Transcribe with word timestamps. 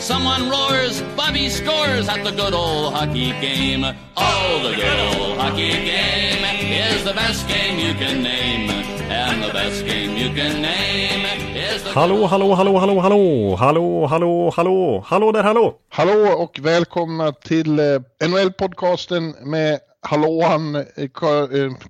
Someone 0.00 0.48
roars, 0.48 1.02
Bobby 1.14 1.50
scores 1.50 2.08
at 2.08 2.24
the 2.24 2.30
good 2.30 2.54
old 2.54 2.94
hockey 2.94 3.32
game. 3.42 3.84
Oh, 4.16 4.60
the 4.62 4.74
good 4.74 5.00
old 5.20 5.36
hockey 5.38 5.72
game 5.72 6.42
is 6.72 7.04
the 7.04 7.12
best 7.12 7.46
game 7.46 7.78
you 7.78 7.92
can 7.92 8.22
name. 8.22 8.70
And 9.10 9.42
the 9.42 9.52
best 9.52 9.84
game 9.84 10.16
you 10.16 10.28
can 10.34 10.62
name 10.62 11.26
is 11.54 11.82
the 11.82 11.90
Hallå, 11.90 12.26
hallå, 12.26 12.54
hallå, 12.54 12.78
hallå, 12.78 13.00
hallå, 13.00 13.56
hallå, 13.56 14.06
hallå, 14.06 14.50
hallå, 14.56 15.04
hallå 15.06 15.32
där, 15.32 15.42
hallå! 15.42 15.74
Hallå 15.88 16.32
och 16.38 16.58
välkomna 16.62 17.32
till 17.32 17.78
eh, 17.78 17.84
NHL-podcasten 18.28 19.34
med 19.44 19.78
Hallåan, 20.02 20.76
eh, 20.76 20.82
eh, 21.02 21.08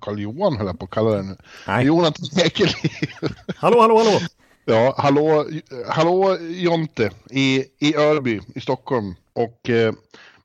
Karl 0.01 0.19
Johan 0.19 0.57
höll 0.57 0.67
jag 0.67 0.79
på 0.79 0.85
att 0.85 0.91
kalla 0.91 1.09
den 1.09 1.27
nu. 1.27 1.37
Nej. 1.67 1.85
Jonathan 1.85 2.39
Ekeliv. 2.45 2.91
Hallå, 3.55 3.81
hallå, 3.81 3.97
hallå! 3.97 4.19
Ja, 4.71 4.93
hallå, 4.97 5.45
hallå 5.87 6.37
Jonte 6.39 7.11
i, 7.29 7.65
i 7.79 7.95
Örby 7.95 8.41
i 8.55 8.61
Stockholm 8.61 9.15
och 9.33 9.69
eh, 9.69 9.93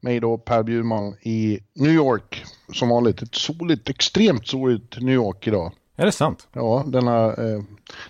mig 0.01 0.21
då 0.21 0.39
Per 0.39 0.63
Bjurman 0.63 1.15
i 1.23 1.59
New 1.75 1.93
York. 1.93 2.45
Som 2.73 2.89
vanligt 2.89 3.23
ett 3.23 3.35
soligt, 3.35 3.89
extremt 3.89 4.47
soligt 4.47 5.01
New 5.01 5.15
York 5.15 5.47
idag. 5.47 5.73
Är 5.97 6.07
det 6.07 6.13
sant? 6.13 6.49
Ja, 6.53 6.85
denna, 6.87 7.25
eh, 7.25 7.63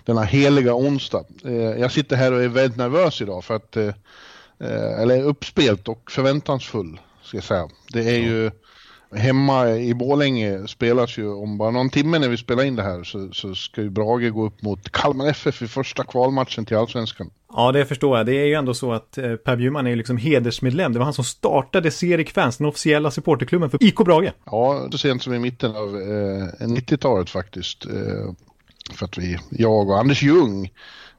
denna 0.05 0.23
heliga 0.23 0.75
onsdag. 0.75 1.23
Eh, 1.45 1.53
jag 1.53 1.91
sitter 1.91 2.15
här 2.15 2.31
och 2.31 2.43
är 2.43 2.47
väldigt 2.47 2.77
nervös 2.77 3.21
idag 3.21 3.43
för 3.43 3.55
att, 3.55 3.77
eh, 3.77 3.93
eh, 4.59 5.01
eller 5.01 5.23
uppspelt 5.23 5.87
och 5.87 6.11
förväntansfull 6.11 6.99
ska 7.23 7.37
jag 7.37 7.43
säga. 7.43 7.69
Det 7.93 8.09
är 8.09 8.19
ju 8.19 8.51
hemma 9.15 9.69
i 9.69 9.93
Borlänge 9.93 10.67
spelas 10.67 11.17
ju 11.17 11.29
om 11.29 11.57
bara 11.57 11.71
någon 11.71 11.89
timme 11.89 12.19
när 12.19 12.29
vi 12.29 12.37
spelar 12.37 12.63
in 12.63 12.75
det 12.75 12.83
här 12.83 13.03
så, 13.03 13.29
så 13.31 13.55
ska 13.55 13.81
ju 13.81 13.89
Brage 13.89 14.33
gå 14.33 14.45
upp 14.45 14.61
mot 14.61 14.91
Kalmar 14.91 15.27
FF 15.27 15.61
i 15.61 15.67
första 15.67 16.03
kvalmatchen 16.03 16.65
till 16.65 16.77
Allsvenskan. 16.77 17.29
Ja, 17.53 17.71
det 17.71 17.85
förstår 17.85 18.17
jag. 18.17 18.25
Det 18.25 18.33
är 18.33 18.45
ju 18.45 18.53
ändå 18.53 18.73
så 18.73 18.93
att 18.93 19.17
eh, 19.17 19.35
Per 19.35 19.55
Bjurman 19.55 19.85
är 19.85 19.89
ju 19.89 19.95
liksom 19.95 20.17
hedersmedlem. 20.17 20.93
Det 20.93 20.99
var 20.99 21.03
han 21.03 21.13
som 21.13 21.23
startade 21.23 21.91
Serik 21.91 22.29
Fans, 22.29 22.57
den 22.57 22.67
officiella 22.67 23.11
supporterklubben 23.11 23.69
för 23.69 23.83
IK 23.83 23.95
Brage. 23.95 24.31
Ja, 24.45 24.87
så 24.91 24.97
sent 24.97 25.23
som 25.23 25.33
i 25.33 25.39
mitten 25.39 25.75
av 25.75 25.95
eh, 25.95 26.67
90-talet 26.67 27.29
faktiskt. 27.29 27.85
Eh, 27.85 28.33
för 28.93 29.05
att 29.05 29.17
vi, 29.17 29.37
jag 29.49 29.89
och 29.89 29.99
Anders 29.99 30.23
Ljung, 30.23 30.71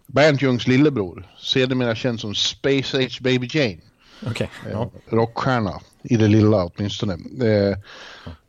Bernt 0.06 0.42
Ljungs 0.42 0.66
lillebror, 0.66 1.26
sedermera 1.38 1.94
känd 1.94 2.20
som 2.20 2.34
Space 2.34 2.98
Age 2.98 3.18
Baby 3.22 3.48
Jane. 3.52 3.78
Okej, 4.26 4.50
ja. 4.72 4.90
Eh, 5.10 5.14
rockstjärna 5.14 5.80
i 6.08 6.16
det 6.16 6.28
lilla 6.28 6.64
åtminstone. 6.64 7.12
Eh, 7.12 7.78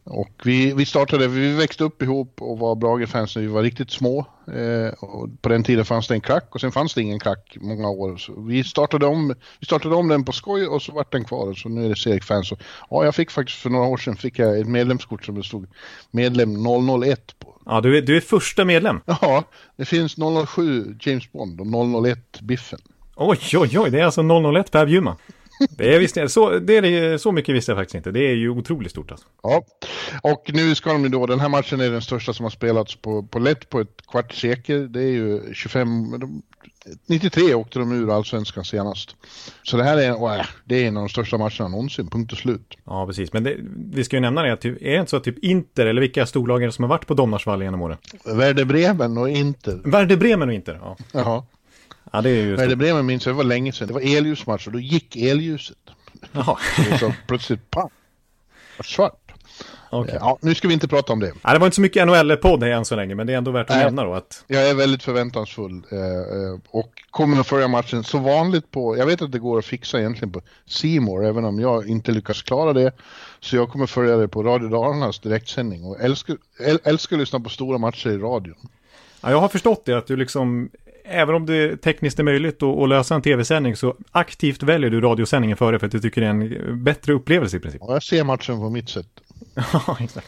och 0.03 0.31
vi, 0.43 0.73
vi 0.73 0.85
startade, 0.85 1.27
vi 1.27 1.53
växte 1.53 1.83
upp 1.83 2.01
ihop 2.01 2.41
och 2.41 2.59
var 2.59 2.75
Brage-fans 2.75 3.35
när 3.35 3.43
vi 3.43 3.47
var 3.47 3.63
riktigt 3.63 3.91
små. 3.91 4.25
Eh, 4.47 4.93
och 5.03 5.29
på 5.41 5.49
den 5.49 5.63
tiden 5.63 5.85
fanns 5.85 6.07
det 6.07 6.13
en 6.13 6.21
klack 6.21 6.55
och 6.55 6.61
sen 6.61 6.71
fanns 6.71 6.93
det 6.93 7.01
ingen 7.01 7.19
klack 7.19 7.57
många 7.61 7.89
år. 7.89 8.17
Så 8.17 8.41
vi, 8.41 8.63
startade 8.63 9.05
om, 9.05 9.35
vi 9.59 9.65
startade 9.65 9.95
om 9.95 10.07
den 10.07 10.25
på 10.25 10.31
skoj 10.31 10.67
och 10.67 10.81
så 10.81 10.91
vart 10.91 11.11
den 11.11 11.25
kvar 11.25 11.47
och 11.47 11.57
så 11.57 11.69
nu 11.69 11.85
är 11.85 11.89
det 11.89 11.95
Serik-fans. 11.95 12.53
Ja, 12.89 13.05
jag 13.05 13.15
fick 13.15 13.31
faktiskt 13.31 13.59
för 13.59 13.69
några 13.69 13.87
år 13.87 13.97
sedan 13.97 14.15
fick 14.15 14.39
jag 14.39 14.59
ett 14.59 14.67
medlemskort 14.67 15.25
som 15.25 15.35
det 15.35 15.43
stod 15.43 15.67
medlem 16.11 16.49
001 17.03 17.39
på. 17.39 17.55
Ja, 17.65 17.81
du 17.81 17.97
är, 17.97 18.01
du 18.01 18.17
är 18.17 18.21
första 18.21 18.65
medlem. 18.65 19.01
Ja, 19.05 19.43
det 19.75 19.85
finns 19.85 20.15
007 20.47 20.97
James 20.99 21.31
Bond 21.31 21.61
och 21.61 22.07
001 22.07 22.41
Biffen. 22.41 22.79
Oj, 23.15 23.39
oj, 23.53 23.79
oj, 23.79 23.89
det 23.91 23.99
är 23.99 24.03
alltså 24.03 24.21
001 24.21 24.71
Per 24.71 24.85
Bjurman. 24.85 25.15
Det 25.69 25.95
är, 25.95 25.99
visst, 25.99 26.17
så, 26.27 26.59
det 26.59 26.77
är 26.77 27.17
så 27.17 27.31
mycket 27.31 27.55
visste 27.55 27.71
jag 27.71 27.79
faktiskt 27.79 27.95
inte. 27.95 28.11
Det 28.11 28.19
är 28.19 28.35
ju 28.35 28.49
otroligt 28.49 28.91
stort 28.91 29.11
alltså. 29.11 29.27
Ja, 29.43 29.63
och 30.23 30.51
nu 30.53 30.75
ska 30.75 30.93
de 30.93 31.03
ju 31.03 31.09
då, 31.09 31.25
den 31.25 31.39
här 31.39 31.49
matchen 31.49 31.81
är 31.81 31.91
den 31.91 32.01
största 32.01 32.33
som 32.33 32.43
har 32.43 32.49
spelats 32.49 32.95
på, 32.95 33.23
på 33.23 33.39
lätt 33.39 33.69
på 33.69 33.79
ett 33.79 34.07
kvart 34.07 34.33
sekel. 34.33 34.91
Det 34.91 35.01
är 35.01 35.11
ju 35.11 35.53
25, 35.53 36.19
de, 36.19 36.41
93 37.05 37.53
åkte 37.53 37.79
de 37.79 37.91
ur 37.91 38.15
allsvenskan 38.15 38.65
senast. 38.65 39.15
Så 39.63 39.77
det 39.77 39.83
här 39.83 39.97
är, 39.97 40.21
åh, 40.21 40.41
det 40.65 40.83
är 40.83 40.87
en 40.87 40.97
av 40.97 41.03
de 41.03 41.09
största 41.09 41.37
matcherna 41.37 41.67
någonsin, 41.67 42.09
punkt 42.09 42.31
och 42.31 42.37
slut. 42.37 42.77
Ja, 42.85 43.07
precis. 43.07 43.33
Men 43.33 43.43
det, 43.43 43.55
vi 43.93 44.03
ska 44.03 44.15
ju 44.15 44.21
nämna 44.21 44.43
det, 44.43 44.53
att 44.53 44.61
typ, 44.61 44.81
är 44.81 44.91
det 44.91 44.99
inte 44.99 45.09
så 45.09 45.17
att 45.17 45.23
typ 45.23 45.39
Inter, 45.39 45.85
eller 45.85 46.01
vilka 46.01 46.25
storlag 46.25 46.73
som 46.73 46.83
har 46.83 46.89
varit 46.89 47.07
på 47.07 47.13
Domnarsvall 47.13 47.63
genom 47.63 47.81
åren? 47.81 47.97
Werder 48.25 48.65
Bremen 48.65 49.17
och 49.17 49.29
Inter. 49.29 49.81
Werder 49.83 50.17
Bremen 50.17 50.49
och 50.49 50.55
Inter, 50.55 50.79
ja. 50.81 50.97
Jaha. 51.11 51.43
Ja, 52.11 52.21
det 52.21 52.29
är 52.29 52.35
ju... 52.35 52.55
Werder 52.55 52.75
Bremen 52.75 53.05
minns 53.05 53.25
jag, 53.25 53.35
det 53.35 53.37
var 53.37 53.43
länge 53.43 53.71
sedan. 53.71 53.87
Det 53.87 53.93
var 53.93 54.17
elljusmatch 54.17 54.67
och 54.67 54.73
då 54.73 54.79
gick 54.79 55.15
elljuset. 55.15 55.77
Jaha, 56.31 56.57
så 56.99 57.13
plötsligt, 57.27 57.71
pang, 57.71 57.89
var 58.77 58.83
svart. 58.83 59.31
okej. 59.89 60.17
Ja, 60.19 60.37
nu 60.41 60.55
ska 60.55 60.67
vi 60.67 60.73
inte 60.73 60.87
prata 60.87 61.13
om 61.13 61.19
det. 61.19 61.33
Ja, 61.43 61.53
det 61.53 61.59
var 61.59 61.67
inte 61.67 61.75
så 61.75 61.81
mycket 61.81 62.07
NHL-podd 62.07 62.63
än 62.63 62.85
så 62.85 62.95
länge, 62.95 63.15
men 63.15 63.27
det 63.27 63.33
är 63.33 63.37
ändå 63.37 63.51
värt 63.51 63.69
att 63.69 63.75
Nej. 63.75 63.85
nämna 63.85 64.03
då 64.03 64.13
att... 64.13 64.43
Jag 64.47 64.69
är 64.69 64.73
väldigt 64.73 65.03
förväntansfull 65.03 65.83
eh, 65.91 65.99
eh, 65.99 66.59
och 66.69 66.91
kommer 67.11 67.39
att 67.39 67.47
följa 67.47 67.67
matchen 67.67 68.03
så 68.03 68.17
vanligt 68.17 68.71
på, 68.71 68.97
jag 68.97 69.05
vet 69.05 69.21
att 69.21 69.31
det 69.31 69.39
går 69.39 69.59
att 69.59 69.65
fixa 69.65 69.99
egentligen 69.99 70.31
på 70.31 70.41
C-more 70.65 71.27
även 71.27 71.45
om 71.45 71.59
jag 71.59 71.87
inte 71.87 72.11
lyckas 72.11 72.41
klara 72.41 72.73
det. 72.73 72.91
Så 73.39 73.55
jag 73.55 73.69
kommer 73.69 73.85
följa 73.85 74.17
det 74.17 74.27
på 74.27 74.43
Radio 74.43 74.69
Dalarnas 74.69 75.19
direktsändning 75.19 75.83
och 75.85 76.01
älskar, 76.01 76.37
äl, 76.59 76.79
älskar 76.83 77.15
att 77.15 77.19
lyssna 77.19 77.39
på 77.39 77.49
stora 77.49 77.77
matcher 77.77 78.09
i 78.09 78.17
radion. 78.17 78.57
Ja, 79.21 79.31
jag 79.31 79.39
har 79.39 79.47
förstått 79.47 79.85
det, 79.85 79.93
att 79.93 80.07
du 80.07 80.15
liksom... 80.15 80.69
Även 81.11 81.35
om 81.35 81.45
det 81.45 81.77
tekniskt 81.77 82.19
är 82.19 82.23
möjligt 82.23 82.63
att, 82.63 82.89
lösa 82.89 83.15
en 83.15 83.21
tv-sändning 83.21 83.75
så 83.75 83.95
aktivt 84.11 84.63
väljer 84.63 84.89
du 84.89 85.01
radiosändningen 85.01 85.57
före 85.57 85.79
för 85.79 85.85
att 85.85 85.91
du 85.91 85.99
tycker 85.99 86.21
det 86.21 86.27
är 86.27 86.31
en 86.31 86.83
bättre 86.83 87.13
upplevelse 87.13 87.57
i 87.57 87.59
princip. 87.59 87.81
Och 87.81 87.93
jag 87.93 88.03
ser 88.03 88.23
matchen 88.23 88.57
på 88.59 88.69
mitt 88.69 88.89
sätt. 88.89 89.07
Ja, 89.73 89.97
exakt. 89.99 90.27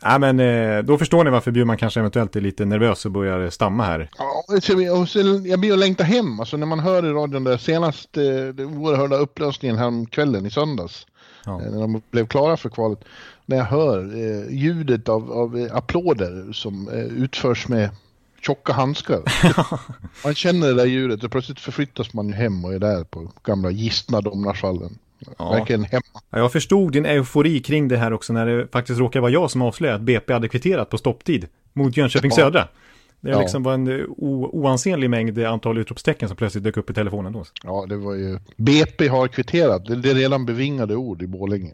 Ja, 0.00 0.18
men 0.18 0.40
eh, 0.40 0.82
då 0.82 0.98
förstår 0.98 1.24
ni 1.24 1.30
varför 1.30 1.50
Bjurman 1.50 1.76
kanske 1.76 2.00
eventuellt 2.00 2.36
är 2.36 2.40
lite 2.40 2.64
nervös 2.64 3.04
och 3.06 3.12
börjar 3.12 3.50
stamma 3.50 3.84
här. 3.84 4.10
Ja, 4.18 4.44
och 4.48 4.54
och 5.00 5.08
jag 5.46 5.60
blir 5.60 5.72
att 5.72 5.78
längta 5.78 6.04
hem, 6.04 6.40
alltså 6.40 6.56
när 6.56 6.66
man 6.66 6.80
hör 6.80 7.06
i 7.06 7.12
radion 7.12 7.44
där 7.44 7.56
senast, 7.56 8.16
eh, 8.16 8.22
den 8.54 8.66
oerhörda 8.78 9.16
upplösningen 9.16 9.78
här 9.78 10.10
kvällen 10.10 10.46
i 10.46 10.50
söndags. 10.50 11.06
Ja. 11.44 11.62
Eh, 11.62 11.70
När 11.70 11.80
de 11.80 12.02
blev 12.10 12.26
klara 12.26 12.56
för 12.56 12.68
kvalet. 12.68 12.98
När 13.46 13.56
jag 13.56 13.64
hör 13.64 14.04
ljudet 14.50 15.08
av, 15.08 15.32
av 15.32 15.68
applåder 15.72 16.52
som 16.52 16.88
utförs 17.16 17.68
med 17.68 17.90
tjocka 18.40 18.72
handskar. 18.72 19.20
man 20.24 20.34
känner 20.34 20.66
det 20.66 20.74
där 20.74 20.86
ljudet 20.86 21.24
och 21.24 21.30
plötsligt 21.30 21.60
förflyttas 21.60 22.14
man 22.14 22.32
hem 22.32 22.64
och 22.64 22.74
är 22.74 22.78
där 22.78 23.04
på 23.04 23.32
gamla 23.44 23.70
gistna 23.70 24.20
Domnarsvallen. 24.20 24.98
Ja. 25.38 25.50
Verkligen 25.50 25.84
hemma. 25.84 26.02
Ja, 26.30 26.38
Jag 26.38 26.52
förstod 26.52 26.92
din 26.92 27.06
eufori 27.06 27.60
kring 27.60 27.88
det 27.88 27.96
här 27.96 28.12
också 28.12 28.32
när 28.32 28.46
det 28.46 28.68
faktiskt 28.72 28.98
råkade 29.00 29.20
vara 29.20 29.32
jag 29.32 29.50
som 29.50 29.62
avslöjade 29.62 29.96
att 29.96 30.02
BP 30.02 30.32
hade 30.32 30.48
kvitterat 30.48 30.90
på 30.90 30.98
stopptid 30.98 31.46
mot 31.72 31.96
Jönköping 31.96 32.30
Ja. 32.30 32.36
Södra. 32.36 32.68
Det 33.20 33.30
Ja. 33.30 33.40
liksom 33.40 33.62
var 33.62 33.74
en 33.74 34.00
eh, 34.00 34.04
oansenlig 34.16 35.10
mängd 35.10 35.38
antal 35.38 35.78
utropstecken 35.78 36.28
som 36.28 36.36
plötsligt 36.36 36.64
dök 36.64 36.76
upp 36.76 36.90
i 36.90 36.94
telefonen 36.94 37.32
då. 37.32 37.44
Ja, 37.64 37.86
det 37.88 37.96
var 37.96 38.14
ju... 38.14 38.38
BP 38.56 39.08
har 39.08 39.28
kvitterat. 39.28 39.86
Det, 39.86 39.96
det 39.96 40.10
är 40.10 40.14
redan 40.14 40.46
bevingade 40.46 40.96
ord 40.96 41.22
i 41.22 41.26
Borlänge. 41.26 41.72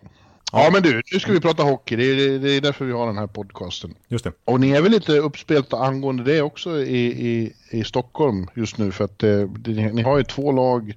Ja, 0.53 0.71
men 0.73 0.83
du, 0.83 1.03
nu 1.13 1.21
ska 1.21 1.33
vi 1.33 1.41
prata 1.41 1.63
hockey. 1.63 1.97
Det 1.97 2.05
är, 2.05 2.39
det, 2.39 2.51
är 2.51 2.61
därför 2.61 2.85
vi 2.85 2.93
har 2.93 3.07
den 3.07 3.19
här 3.19 3.27
podcasten. 3.27 3.95
Just 4.09 4.25
det. 4.25 4.33
Och 4.45 4.61
ni 4.61 4.71
är 4.71 4.83
väl 4.83 4.93
lite 4.93 5.19
uppspelta 5.19 5.77
angående 5.77 6.25
det 6.25 6.43
också 6.43 6.83
i, 6.83 7.07
i, 7.07 7.53
i 7.71 7.85
Stockholm 7.85 8.47
just 8.55 8.79
nu 8.79 8.93
för 8.93 9.05
att 9.05 9.23
eh, 9.23 9.49
ni 9.67 10.03
har 10.03 10.19
ju 10.19 10.25
två 10.25 10.53
lag 10.53 10.95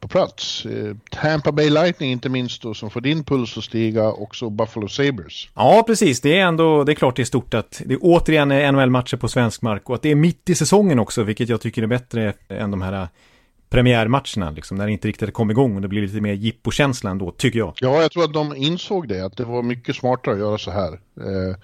på 0.00 0.08
plats. 0.08 0.66
Eh, 0.66 0.96
Tampa 1.10 1.52
Bay 1.52 1.70
Lightning 1.70 2.12
inte 2.12 2.28
minst 2.28 2.62
då 2.62 2.74
som 2.74 2.90
får 2.90 3.00
din 3.00 3.24
puls 3.24 3.58
att 3.58 3.64
stiga 3.64 4.08
och 4.08 4.36
så 4.36 4.50
Buffalo 4.50 4.88
Sabres. 4.88 5.48
Ja, 5.54 5.84
precis. 5.86 6.20
Det 6.20 6.38
är 6.38 6.46
ändå, 6.46 6.84
det 6.84 6.92
är 6.92 6.94
klart 6.94 7.16
det 7.16 7.22
är 7.22 7.24
stort 7.24 7.54
att 7.54 7.82
det 7.84 7.96
återigen 7.96 8.50
är 8.50 8.72
NHL-matcher 8.72 9.16
på 9.16 9.28
svensk 9.28 9.62
mark 9.62 9.88
och 9.88 9.94
att 9.94 10.02
det 10.02 10.10
är 10.10 10.14
mitt 10.14 10.50
i 10.50 10.54
säsongen 10.54 10.98
också, 10.98 11.22
vilket 11.22 11.48
jag 11.48 11.60
tycker 11.60 11.82
är 11.82 11.86
bättre 11.86 12.34
än 12.48 12.70
de 12.70 12.82
här 12.82 13.08
premiärmatcherna, 13.68 14.50
liksom, 14.50 14.76
när 14.76 14.86
det 14.86 14.92
inte 14.92 15.08
riktigt 15.08 15.32
kom 15.32 15.50
igång 15.50 15.76
och 15.76 15.82
det 15.82 15.88
blir 15.88 16.02
lite 16.02 16.20
mer 16.20 16.32
jippokänsla 16.32 17.10
ändå, 17.10 17.30
tycker 17.30 17.58
jag. 17.58 17.72
Ja, 17.80 18.02
jag 18.02 18.12
tror 18.12 18.24
att 18.24 18.32
de 18.32 18.56
insåg 18.56 19.08
det, 19.08 19.20
att 19.20 19.36
det 19.36 19.44
var 19.44 19.62
mycket 19.62 19.96
smartare 19.96 20.34
att 20.34 20.40
göra 20.40 20.58
så 20.58 20.70
här. 20.70 20.92
Eh, 20.92 21.56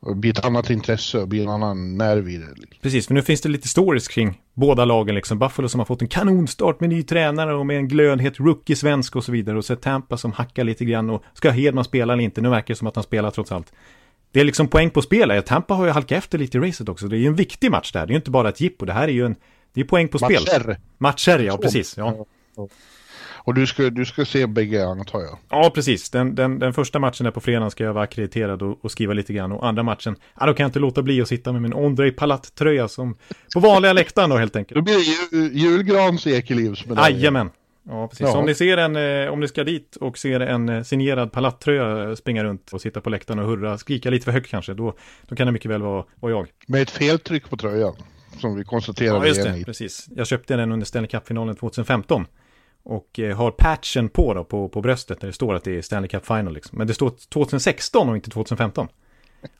och 0.00 0.16
bli 0.16 0.30
ett 0.30 0.44
annat 0.44 0.70
intresse 0.70 1.18
och 1.18 1.28
bli 1.28 1.42
en 1.42 1.48
annan 1.48 1.96
nerv 1.98 2.28
i 2.28 2.36
det. 2.36 2.46
liksom. 2.54 2.78
Precis, 2.82 3.06
för 3.06 3.14
nu 3.14 3.22
finns 3.22 3.40
det 3.40 3.48
lite 3.48 3.68
stories 3.68 4.08
kring 4.08 4.40
båda 4.54 4.84
lagen, 4.84 5.14
liksom 5.14 5.38
Buffalo 5.38 5.68
som 5.68 5.80
har 5.80 5.84
fått 5.84 6.02
en 6.02 6.08
kanonstart 6.08 6.80
med 6.80 6.88
ny 6.88 7.02
tränare 7.02 7.54
och 7.54 7.66
med 7.66 7.76
en 7.76 7.88
glödhet 7.88 8.40
rookie 8.40 8.76
svensk 8.76 9.16
och 9.16 9.24
så 9.24 9.32
vidare 9.32 9.58
och 9.58 9.64
så 9.64 9.76
Tampa 9.76 10.16
som 10.16 10.32
hackar 10.32 10.64
lite 10.64 10.84
grann 10.84 11.10
och 11.10 11.22
ska 11.34 11.50
Hedman 11.50 11.84
spela 11.84 12.12
eller 12.12 12.22
inte? 12.22 12.40
Nu 12.40 12.48
verkar 12.48 12.74
det 12.74 12.78
som 12.78 12.86
att 12.86 12.96
han 12.96 13.04
spelar 13.04 13.30
trots 13.30 13.52
allt. 13.52 13.72
Det 14.32 14.40
är 14.40 14.44
liksom 14.44 14.68
poäng 14.68 14.90
på 14.90 15.02
spel. 15.02 15.42
Tampa 15.46 15.74
har 15.74 15.84
ju 15.84 15.90
halkat 15.90 16.18
efter 16.18 16.38
lite 16.38 16.58
i 16.58 16.60
racet 16.60 16.88
också. 16.88 17.08
Det 17.08 17.16
är 17.16 17.18
ju 17.18 17.26
en 17.26 17.34
viktig 17.34 17.70
match 17.70 17.92
där. 17.92 18.06
Det 18.06 18.10
är 18.10 18.12
ju 18.12 18.16
inte 18.16 18.30
bara 18.30 18.48
ett 18.48 18.60
jippo. 18.60 18.84
Det 18.84 18.92
här 18.92 19.08
är 19.08 19.12
ju 19.12 19.26
en... 19.26 19.36
Det 19.72 19.80
är 19.80 19.84
poäng 19.84 20.08
på 20.08 20.18
spel. 20.18 20.42
Matcher. 20.42 20.78
Matcher, 20.98 21.38
ja 21.38 21.58
precis. 21.58 21.96
Ja. 21.96 22.26
Och 23.44 23.54
du 23.54 23.66
ska, 23.66 23.90
du 23.90 24.04
ska 24.04 24.24
se 24.24 24.46
bägge 24.46 24.86
antar 24.86 25.20
jag? 25.20 25.38
Ja, 25.48 25.70
precis. 25.74 26.10
Den, 26.10 26.34
den, 26.34 26.58
den 26.58 26.72
första 26.72 26.98
matchen 26.98 27.26
är 27.26 27.30
på 27.30 27.40
fredag 27.40 27.70
ska 27.70 27.84
jag 27.84 27.92
vara 27.92 28.04
akkrediterad 28.04 28.62
och, 28.62 28.84
och, 28.84 28.90
skriva 28.90 29.12
lite 29.12 29.32
grann. 29.32 29.52
Och 29.52 29.66
andra 29.66 29.82
matchen, 29.82 30.16
ja, 30.40 30.46
då 30.46 30.54
kan 30.54 30.64
jag 30.64 30.68
inte 30.68 30.78
låta 30.78 31.02
bli 31.02 31.22
att 31.22 31.28
sitta 31.28 31.52
med 31.52 31.62
min 31.62 31.74
Ondrej 31.74 32.12
Palat-tröja 32.12 32.88
som 32.88 33.16
på 33.54 33.60
vanliga 33.60 33.92
läktaren 33.92 34.30
då 34.30 34.36
helt 34.36 34.56
enkelt. 34.56 34.76
Då 34.76 34.82
blir 34.82 34.94
det 34.94 35.36
jul, 35.36 35.56
julgrans 35.56 36.26
ekelivsmedalj. 36.26 37.14
Jajamän. 37.14 37.50
Ja, 37.88 38.08
precis. 38.08 38.26
Ja. 38.26 38.38
Om 38.38 38.46
ni 38.46 38.54
ser 38.54 38.76
en, 38.76 38.96
eh, 38.96 39.32
om 39.32 39.40
ni 39.40 39.48
ska 39.48 39.64
dit 39.64 39.96
och 39.96 40.18
ser 40.18 40.40
en 40.40 40.68
eh, 40.68 40.82
signerad 40.82 41.32
palattröja 41.32 42.16
springa 42.16 42.44
runt 42.44 42.72
och 42.72 42.80
sitta 42.80 43.00
på 43.00 43.10
läktaren 43.10 43.38
och 43.38 43.46
hurra, 43.46 43.78
skrika 43.78 44.10
lite 44.10 44.24
för 44.24 44.32
högt 44.32 44.50
kanske, 44.50 44.74
då, 44.74 44.94
då 45.28 45.36
kan 45.36 45.46
det 45.46 45.52
mycket 45.52 45.70
väl 45.70 45.82
vara, 45.82 46.04
vara 46.20 46.32
jag. 46.32 46.48
Med 46.66 46.82
ett 46.82 46.90
feltryck 46.90 47.50
på 47.50 47.56
tröjan, 47.56 47.94
som 48.40 48.56
vi 48.56 48.64
konstaterade. 48.64 49.18
Ja, 49.18 49.26
just 49.26 49.42
det, 49.42 49.64
precis. 49.64 50.08
Jag 50.16 50.26
köpte 50.26 50.56
den 50.56 50.72
under 50.72 50.86
Stanley 50.86 51.08
Cup-finalen 51.08 51.56
2015. 51.56 52.26
Och 52.84 53.18
eh, 53.18 53.36
har 53.36 53.50
patchen 53.50 54.08
på 54.08 54.34
då, 54.34 54.44
på, 54.44 54.68
på 54.68 54.80
bröstet 54.80 55.20
där 55.20 55.26
det 55.26 55.32
står 55.32 55.54
att 55.54 55.64
det 55.64 55.78
är 55.78 55.82
Stanley 55.82 56.08
Cup 56.08 56.26
Final 56.26 56.54
liksom. 56.54 56.78
Men 56.78 56.86
det 56.86 56.94
står 56.94 57.12
2016 57.28 58.08
och 58.08 58.16
inte 58.16 58.30
2015. 58.30 58.88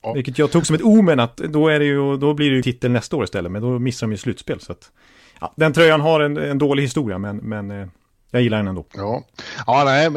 Ja. 0.03 0.13
Vilket 0.13 0.39
jag 0.39 0.51
tog 0.51 0.67
som 0.67 0.77
ett 0.77 0.83
omen 0.83 1.21
att 1.21 1.37
då, 1.37 1.69
är 1.69 1.79
det 1.79 1.85
ju, 1.85 2.17
då 2.17 2.35
blir 2.35 2.51
det 2.51 2.57
ju 2.57 2.63
titel 2.63 2.91
nästa 2.91 3.17
år 3.17 3.25
istället. 3.25 3.53
Men 3.53 3.63
då 3.63 3.79
missar 3.79 4.07
de 4.07 4.13
ju 4.13 4.17
slutspel. 4.19 4.61
Så 4.61 4.73
att, 4.73 4.91
ja, 5.41 5.53
den 5.57 5.73
tröjan 5.73 6.01
har 6.01 6.21
en, 6.21 6.37
en 6.37 6.59
dålig 6.59 6.83
historia 6.83 7.19
men, 7.19 7.37
men 7.37 7.91
jag 8.31 8.43
gillar 8.43 8.57
den 8.57 8.69
ändå. 8.69 8.85
Ja, 8.95 9.25
ja 9.67 9.83
nej, 9.85 10.11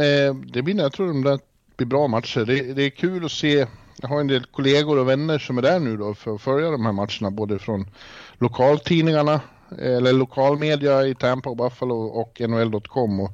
det 0.54 0.62
blir, 0.62 0.78
jag 0.78 0.94
tror 0.94 1.24
det 1.24 1.40
blir 1.78 1.88
bra 1.88 2.08
matcher. 2.08 2.46
Det, 2.46 2.74
det 2.74 2.84
är 2.84 2.90
kul 2.90 3.26
att 3.26 3.32
se. 3.32 3.68
Jag 4.02 4.08
har 4.08 4.20
en 4.20 4.28
del 4.28 4.46
kollegor 4.46 5.00
och 5.00 5.10
vänner 5.10 5.40
som 5.40 5.58
är 5.58 5.62
där 5.62 5.80
nu 5.80 5.98
då 5.98 6.14
för 6.14 6.36
att 6.36 6.42
följa 6.42 6.72
de 6.72 6.86
här 6.86 6.94
matcherna, 6.94 7.32
både 7.32 7.60
från 7.60 7.86
lokaltidningarna 8.38 9.42
eller 9.80 10.14
lokalmedia 10.14 11.08
i 11.08 11.16
Tampa 11.16 11.50
och 11.50 11.58
Buffalo 11.58 11.96
och 11.96 12.42
NHL.com. 12.50 13.20
Och 13.20 13.32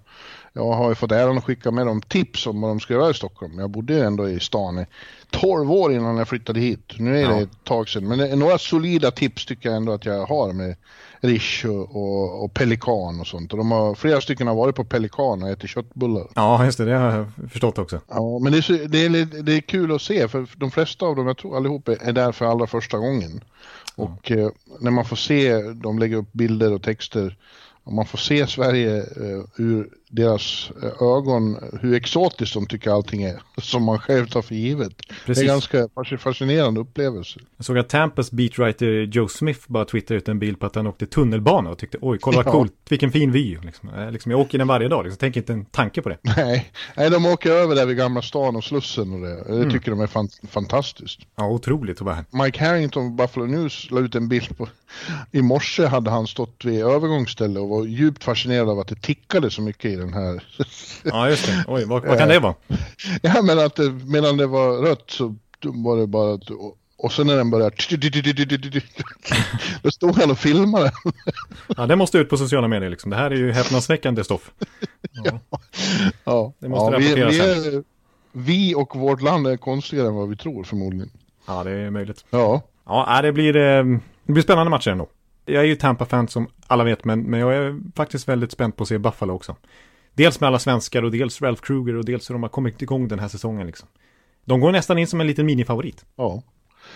jag 0.53 0.71
har 0.71 0.89
ju 0.89 0.95
fått 0.95 1.11
äran 1.11 1.37
att 1.37 1.43
skicka 1.43 1.71
med 1.71 1.85
dem 1.85 2.01
tips 2.01 2.47
om 2.47 2.61
vad 2.61 2.71
de 2.71 2.79
ska 2.79 2.93
göra 2.93 3.09
i 3.09 3.13
Stockholm. 3.13 3.59
Jag 3.59 3.69
bodde 3.69 4.05
ändå 4.05 4.29
i 4.29 4.39
stan 4.39 4.79
i 4.79 4.85
12 5.29 5.71
år 5.71 5.93
innan 5.93 6.17
jag 6.17 6.27
flyttade 6.27 6.59
hit. 6.59 6.93
Nu 6.97 7.19
är 7.19 7.27
det 7.27 7.35
ja. 7.35 7.41
ett 7.41 7.63
tag 7.63 7.89
sedan, 7.89 8.07
men 8.07 8.39
några 8.39 8.57
solida 8.57 9.11
tips 9.11 9.45
tycker 9.45 9.69
jag 9.69 9.75
ändå 9.75 9.91
att 9.91 10.05
jag 10.05 10.25
har 10.25 10.53
med 10.53 10.75
Rish 11.21 11.65
och, 11.65 12.43
och, 12.43 12.53
Pelikan 12.53 13.19
och 13.19 13.27
sånt. 13.27 13.51
Och 13.51 13.57
de 13.57 13.71
har, 13.71 13.95
flera 13.95 14.21
stycken 14.21 14.47
har 14.47 14.55
varit 14.55 14.75
på 14.75 14.83
Pelikan 14.83 15.43
och 15.43 15.49
ätit 15.49 15.69
köttbullar. 15.69 16.27
Ja, 16.35 16.65
just 16.65 16.77
det, 16.77 16.85
det 16.85 16.97
har 16.97 17.11
jag 17.11 17.51
förstått 17.51 17.77
också. 17.77 18.01
Ja, 18.07 18.39
men 18.39 18.51
det 18.51 18.57
är, 18.57 18.87
det 18.87 19.05
är, 19.05 19.43
det 19.43 19.53
är 19.53 19.61
kul 19.61 19.91
att 19.91 20.01
se, 20.01 20.27
för 20.27 20.47
de 20.55 20.71
flesta 20.71 21.05
av 21.05 21.15
dem, 21.15 21.27
jag 21.27 21.37
tror 21.37 21.57
allihop 21.57 21.87
är 21.87 22.11
där 22.13 22.31
för 22.31 22.45
allra 22.45 22.67
första 22.67 22.97
gången. 22.97 23.43
Och 23.95 24.31
eh, 24.31 24.49
när 24.79 24.91
man 24.91 25.05
får 25.05 25.15
se 25.15 25.61
dem 25.61 25.99
lägga 25.99 26.17
upp 26.17 26.33
bilder 26.33 26.73
och 26.73 26.83
texter 26.83 27.37
och 27.83 27.93
man 27.93 28.05
får 28.05 28.17
se 28.17 28.47
Sverige 28.47 28.97
eh, 28.97 29.45
ur 29.57 29.89
deras 30.11 30.71
eh, 30.83 31.07
ögon, 31.07 31.57
hur 31.81 31.93
exotiskt 31.93 32.53
de 32.53 32.65
tycker 32.67 32.91
allting 32.91 33.23
är, 33.23 33.41
som 33.61 33.83
man 33.83 33.99
själv 33.99 34.27
tar 34.27 34.41
för 34.41 34.55
givet. 34.55 34.93
Precis. 35.25 35.43
Det 35.43 35.49
är 35.49 35.53
en 35.53 35.87
ganska 35.95 36.17
fascinerande 36.17 36.79
upplevelse. 36.79 37.39
Jag 37.57 37.65
såg 37.65 37.77
att 37.77 37.89
Tampas 37.89 38.31
beatwriter 38.31 38.87
Joe 38.87 39.27
Smith 39.27 39.59
bara 39.67 39.85
twittrade 39.85 40.17
ut 40.17 40.29
en 40.29 40.39
bild 40.39 40.59
på 40.59 40.65
att 40.65 40.75
han 40.75 40.87
åkte 40.87 41.05
tunnelbana 41.05 41.69
och 41.69 41.77
tyckte 41.77 41.97
oj, 42.01 42.17
kolla 42.21 42.37
vad 42.37 42.45
ja. 42.45 42.51
coolt, 42.51 42.73
vilken 42.89 43.11
fin 43.11 43.31
vy. 43.31 43.57
Liksom. 43.57 43.89
Eh, 43.89 44.11
liksom, 44.11 44.31
jag 44.31 44.39
åker 44.41 44.57
den 44.57 44.67
varje 44.67 44.87
dag, 44.87 45.03
liksom. 45.03 45.19
tänker 45.19 45.39
inte 45.39 45.53
en 45.53 45.65
tanke 45.65 46.01
på 46.01 46.09
det. 46.09 46.17
Nej. 46.37 46.71
Nej, 46.95 47.09
de 47.09 47.25
åker 47.25 47.51
över 47.51 47.75
där 47.75 47.85
vid 47.85 47.97
Gamla 47.97 48.21
stan 48.21 48.55
och 48.55 48.63
Slussen 48.63 49.13
och 49.13 49.19
det. 49.19 49.43
Det 49.43 49.55
mm. 49.55 49.71
tycker 49.71 49.91
de 49.91 50.01
är 50.01 50.07
fan 50.07 50.29
fantastiskt. 50.49 51.19
Ja, 51.35 51.49
otroligt 51.49 51.97
att 51.97 52.01
vara 52.01 52.15
här. 52.15 52.25
Mike 52.43 52.65
Harrington 52.65 53.15
Buffalo 53.15 53.45
News 53.45 53.91
la 53.91 53.99
ut 53.99 54.15
en 54.15 54.27
bild 54.27 54.57
på, 54.57 54.67
i 55.31 55.41
morse 55.41 55.85
hade 55.85 56.09
han 56.09 56.27
stått 56.27 56.65
vid 56.65 56.81
övergångsställe 56.81 57.59
och 57.59 57.69
var 57.69 57.85
djupt 57.85 58.23
fascinerad 58.23 58.69
av 58.69 58.79
att 58.79 58.87
det 58.87 59.01
tickade 59.01 59.51
så 59.51 59.61
mycket 59.61 59.91
i 59.91 59.95
den 60.01 60.13
här. 60.13 60.43
Ja, 61.03 61.29
just 61.29 61.45
det. 61.45 61.63
Oj, 61.67 61.85
vad, 61.85 62.05
vad 62.05 62.17
kan 62.17 62.29
det 62.29 62.39
vara? 62.39 62.55
Ja, 63.21 63.41
men 63.41 63.59
att 63.59 63.77
medan 64.05 64.37
det 64.37 64.47
var 64.47 64.77
rött 64.77 65.11
så 65.11 65.35
var 65.61 65.97
det 65.97 66.07
bara 66.07 66.33
att 66.33 66.43
och 67.03 67.11
sen 67.11 67.27
när 67.27 67.37
den 67.37 67.49
börjar... 67.49 67.71
Då 69.81 69.91
stod 69.91 70.15
han 70.15 70.31
och 70.31 70.37
filmade. 70.37 70.91
Ja, 71.77 71.87
det 71.87 71.95
måste 71.95 72.17
ut 72.17 72.29
på 72.29 72.37
sociala 72.37 72.67
medier 72.67 72.89
liksom. 72.89 73.11
Det 73.11 73.17
här 73.17 73.31
är 73.31 73.35
ju 73.35 73.51
häpnadsväckande 73.51 74.23
stoff. 74.23 74.51
Ja. 75.11 75.39
ja. 76.23 76.53
Det 76.59 76.69
måste 76.69 76.95
ja, 76.95 76.99
rapporteras 76.99 77.33
vi, 77.33 77.69
vi, 77.69 77.83
vi 78.31 78.75
och 78.75 78.95
vårt 78.95 79.21
land 79.21 79.47
är 79.47 79.57
konstigare 79.57 80.07
än 80.07 80.15
vad 80.15 80.29
vi 80.29 80.35
tror 80.35 80.63
förmodligen. 80.63 81.09
Ja, 81.47 81.63
det 81.63 81.71
är 81.71 81.89
möjligt. 81.89 82.25
Ja. 82.29 82.61
Ja, 82.85 83.21
det 83.21 83.31
blir, 83.31 83.55
eh, 83.55 83.83
det 84.23 84.33
blir 84.33 84.43
spännande 84.43 84.69
matcher 84.69 84.91
ändå. 84.91 85.07
Jag 85.45 85.63
är 85.63 85.67
ju 85.67 85.75
Tampa-fan 85.75 86.27
som 86.27 86.47
alla 86.67 86.83
vet, 86.83 87.05
men, 87.05 87.21
men 87.21 87.39
jag 87.39 87.55
är 87.55 87.79
faktiskt 87.95 88.27
väldigt 88.27 88.51
spänd 88.51 88.75
på 88.75 88.83
att 88.83 88.89
se 88.89 88.97
Buffalo 88.97 89.33
också. 89.33 89.55
Dels 90.13 90.39
med 90.39 90.47
alla 90.47 90.59
svenskar 90.59 91.03
och 91.03 91.11
dels 91.11 91.41
Ralph 91.41 91.61
Kruger 91.61 91.95
och 91.95 92.05
dels 92.05 92.29
hur 92.29 92.33
de 92.33 92.43
har 92.43 92.49
kommit 92.49 92.81
igång 92.81 93.07
den 93.07 93.19
här 93.19 93.27
säsongen 93.27 93.67
liksom. 93.67 93.87
De 94.45 94.59
går 94.59 94.71
nästan 94.71 94.97
in 94.97 95.07
som 95.07 95.21
en 95.21 95.27
liten 95.27 95.45
minifavorit. 95.45 96.05
Ja. 96.15 96.43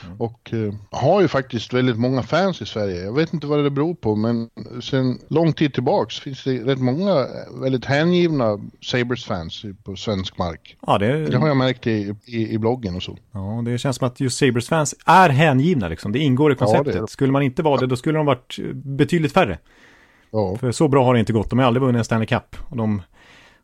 Mm. 0.05 0.21
Och 0.21 0.53
eh, 0.53 0.73
har 0.91 1.21
ju 1.21 1.27
faktiskt 1.27 1.73
väldigt 1.73 1.97
många 1.97 2.23
fans 2.23 2.61
i 2.61 2.65
Sverige. 2.65 3.03
Jag 3.03 3.15
vet 3.15 3.33
inte 3.33 3.47
vad 3.47 3.63
det 3.63 3.69
beror 3.69 3.95
på 3.95 4.15
men 4.15 4.49
sen 4.81 5.19
lång 5.27 5.53
tid 5.53 5.73
tillbaks 5.73 6.19
finns 6.19 6.43
det 6.43 6.51
rätt 6.51 6.79
många 6.79 7.27
väldigt 7.61 7.85
hängivna 7.85 8.59
Sabres-fans 8.81 9.65
på 9.83 9.95
svensk 9.95 10.37
mark. 10.37 10.77
Ja, 10.87 10.97
det... 10.97 11.25
det 11.25 11.37
har 11.37 11.47
jag 11.47 11.57
märkt 11.57 11.87
i, 11.87 12.15
i, 12.25 12.53
i, 12.53 12.57
bloggen 12.57 12.95
och 12.95 13.03
så. 13.03 13.17
Ja, 13.31 13.61
det 13.65 13.77
känns 13.77 13.97
som 13.97 14.07
att 14.07 14.19
just 14.19 14.37
Sabres-fans 14.37 14.95
är 15.05 15.29
hängivna 15.29 15.87
liksom. 15.87 16.11
Det 16.11 16.19
ingår 16.19 16.51
i 16.51 16.55
konceptet. 16.55 16.95
Ja, 16.95 17.01
det... 17.01 17.07
Skulle 17.07 17.31
man 17.31 17.41
inte 17.41 17.63
vara 17.63 17.79
det 17.79 17.87
då 17.87 17.95
skulle 17.95 18.19
de 18.19 18.25
varit 18.25 18.59
betydligt 18.73 19.33
färre. 19.33 19.57
Ja. 20.31 20.57
För 20.57 20.71
så 20.71 20.87
bra 20.87 21.05
har 21.05 21.13
det 21.13 21.19
inte 21.19 21.33
gått. 21.33 21.49
De 21.49 21.59
har 21.59 21.65
aldrig 21.65 21.81
vunnit 21.81 21.99
en 21.99 22.05
Stanley 22.05 22.27
Cup. 22.27 22.55
Och 22.69 22.77
de 22.77 23.01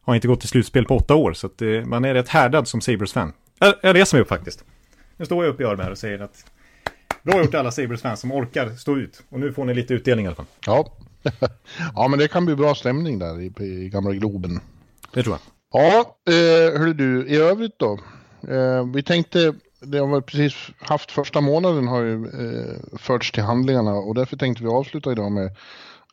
har 0.02 0.16
inte 0.16 0.28
gått 0.28 0.40
till 0.40 0.50
slutspel 0.50 0.86
på 0.86 0.96
åtta 0.96 1.16
år. 1.16 1.34
Så 1.34 1.50
det, 1.56 1.86
man 1.86 2.06
är 2.06 2.14
rätt 2.14 2.30
härdad 2.30 2.68
som 2.68 2.82
Sabres-fan. 2.82 3.34
Jag, 3.60 3.74
jag 3.82 3.96
reser 3.96 4.18
mig 4.18 4.22
upp 4.22 4.30
faktiskt. 4.30 4.64
Nu 5.18 5.26
står 5.26 5.46
jag 5.46 5.54
upp 5.54 5.62
i 5.62 5.64
Örby 5.64 5.84
här 5.84 5.92
och 5.92 5.98
säger 5.98 6.20
att 6.20 6.46
bra 7.24 7.44
gjort 7.44 7.56
alla 7.56 7.72
Sabres-fans 7.72 8.20
som 8.20 8.32
orkar 8.32 8.70
stå 8.70 8.98
ut. 8.98 9.24
Och 9.30 9.40
nu 9.40 9.54
får 9.54 9.66
ni 9.66 9.74
lite 9.74 9.94
utdelning 9.94 10.26
i 10.26 10.28
alla 10.28 10.36
fall. 10.36 10.46
Ja, 10.66 10.94
ja 11.96 12.08
men 12.08 12.20
det 12.20 12.28
kan 12.28 12.46
bli 12.46 12.56
bra 12.56 12.76
stämning 12.76 13.20
där 13.20 13.42
i, 13.42 13.54
i 13.60 13.90
gamla 13.90 14.12
Globen. 14.12 14.60
Det 15.14 15.24
tror 15.24 15.36
jag. 15.36 15.42
Ja, 15.74 16.18
eh, 16.34 16.80
hörru 16.80 16.94
du, 16.94 17.28
i 17.28 17.36
övrigt 17.36 17.80
då. 17.80 18.00
Eh, 18.50 18.86
vi 18.94 19.04
tänkte, 19.04 19.54
det 19.80 19.98
har 19.98 20.08
väl 20.08 20.22
precis 20.22 20.54
haft 20.80 21.12
första 21.12 21.42
månaden 21.42 21.88
har 21.88 22.02
ju 22.02 22.26
eh, 22.26 22.98
förts 22.98 23.32
till 23.32 23.44
handlingarna 23.44 23.94
och 23.94 24.16
därför 24.16 24.38
tänkte 24.38 24.64
vi 24.64 24.70
avsluta 24.70 25.12
idag 25.12 25.32
med 25.32 25.56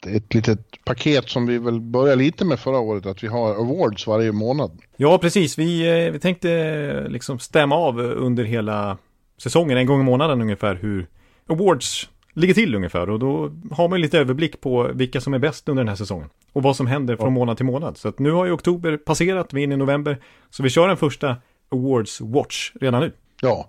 ett 0.07 0.35
litet 0.35 0.85
paket 0.85 1.29
som 1.29 1.47
vi 1.47 1.59
väl 1.59 1.81
började 1.81 2.23
lite 2.23 2.45
med 2.45 2.61
förra 2.61 2.79
året, 2.79 3.07
att 3.07 3.23
vi 3.23 3.29
har 3.29 3.55
awards 3.55 4.07
varje 4.07 4.33
månad. 4.33 4.71
Ja, 4.97 5.19
precis. 5.19 5.59
Vi, 5.59 6.05
eh, 6.07 6.13
vi 6.13 6.19
tänkte 6.19 6.53
eh, 6.53 7.11
liksom 7.11 7.39
stämma 7.39 7.77
av 7.77 8.01
under 8.01 8.45
hela 8.45 8.99
säsongen, 9.39 9.79
en 9.79 9.87
gång 9.87 10.01
i 10.01 10.05
månaden 10.05 10.41
ungefär, 10.41 10.75
hur 10.75 11.07
awards 11.49 12.09
ligger 12.33 12.55
till 12.55 12.75
ungefär. 12.75 13.11
Och 13.11 13.19
då 13.19 13.53
har 13.71 13.89
man 13.89 14.01
lite 14.01 14.19
överblick 14.19 14.61
på 14.61 14.91
vilka 14.95 15.21
som 15.21 15.35
är 15.35 15.39
bäst 15.39 15.69
under 15.69 15.81
den 15.81 15.89
här 15.89 15.97
säsongen. 15.97 16.29
Och 16.53 16.63
vad 16.63 16.77
som 16.77 16.87
händer 16.87 17.17
från 17.17 17.27
ja. 17.27 17.31
månad 17.31 17.57
till 17.57 17.67
månad. 17.67 17.97
Så 17.97 18.09
att 18.09 18.19
nu 18.19 18.31
har 18.31 18.47
ju 18.47 18.53
oktober 18.53 18.97
passerat, 18.97 19.53
vi 19.53 19.61
är 19.61 19.65
inne 19.65 19.75
i 19.75 19.79
november. 19.79 20.19
Så 20.51 20.63
vi 20.63 20.71
kör 20.71 20.89
en 20.89 20.97
första 20.97 21.37
awards 21.69 22.21
watch 22.21 22.73
redan 22.81 23.01
nu. 23.01 23.13
Ja, 23.43 23.69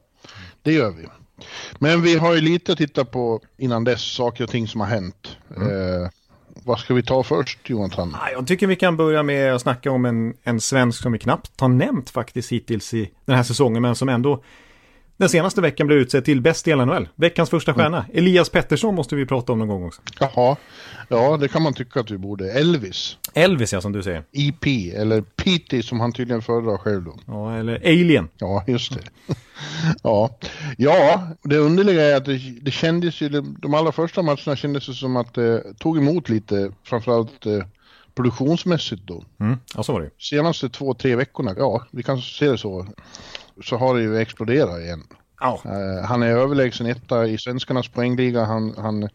det 0.61 0.73
gör 0.73 0.91
vi. 0.91 1.05
Men 1.79 2.01
vi 2.01 2.15
har 2.15 2.35
ju 2.35 2.41
lite 2.41 2.71
att 2.71 2.77
titta 2.77 3.05
på 3.05 3.41
innan 3.57 3.83
dess, 3.83 4.01
saker 4.01 4.43
och 4.43 4.49
ting 4.49 4.67
som 4.67 4.81
har 4.81 4.87
hänt. 4.87 5.37
Mm. 5.57 5.67
Eh, 5.67 6.09
vad 6.63 6.79
ska 6.79 6.93
vi 6.93 7.03
ta 7.03 7.23
först, 7.23 7.69
Jonathan? 7.69 8.15
Jag 8.33 8.47
tycker 8.47 8.67
vi 8.67 8.75
kan 8.75 8.97
börja 8.97 9.23
med 9.23 9.55
att 9.55 9.61
snacka 9.61 9.91
om 9.91 10.05
en, 10.05 10.33
en 10.43 10.61
svensk 10.61 11.01
som 11.01 11.11
vi 11.11 11.19
knappt 11.19 11.61
har 11.61 11.67
nämnt 11.67 12.09
faktiskt 12.09 12.51
hittills 12.51 12.93
i 12.93 13.11
den 13.25 13.35
här 13.35 13.43
säsongen, 13.43 13.81
men 13.81 13.95
som 13.95 14.09
ändå 14.09 14.43
den 15.19 15.29
senaste 15.29 15.61
veckan 15.61 15.87
blev 15.87 15.99
utsedd 15.99 16.25
till 16.25 16.41
bäst 16.41 16.67
i 16.67 16.75
NHL. 16.75 17.07
Veckans 17.15 17.49
första 17.49 17.73
stjärna. 17.73 18.03
Mm. 18.03 18.17
Elias 18.17 18.49
Pettersson 18.49 18.95
måste 18.95 19.15
vi 19.15 19.25
prata 19.25 19.51
om 19.53 19.59
någon 19.59 19.67
gång 19.67 19.83
också. 19.83 20.01
Jaha, 20.19 20.55
ja 21.07 21.37
det 21.37 21.47
kan 21.47 21.61
man 21.61 21.73
tycka 21.73 21.99
att 21.99 22.11
vi 22.11 22.17
borde. 22.17 22.51
Elvis. 22.51 23.17
Elvis 23.33 23.73
ja, 23.73 23.81
som 23.81 23.91
du 23.91 24.03
säger. 24.03 24.23
EP, 24.31 24.65
eller 24.95 25.21
PT 25.21 25.85
som 25.85 25.99
han 25.99 26.13
tydligen 26.13 26.41
föredrar 26.41 26.77
själv 26.77 27.03
då. 27.03 27.15
Ja, 27.25 27.55
eller 27.55 27.75
Alien. 27.75 28.29
Ja, 28.37 28.63
just 28.67 28.93
det. 28.93 29.01
ja. 30.03 30.37
ja, 30.77 31.27
det 31.43 31.57
underliga 31.57 32.01
är 32.03 32.15
att 32.15 32.25
det, 32.25 32.37
det 32.61 32.71
kändes 32.71 33.21
ju, 33.21 33.29
de 33.41 33.73
allra 33.73 33.91
första 33.91 34.21
matcherna 34.21 34.55
kändes 34.55 34.85
det 34.85 34.93
som 34.93 35.15
att 35.15 35.33
det 35.33 35.63
tog 35.79 35.97
emot 35.97 36.29
lite, 36.29 36.71
framförallt 36.83 37.45
eh, 37.45 37.63
produktionsmässigt 38.15 39.01
då. 39.05 39.23
Mm, 39.39 39.57
ja, 39.75 39.83
så 39.83 39.93
var 39.93 40.01
det 40.01 40.09
Senaste 40.19 40.69
två, 40.69 40.93
tre 40.93 41.15
veckorna, 41.15 41.53
ja, 41.57 41.85
vi 41.91 42.03
kan 42.03 42.21
se 42.21 42.49
det 42.49 42.57
så 42.57 42.87
så 43.63 43.77
har 43.77 43.95
det 43.95 44.01
ju 44.01 44.17
exploderat 44.17 44.79
igen. 44.79 45.03
Oh. 45.41 45.65
Uh, 45.65 46.05
han 46.05 46.23
är 46.23 46.29
överlägsen 46.29 46.87
etta 46.87 47.27
i 47.27 47.37
svenskarnas 47.37 47.87
poängliga. 47.87 48.43
Han, 48.43 48.73
han, 48.77 49.09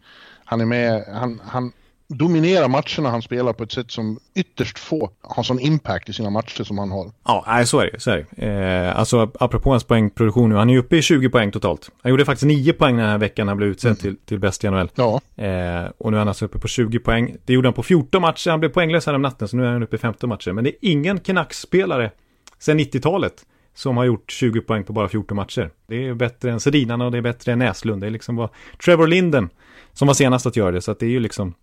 han 0.45 0.61
är 0.61 0.65
med, 0.65 1.05
han, 1.13 1.41
han, 1.45 1.71
dominerar 2.07 2.67
matcherna 2.67 3.09
han 3.09 3.21
spelar 3.21 3.53
på 3.53 3.63
ett 3.63 3.71
sätt 3.71 3.91
som 3.91 4.19
ytterst 4.35 4.79
få 4.79 5.09
har 5.21 5.43
sån 5.43 5.59
impact 5.59 6.09
i 6.09 6.13
sina 6.13 6.29
matcher 6.29 6.63
som 6.63 6.77
han 6.77 6.91
har. 6.91 7.11
Ja, 7.25 7.43
nej, 7.47 7.67
så 7.67 7.79
är 7.79 7.89
det. 7.93 7.99
Så 7.99 8.11
är 8.11 8.25
det. 8.29 8.45
Eh, 8.47 8.99
alltså, 8.99 9.31
apropå 9.39 9.69
hans 9.69 9.83
poängproduktion 9.83 10.49
nu, 10.49 10.55
han 10.55 10.69
är 10.69 10.77
uppe 10.77 10.97
i 10.97 11.01
20 11.01 11.29
poäng 11.29 11.51
totalt. 11.51 11.91
Han 12.01 12.09
gjorde 12.09 12.25
faktiskt 12.25 12.47
9 12.47 12.73
poäng 12.73 12.97
den 12.97 13.05
här 13.05 13.17
veckan 13.17 13.47
han 13.47 13.57
blev 13.57 13.69
utsedd 13.69 13.89
mm. 13.89 13.97
till, 13.97 14.17
till 14.17 14.39
bäst 14.39 14.63
i 14.63 14.69
NHL. 14.69 14.89
Ja. 14.95 15.21
Eh, 15.35 15.85
och 15.97 16.11
nu 16.11 16.17
är 16.17 16.19
han 16.19 16.27
alltså 16.27 16.45
uppe 16.45 16.59
på 16.59 16.67
20 16.67 16.99
poäng. 16.99 17.35
Det 17.45 17.53
gjorde 17.53 17.67
han 17.67 17.73
på 17.73 17.83
14 17.83 18.21
matcher, 18.21 18.49
han 18.49 18.59
blev 18.59 18.69
poänglös 18.69 19.05
här 19.05 19.13
om 19.13 19.21
natten, 19.21 19.47
så 19.47 19.57
nu 19.57 19.65
är 19.65 19.71
han 19.71 19.83
uppe 19.83 19.95
i 19.95 19.99
15 19.99 20.29
matcher. 20.29 20.51
Men 20.51 20.63
det 20.63 20.69
är 20.69 20.75
ingen 20.81 21.19
Canucks-spelare 21.19 22.11
sedan 22.59 22.79
90-talet 22.79 23.45
som 23.75 23.97
har 23.97 24.05
gjort 24.05 24.31
20 24.31 24.61
poäng 24.61 24.83
på 24.83 24.93
bara 24.93 25.09
14 25.09 25.35
matcher. 25.35 25.71
Det 25.87 26.07
är 26.07 26.13
bättre 26.13 26.51
än 26.51 26.59
Sedinarna 26.59 27.05
och 27.05 27.11
det 27.11 27.17
är 27.17 27.21
bättre 27.21 27.51
än 27.51 27.59
Näslund. 27.59 28.01
Det 28.01 28.07
är 28.07 28.11
liksom 28.11 28.35
vad 28.35 28.49
Trevor 28.85 29.07
Linden 29.07 29.49
som 29.93 30.07
var 30.07 30.15
senast 30.15 30.45
att 30.45 30.55
göra 30.55 30.71
det. 30.71 30.81
Så 30.81 30.91
att 30.91 30.99
det 30.99 31.05
är 31.05 31.09
ju 31.09 31.19
liksom, 31.19 31.53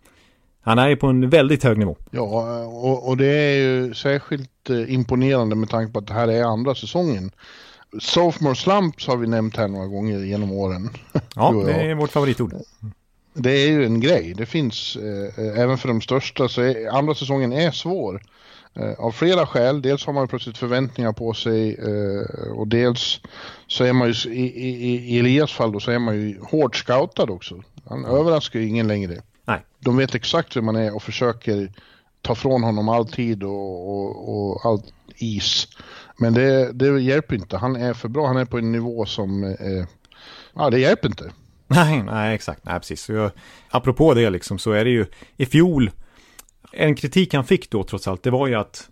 han 0.61 0.79
är 0.79 0.89
ju 0.89 0.97
på 0.97 1.07
en 1.07 1.31
väldigt 1.31 1.65
hög 1.65 1.79
nivå. 1.79 1.97
Ja, 2.11 2.65
och, 2.65 3.09
och 3.09 3.17
det 3.17 3.27
är 3.27 3.57
ju 3.57 3.95
särskilt 3.95 4.71
eh, 4.71 4.95
imponerande 4.95 5.57
med 5.57 5.71
tanke 5.71 5.93
på 5.93 5.99
att 5.99 6.07
det 6.07 6.15
här 6.15 6.29
är 6.29 6.45
andra 6.45 6.75
säsongen. 6.75 7.31
Sophomore 8.01 8.55
slumps 8.55 9.07
har 9.07 9.17
vi 9.17 9.27
nämnt 9.27 9.57
här 9.57 9.69
några 9.69 9.87
gånger 9.87 10.19
genom 10.19 10.53
åren. 10.53 10.91
Ja, 11.37 11.63
det 11.67 11.73
är 11.73 11.95
vårt 11.95 12.11
favoritord. 12.11 12.55
Det 13.35 13.51
är 13.51 13.69
ju 13.69 13.85
en 13.85 14.01
grej. 14.01 14.35
Det 14.37 14.47
finns, 14.47 14.97
eh, 14.97 15.61
även 15.63 15.79
för 15.79 15.89
de 15.89 16.01
största, 16.01 16.49
så 16.49 16.63
är, 16.63 16.89
andra 16.89 17.15
säsongen 17.15 17.53
är 17.53 17.71
svår. 17.71 18.23
Eh, 18.75 18.93
av 18.99 19.13
flera 19.13 19.47
skäl. 19.47 19.83
Dels 19.83 20.07
har 20.07 20.13
man 20.13 20.29
plötsligt 20.29 20.59
förväntningar 20.59 21.13
på 21.13 21.35
sig 21.35 21.75
eh, 21.75 22.53
och 22.53 22.69
dels 22.69 23.21
så 23.67 23.85
är 23.85 23.93
man 23.93 24.13
ju, 24.13 24.33
i, 24.33 24.45
i, 24.45 25.15
i 25.15 25.19
Elias 25.19 25.53
fall 25.53 25.73
då, 25.73 25.81
så 25.81 25.91
är 25.91 25.99
man 25.99 26.15
ju 26.15 26.41
hårt 26.41 26.77
scoutad 26.77 27.33
också. 27.33 27.63
Han 27.89 28.05
överraskar 28.05 28.61
ju 28.61 28.69
ingen 28.69 28.89
längre. 28.89 29.23
Nej. 29.45 29.61
De 29.79 29.97
vet 29.97 30.15
exakt 30.15 30.57
hur 30.57 30.63
man 30.63 30.77
är 30.77 30.95
och 30.95 31.03
försöker 31.03 31.73
ta 32.23 32.35
från 32.35 32.63
honom 32.63 32.89
all 32.89 33.09
tid 33.09 33.43
och, 33.43 33.89
och, 33.89 34.29
och 34.29 34.67
allt 34.67 34.85
is. 35.17 35.69
Men 36.17 36.35
det, 36.35 36.73
det 36.73 37.01
hjälper 37.01 37.35
inte. 37.35 37.57
Han 37.57 37.77
är 37.77 37.95
för 37.95 38.09
bra. 38.09 38.27
Han 38.27 38.37
är 38.37 38.45
på 38.45 38.59
en 38.59 38.73
nivå 38.73 39.07
som... 39.07 39.45
Eh, 39.45 39.87
ja, 40.55 40.71
det 40.71 40.79
hjälper 40.79 41.09
inte. 41.09 41.33
Nej, 41.67 42.03
nej, 42.03 42.35
exakt. 42.35 42.65
Nej, 42.65 42.79
precis. 42.79 43.03
Så 43.03 43.13
jag, 43.13 43.31
apropå 43.71 44.15
det 44.15 44.31
liksom 44.31 44.59
så 44.59 44.73
är 44.73 44.85
det 44.85 44.91
ju 44.91 45.07
i 45.37 45.47
fjol 45.47 45.91
en 46.73 46.95
kritik 46.95 47.35
han 47.35 47.45
fick 47.45 47.71
då 47.71 47.85
trots 47.85 48.09
allt, 48.09 48.23
det 48.23 48.31
var 48.31 48.47
ju 48.47 48.55
att 48.55 48.89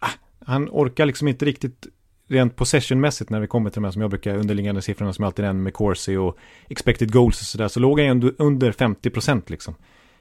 ah, 0.00 0.10
han 0.46 0.68
orkar 0.70 1.06
liksom 1.06 1.28
inte 1.28 1.44
riktigt 1.44 1.86
rent 2.28 2.56
possessionmässigt 2.56 3.30
när 3.30 3.40
vi 3.40 3.46
kommer 3.46 3.70
till 3.70 3.74
de 3.74 3.84
här 3.84 3.90
som 3.90 4.02
jag 4.02 4.10
brukar 4.10 4.36
underliggande 4.36 4.82
siffrorna 4.82 5.12
som 5.12 5.24
alltid 5.24 5.44
nämner 5.44 5.62
med 5.62 5.74
Corsi 5.74 6.16
och 6.16 6.38
expected 6.68 7.12
goals 7.12 7.40
och 7.40 7.46
sådär, 7.46 7.68
så 7.68 7.80
låg 7.80 8.00
han 8.00 8.20
ju 8.20 8.32
under 8.38 8.72
50% 8.72 9.42
liksom. 9.46 9.74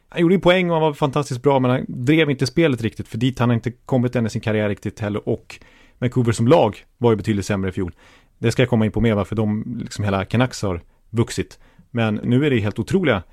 Han 0.09 0.21
gjorde 0.21 0.35
ju 0.35 0.41
poäng 0.41 0.69
och 0.69 0.75
han 0.75 0.81
var 0.81 0.93
fantastiskt 0.93 1.41
bra, 1.41 1.59
men 1.59 1.71
han 1.71 1.85
drev 1.87 2.29
inte 2.29 2.47
spelet 2.47 2.81
riktigt, 2.81 3.07
för 3.07 3.17
dit 3.17 3.39
han 3.39 3.49
har 3.49 3.55
inte 3.55 3.71
kommit 3.71 4.15
än 4.15 4.25
i 4.25 4.29
sin 4.29 4.41
karriär 4.41 4.69
riktigt 4.69 4.99
heller, 4.99 5.29
och 5.29 5.59
Vancouver 5.97 6.31
som 6.31 6.47
lag 6.47 6.85
var 6.97 7.11
ju 7.11 7.17
betydligt 7.17 7.45
sämre 7.45 7.69
i 7.69 7.73
fjol. 7.73 7.95
Det 8.39 8.51
ska 8.51 8.61
jag 8.61 8.69
komma 8.69 8.85
in 8.85 8.91
på 8.91 9.01
mer, 9.01 9.13
varför 9.13 9.35
de, 9.35 9.77
liksom 9.81 10.03
hela 10.03 10.25
Canucks 10.25 10.61
har 10.61 10.81
vuxit. 11.09 11.59
Men 11.91 12.15
nu 12.15 12.45
är 12.45 12.49
det 12.49 12.59
helt 12.59 12.79
otroliga 12.79 13.23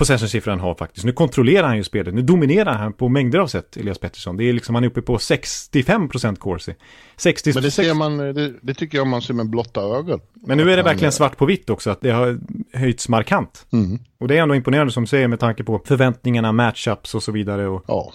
possession-siffror 0.00 0.50
han 0.50 0.60
har 0.60 0.74
faktiskt. 0.74 1.06
Nu 1.06 1.12
kontrollerar 1.12 1.66
han 1.66 1.76
ju 1.76 1.84
spelet. 1.84 2.14
Nu 2.14 2.22
dominerar 2.22 2.74
han 2.74 2.92
på 2.92 3.08
mängder 3.08 3.38
av 3.38 3.46
sätt, 3.46 3.76
Elias 3.76 3.98
Pettersson. 3.98 4.36
Det 4.36 4.44
är 4.44 4.52
liksom, 4.52 4.74
han 4.74 4.84
är 4.84 4.88
uppe 4.88 5.02
på 5.02 5.16
65% 5.16 6.36
corsi. 6.36 6.74
60, 7.16 7.52
Men 7.54 7.62
det 7.62 7.70
ser 7.70 7.94
man, 7.94 8.16
det, 8.16 8.52
det, 8.62 8.74
tycker 8.74 8.98
jag 8.98 9.06
man 9.06 9.22
ser 9.22 9.34
med 9.34 9.50
blotta 9.50 9.80
ögon. 9.80 10.20
Men 10.34 10.58
nu 10.58 10.72
är 10.72 10.76
det 10.76 10.82
verkligen 10.82 11.12
svart 11.12 11.36
på 11.36 11.46
vitt 11.46 11.70
också, 11.70 11.90
att 11.90 12.00
det 12.00 12.10
har 12.10 12.38
höjts 12.72 13.08
markant. 13.08 13.66
Mm. 13.72 13.98
Och 14.20 14.28
det 14.28 14.38
är 14.38 14.42
ändå 14.42 14.54
imponerande 14.54 14.92
som 14.92 15.02
du 15.02 15.06
säger 15.06 15.28
med 15.28 15.40
tanke 15.40 15.64
på 15.64 15.82
förväntningarna, 15.84 16.52
matchups 16.52 17.14
och 17.14 17.22
så 17.22 17.32
vidare. 17.32 17.68
Och... 17.68 17.84
Ja, 17.86 18.12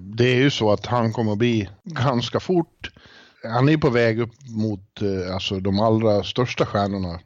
det 0.00 0.32
är 0.32 0.36
ju 0.36 0.50
så 0.50 0.72
att 0.72 0.86
han 0.86 1.12
kommer 1.12 1.32
att 1.32 1.38
bli 1.38 1.68
ganska 1.84 2.40
fort. 2.40 2.90
Han 3.52 3.68
är 3.68 3.76
på 3.76 3.90
väg 3.90 4.20
upp 4.20 4.34
mot 4.48 5.02
eh, 5.02 5.34
alltså, 5.34 5.60
de 5.60 5.80
allra 5.80 6.22
största 6.22 6.66
stjärnorna 6.66 7.20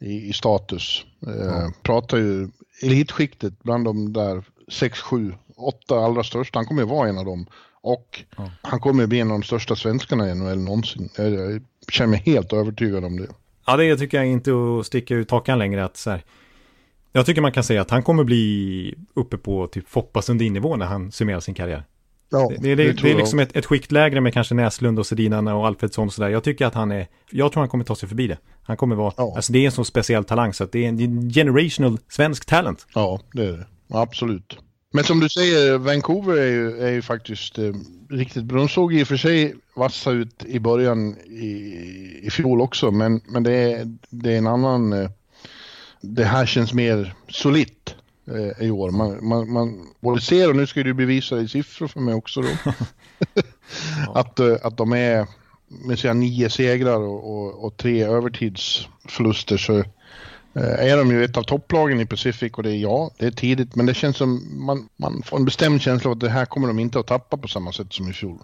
i, 0.00 0.28
i 0.28 0.32
status. 0.32 1.04
Eh. 1.26 1.68
Pratar 1.82 2.18
ju 2.18 2.48
elitskiktet 2.82 3.62
bland 3.62 3.84
de 3.84 4.12
där 4.12 4.44
6, 4.68 5.00
7, 5.00 5.34
8 5.56 5.98
allra 5.98 6.24
största. 6.24 6.58
Han 6.58 6.66
kommer 6.66 6.82
ju 6.82 6.88
vara 6.88 7.08
en 7.08 7.18
av 7.18 7.24
dem. 7.24 7.46
Och 7.80 8.24
ja. 8.36 8.50
han 8.62 8.80
kommer 8.80 9.06
bli 9.06 9.20
en 9.20 9.30
av 9.30 9.38
de 9.40 9.42
största 9.42 9.76
svenskarna 9.76 10.30
i 10.30 10.34
NHL 10.34 10.58
någonsin. 10.58 11.08
Jag, 11.16 11.32
jag 11.32 11.62
känner 11.92 12.10
mig 12.10 12.22
helt 12.26 12.52
övertygad 12.52 13.04
om 13.04 13.16
det. 13.16 13.28
Ja, 13.66 13.76
det 13.76 13.96
tycker 13.96 14.16
jag 14.16 14.26
inte 14.26 14.50
att 14.50 14.86
sticka 14.86 15.14
ut 15.14 15.30
hakan 15.30 15.58
längre. 15.58 15.84
Att 15.84 15.96
så 15.96 16.10
här, 16.10 16.24
jag 17.12 17.26
tycker 17.26 17.40
man 17.40 17.52
kan 17.52 17.64
säga 17.64 17.80
att 17.80 17.90
han 17.90 18.02
kommer 18.02 18.24
bli 18.24 18.94
uppe 19.14 19.36
på 19.36 19.66
typ 19.66 19.88
Foppa 19.88 20.22
Sundin-nivå 20.22 20.76
när 20.76 20.86
han 20.86 21.12
summerar 21.12 21.40
sin 21.40 21.54
karriär. 21.54 21.84
Ja, 22.30 22.52
det, 22.58 22.74
det, 22.74 22.74
det, 22.74 22.92
det 23.02 23.10
är 23.10 23.16
liksom 23.16 23.38
ett, 23.38 23.56
ett 23.56 23.66
skikt 23.66 23.92
lägre 23.92 24.20
med 24.20 24.32
kanske 24.34 24.54
Näslund 24.54 24.98
och 24.98 25.06
Sedinarna 25.06 25.54
och 25.54 25.66
Alfredsson 25.66 26.06
och 26.06 26.12
sådär. 26.12 26.28
Jag 26.28 26.44
tycker 26.44 26.66
att 26.66 26.74
han 26.74 26.92
är, 26.92 27.06
jag 27.30 27.52
tror 27.52 27.60
han 27.60 27.68
kommer 27.68 27.84
ta 27.84 27.96
sig 27.96 28.08
förbi 28.08 28.26
det. 28.26 28.38
Han 28.62 28.76
kommer 28.76 28.96
vara, 28.96 29.12
ja. 29.16 29.32
alltså 29.36 29.52
det 29.52 29.58
är 29.58 29.66
en 29.66 29.72
så 29.72 29.84
speciell 29.84 30.24
talang 30.24 30.54
så 30.54 30.64
att 30.64 30.72
det 30.72 30.84
är 30.84 30.88
en 30.88 31.30
generational 31.30 31.98
svensk 32.08 32.44
talent. 32.44 32.86
Ja, 32.94 33.20
det 33.32 33.44
är 33.44 33.52
det. 33.52 33.66
Absolut. 33.88 34.58
Men 34.92 35.04
som 35.04 35.20
du 35.20 35.28
säger, 35.28 35.78
Vancouver 35.78 36.36
är 36.36 36.46
ju, 36.46 36.80
är 36.80 36.90
ju 36.90 37.02
faktiskt 37.02 37.58
eh, 37.58 37.72
riktigt 38.10 38.44
bra. 38.44 38.58
De 38.58 38.68
såg 38.68 38.94
i 38.94 39.02
och 39.02 39.08
för 39.08 39.16
sig 39.16 39.54
vassa 39.74 40.10
ut 40.10 40.44
i 40.44 40.60
början 40.60 41.16
i, 41.16 41.50
i 42.22 42.30
fjol 42.30 42.60
också, 42.60 42.90
men, 42.90 43.20
men 43.24 43.42
det, 43.42 43.52
är, 43.52 43.96
det 44.10 44.32
är 44.32 44.38
en 44.38 44.46
annan... 44.46 44.92
Eh, 44.92 45.10
det 46.00 46.24
här 46.24 46.46
känns 46.46 46.72
mer 46.72 47.14
solitt 47.28 47.94
eh, 48.26 48.66
i 48.66 48.70
år. 48.70 48.90
Man, 48.90 49.28
man, 49.28 49.52
man 49.52 49.86
både 50.00 50.20
ser, 50.20 50.48
och 50.48 50.56
nu 50.56 50.66
ska 50.66 50.82
du 50.82 50.94
bevisa 50.94 51.40
i 51.40 51.48
siffror 51.48 51.88
för 51.88 52.00
mig 52.00 52.14
också 52.14 52.40
då, 52.40 52.48
att, 54.14 54.40
eh, 54.40 54.56
att 54.62 54.76
de 54.76 54.92
är 54.92 55.26
med 55.68 55.98
sina 55.98 56.12
nio 56.12 56.50
segrar 56.50 57.00
och, 57.00 57.30
och, 57.30 57.64
och 57.64 57.76
tre 57.76 58.02
övertidsförluster 58.02 59.56
så 59.56 59.78
eh, 59.78 59.84
är 60.90 60.96
de 60.96 61.10
ju 61.10 61.24
ett 61.24 61.36
av 61.36 61.42
topplagen 61.42 62.00
i 62.00 62.06
Pacific 62.06 62.52
och 62.52 62.62
det 62.62 62.70
är 62.70 62.76
ja, 62.76 63.10
det 63.18 63.26
är 63.26 63.30
tidigt 63.30 63.74
men 63.74 63.86
det 63.86 63.94
känns 63.94 64.16
som 64.16 64.58
man, 64.66 64.88
man 64.96 65.22
får 65.22 65.36
en 65.36 65.44
bestämd 65.44 65.82
känsla 65.82 66.10
av 66.10 66.16
att 66.16 66.20
det 66.20 66.28
här 66.28 66.46
kommer 66.46 66.68
de 66.68 66.78
inte 66.78 66.98
att 66.98 67.06
tappa 67.06 67.36
på 67.36 67.48
samma 67.48 67.72
sätt 67.72 67.92
som 67.92 68.08
i 68.08 68.12
fjol. 68.12 68.38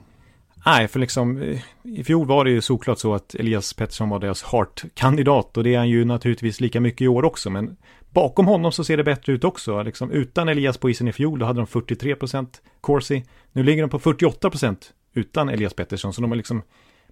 Nej, 0.67 0.89
för 0.89 1.01
liksom 1.01 1.59
i 1.83 2.05
fjol 2.05 2.27
var 2.27 2.45
det 2.45 2.51
ju 2.51 2.61
såklart 2.61 2.99
så 2.99 3.15
att 3.15 3.35
Elias 3.35 3.73
Pettersson 3.73 4.09
var 4.09 4.19
deras 4.19 4.43
heart-kandidat 4.43 5.57
och 5.57 5.65
det 5.65 5.75
är 5.75 5.79
han 5.79 5.89
ju 5.89 6.05
naturligtvis 6.05 6.61
lika 6.61 6.81
mycket 6.81 7.01
i 7.01 7.09
år 7.09 7.25
också. 7.25 7.51
Men 7.51 7.77
bakom 8.13 8.47
honom 8.47 8.73
så 8.73 8.85
ser 8.85 8.97
det 8.97 9.05
bättre 9.05 9.33
ut 9.33 9.45
också. 9.45 9.83
Liksom, 9.83 10.11
utan 10.11 10.49
Elias 10.49 10.79
på 10.79 10.91
isen 10.91 11.09
i 11.09 11.13
fjol 11.13 11.39
då 11.39 11.47
hade 11.47 11.61
de 11.61 11.67
43% 11.67 12.47
Corsi. 12.81 13.25
Nu 13.53 13.63
ligger 13.63 13.83
de 13.83 13.91
på 13.91 13.99
48% 13.99 14.77
utan 15.15 15.49
Elias 15.49 15.75
Pettersson. 15.75 16.13
Så 16.13 16.21
de 16.21 16.31
har 16.31 16.37
liksom 16.37 16.63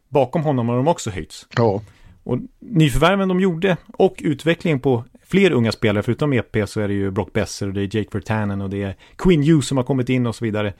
bakom 0.09 0.43
honom 0.43 0.69
har 0.69 0.77
de 0.77 0.89
också 0.89 1.11
höjts. 1.11 1.47
Ja. 1.57 1.83
Och 2.25 2.39
nyförvärven 2.59 3.29
de 3.29 3.41
gjorde 3.41 3.77
och 3.93 4.17
utvecklingen 4.19 4.81
på 4.81 5.05
fler 5.23 5.51
unga 5.51 5.73
spelare, 5.73 6.03
förutom 6.03 6.33
EP 6.33 6.69
så 6.69 6.81
är 6.81 6.89
det 6.89 6.95
ju 6.95 7.11
Brock 7.11 7.33
Besser 7.33 7.69
och 7.69 7.75
det 7.75 7.81
är 7.81 7.97
Jake 7.97 8.09
Vertanen 8.13 8.61
och 8.61 8.71
det 8.71 8.83
är 8.83 8.97
Quinn 9.17 9.43
Hughes 9.43 9.67
som 9.67 9.77
har 9.77 9.85
kommit 9.85 10.09
in 10.09 10.27
och 10.27 10.35
så 10.35 10.45
vidare. 10.45 10.73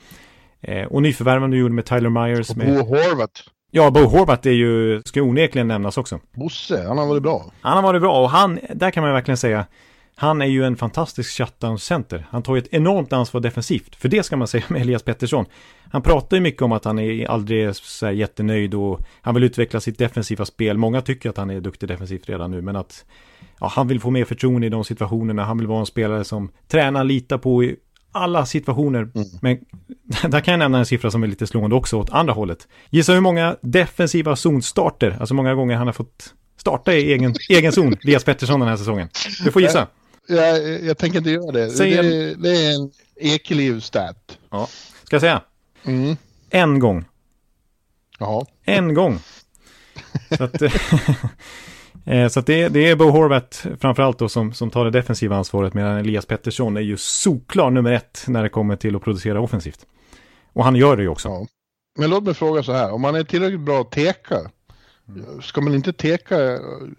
Eh, 0.61 0.85
och 0.85 1.01
nyförvärven 1.01 1.51
du 1.51 1.57
gjorde 1.57 1.73
med 1.73 1.85
Tyler 1.85 2.09
Myers. 2.09 2.49
Och 2.49 2.57
med... 2.57 2.67
Bo 2.67 2.85
Horvat. 2.85 3.31
Ja, 3.71 3.91
Bo 3.91 3.99
Horvat 3.99 4.45
är 4.45 4.51
ju, 4.51 5.01
ska 5.05 5.21
onekligen 5.21 5.67
nämnas 5.67 5.97
också. 5.97 6.19
Bosse, 6.33 6.87
han 6.87 6.97
har 6.97 7.07
varit 7.07 7.23
bra. 7.23 7.51
Han 7.61 7.75
har 7.75 7.83
varit 7.83 8.01
bra 8.01 8.21
och 8.23 8.29
han, 8.29 8.59
där 8.73 8.91
kan 8.91 9.03
man 9.03 9.13
verkligen 9.13 9.37
säga, 9.37 9.65
han 10.21 10.41
är 10.41 10.45
ju 10.45 10.63
en 10.63 10.77
fantastisk 10.77 11.37
shutdown-center. 11.37 12.27
Han 12.29 12.43
tar 12.43 12.55
ju 12.55 12.59
ett 12.61 12.67
enormt 12.73 13.13
ansvar 13.13 13.41
defensivt. 13.41 13.95
För 13.95 14.09
det 14.09 14.23
ska 14.23 14.37
man 14.37 14.47
säga 14.47 14.63
med 14.67 14.81
Elias 14.81 15.03
Pettersson. 15.03 15.45
Han 15.91 16.01
pratar 16.01 16.37
ju 16.37 16.41
mycket 16.41 16.61
om 16.61 16.71
att 16.71 16.85
han 16.85 16.99
är 16.99 17.29
aldrig 17.29 17.75
så 17.75 18.05
här 18.05 18.13
jättenöjd 18.13 18.73
och 18.73 18.99
han 19.21 19.33
vill 19.33 19.43
utveckla 19.43 19.79
sitt 19.79 19.97
defensiva 19.97 20.45
spel. 20.45 20.77
Många 20.77 21.01
tycker 21.01 21.29
att 21.29 21.37
han 21.37 21.49
är 21.49 21.61
duktig 21.61 21.89
defensivt 21.89 22.29
redan 22.29 22.51
nu, 22.51 22.61
men 22.61 22.75
att 22.75 23.05
ja, 23.59 23.67
han 23.67 23.87
vill 23.87 23.99
få 23.99 24.09
mer 24.09 24.25
förtroende 24.25 24.67
i 24.67 24.69
de 24.69 24.83
situationerna. 24.83 25.43
Han 25.43 25.57
vill 25.57 25.67
vara 25.67 25.79
en 25.79 25.85
spelare 25.85 26.23
som 26.23 26.51
tränar, 26.67 27.03
litar 27.03 27.37
på 27.37 27.63
i 27.63 27.75
alla 28.11 28.45
situationer. 28.45 28.99
Mm. 29.15 29.27
Men 29.41 29.57
där 30.31 30.39
kan 30.39 30.51
jag 30.51 30.59
nämna 30.59 30.77
en 30.77 30.85
siffra 30.85 31.11
som 31.11 31.23
är 31.23 31.27
lite 31.27 31.47
slående 31.47 31.75
också 31.75 31.97
åt 31.97 32.09
andra 32.09 32.33
hållet. 32.33 32.67
Gissa 32.89 33.13
hur 33.13 33.21
många 33.21 33.55
defensiva 33.61 34.35
zonstarter, 34.35 35.17
alltså 35.19 35.33
många 35.33 35.55
gånger 35.55 35.75
han 35.75 35.87
har 35.87 35.93
fått 35.93 36.33
starta 36.57 36.93
i 36.93 37.13
egen, 37.13 37.35
egen 37.49 37.71
zon, 37.71 37.95
Elias 38.03 38.23
Pettersson 38.23 38.59
den 38.59 38.69
här 38.69 38.77
säsongen. 38.77 39.09
Du 39.43 39.51
får 39.51 39.61
gissa. 39.61 39.87
Jag, 40.27 40.83
jag 40.83 40.97
tänker 40.97 41.17
inte 41.17 41.29
göra 41.31 41.51
det. 41.51 41.69
Säg 41.69 41.91
det, 41.91 42.35
det 42.35 42.49
är 42.49 42.75
en 42.75 42.91
Ekeliv-stat. 43.15 44.37
Ja. 44.49 44.67
Ska 45.03 45.15
jag 45.15 45.21
säga? 45.21 45.41
Mm. 45.83 46.17
En 46.49 46.79
gång. 46.79 47.05
Jaha. 48.19 48.45
En 48.65 48.93
gång. 48.93 49.19
så 50.37 50.43
att, 50.43 50.61
eh, 52.05 52.27
så 52.27 52.39
att 52.39 52.45
det, 52.45 52.69
det 52.69 52.89
är 52.89 52.95
Bo 52.95 53.09
Horvat 53.09 53.65
framförallt 53.79 54.19
då 54.19 54.29
som, 54.29 54.53
som 54.53 54.69
tar 54.69 54.85
det 54.85 54.91
defensiva 54.91 55.35
ansvaret 55.35 55.73
medan 55.73 55.97
Elias 55.97 56.25
Pettersson 56.25 56.77
är 56.77 56.81
ju 56.81 56.97
solklar 56.97 57.69
nummer 57.69 57.91
ett 57.91 58.23
när 58.27 58.43
det 58.43 58.49
kommer 58.49 58.75
till 58.75 58.95
att 58.95 59.01
producera 59.01 59.41
offensivt. 59.41 59.85
Och 60.53 60.63
han 60.63 60.75
gör 60.75 60.97
det 60.97 61.03
ju 61.03 61.09
också. 61.09 61.29
Ja. 61.29 61.47
Men 61.97 62.09
låt 62.09 62.23
mig 62.23 62.33
fråga 62.33 62.63
så 62.63 62.71
här, 62.71 62.91
om 62.91 63.01
man 63.01 63.15
är 63.15 63.23
tillräckligt 63.23 63.59
bra 63.59 63.81
att 63.81 63.91
teka, 63.91 64.35
mm. 65.07 65.41
ska 65.41 65.61
man 65.61 65.75
inte 65.75 65.93
teka 65.93 66.35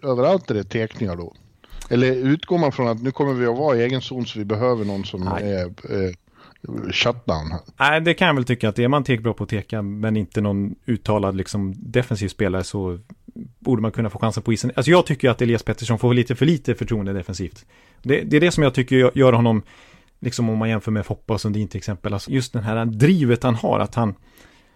överallt 0.01 0.47
där 0.47 0.55
det 0.55 0.61
är 0.61 0.63
tekningar 0.63 1.15
då? 1.15 1.33
Eller 1.93 2.11
utgår 2.11 2.57
man 2.57 2.71
från 2.71 2.87
att 2.87 3.01
nu 3.01 3.11
kommer 3.11 3.33
vi 3.33 3.45
att 3.45 3.57
vara 3.57 3.77
i 3.77 3.83
egen 3.83 4.01
zon 4.01 4.25
så 4.25 4.39
vi 4.39 4.45
behöver 4.45 4.85
någon 4.85 5.05
som 5.05 5.21
Nej. 5.21 5.51
är 5.51 5.65
eh, 5.65 6.11
shutdown. 6.91 7.53
Nej, 7.79 8.01
det 8.01 8.13
kan 8.13 8.27
jag 8.27 8.35
väl 8.35 8.45
tycka 8.45 8.69
att 8.69 8.79
är 8.79 8.87
man 8.87 9.03
tillräckligt 9.03 9.23
bra 9.23 9.33
på 9.33 9.43
att 9.43 9.49
teka 9.49 9.81
men 9.81 10.17
inte 10.17 10.41
någon 10.41 10.75
uttalad 10.85 11.35
liksom 11.35 11.73
defensiv 11.77 12.27
spelare 12.27 12.63
så 12.63 12.99
borde 13.59 13.81
man 13.81 13.91
kunna 13.91 14.09
få 14.09 14.19
chansen 14.19 14.43
på 14.43 14.53
isen. 14.53 14.71
Alltså 14.75 14.91
jag 14.91 15.05
tycker 15.05 15.29
att 15.29 15.41
Elias 15.41 15.63
Pettersson 15.63 15.99
får 15.99 16.13
lite 16.13 16.35
för 16.35 16.45
lite 16.45 16.75
förtroende 16.75 17.13
defensivt. 17.13 17.65
Det, 18.01 18.21
det 18.21 18.37
är 18.37 18.41
det 18.41 18.51
som 18.51 18.63
jag 18.63 18.73
tycker 18.73 19.17
gör 19.17 19.33
honom, 19.33 19.61
liksom 20.19 20.49
om 20.49 20.57
man 20.57 20.69
jämför 20.69 20.91
med 20.91 21.05
Foppa 21.05 21.33
och 21.33 21.41
Sundin 21.41 21.67
till 21.67 21.77
exempel, 21.77 22.13
alltså 22.13 22.31
just 22.31 22.53
den 22.53 22.63
här 22.63 22.85
drivet 22.85 23.43
han 23.43 23.55
har, 23.55 23.79
att 23.79 23.95
han 23.95 24.15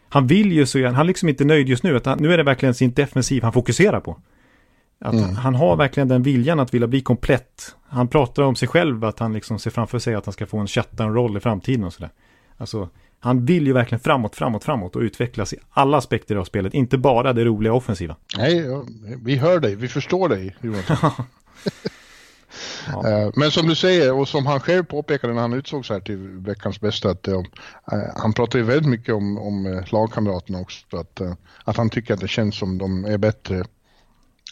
han 0.09 0.27
vill 0.27 0.51
ju 0.51 0.65
så, 0.65 0.85
han 0.85 0.95
är 0.95 1.03
liksom 1.03 1.29
inte 1.29 1.45
nöjd 1.45 1.69
just 1.69 1.83
nu, 1.83 1.97
utan 1.97 2.17
nu 2.21 2.33
är 2.33 2.37
det 2.37 2.43
verkligen 2.43 2.75
sin 2.75 2.93
defensiv 2.93 3.43
han 3.43 3.53
fokuserar 3.53 3.99
på. 3.99 4.17
Att 4.99 5.13
mm. 5.13 5.35
han 5.35 5.55
har 5.55 5.75
verkligen 5.75 6.07
den 6.07 6.23
viljan 6.23 6.59
att 6.59 6.73
vilja 6.73 6.87
bli 6.87 7.01
komplett. 7.01 7.75
Han 7.89 8.07
pratar 8.07 8.43
om 8.43 8.55
sig 8.55 8.67
själv, 8.67 9.05
att 9.05 9.19
han 9.19 9.33
liksom 9.33 9.59
ser 9.59 9.71
framför 9.71 9.99
sig 9.99 10.15
att 10.15 10.25
han 10.25 10.33
ska 10.33 10.45
få 10.45 10.57
en 10.57 10.67
shutdown-roll 10.67 11.37
i 11.37 11.39
framtiden 11.39 11.83
och 11.83 11.93
sådär. 11.93 12.11
Alltså, 12.57 12.89
han 13.19 13.45
vill 13.45 13.67
ju 13.67 13.73
verkligen 13.73 13.99
framåt, 13.99 14.35
framåt, 14.35 14.63
framåt 14.63 14.95
och 14.95 15.01
utvecklas 15.01 15.53
i 15.53 15.57
alla 15.69 15.97
aspekter 15.97 16.35
av 16.35 16.43
spelet, 16.43 16.73
inte 16.73 16.97
bara 16.97 17.33
det 17.33 17.45
roliga 17.45 17.73
offensiva. 17.73 18.15
Nej, 18.37 18.65
vi 19.23 19.35
hör 19.35 19.59
dig, 19.59 19.75
vi 19.75 19.87
förstår 19.87 20.29
dig, 20.29 20.55
Johansson. 20.61 21.11
Ja. 22.87 23.09
Eh, 23.09 23.29
men 23.35 23.51
som 23.51 23.67
du 23.67 23.75
säger 23.75 24.13
och 24.13 24.27
som 24.27 24.45
han 24.45 24.59
själv 24.59 24.83
påpekade 24.83 25.33
när 25.33 25.41
han 25.41 25.53
utsågs 25.53 25.89
här 25.89 25.99
till 25.99 26.17
veckans 26.17 26.81
bästa 26.81 27.09
att 27.09 27.27
uh, 27.27 27.41
han 28.15 28.33
pratar 28.33 28.59
ju 28.59 28.65
väldigt 28.65 28.89
mycket 28.89 29.15
om, 29.15 29.37
om 29.37 29.83
lagkamraterna 29.91 30.59
också. 30.59 30.97
Att, 30.97 31.21
uh, 31.21 31.33
att 31.63 31.77
han 31.77 31.89
tycker 31.89 32.13
att 32.13 32.19
det 32.19 32.27
känns 32.27 32.55
som 32.55 32.77
de 32.77 33.05
är 33.05 33.17
bättre. 33.17 33.65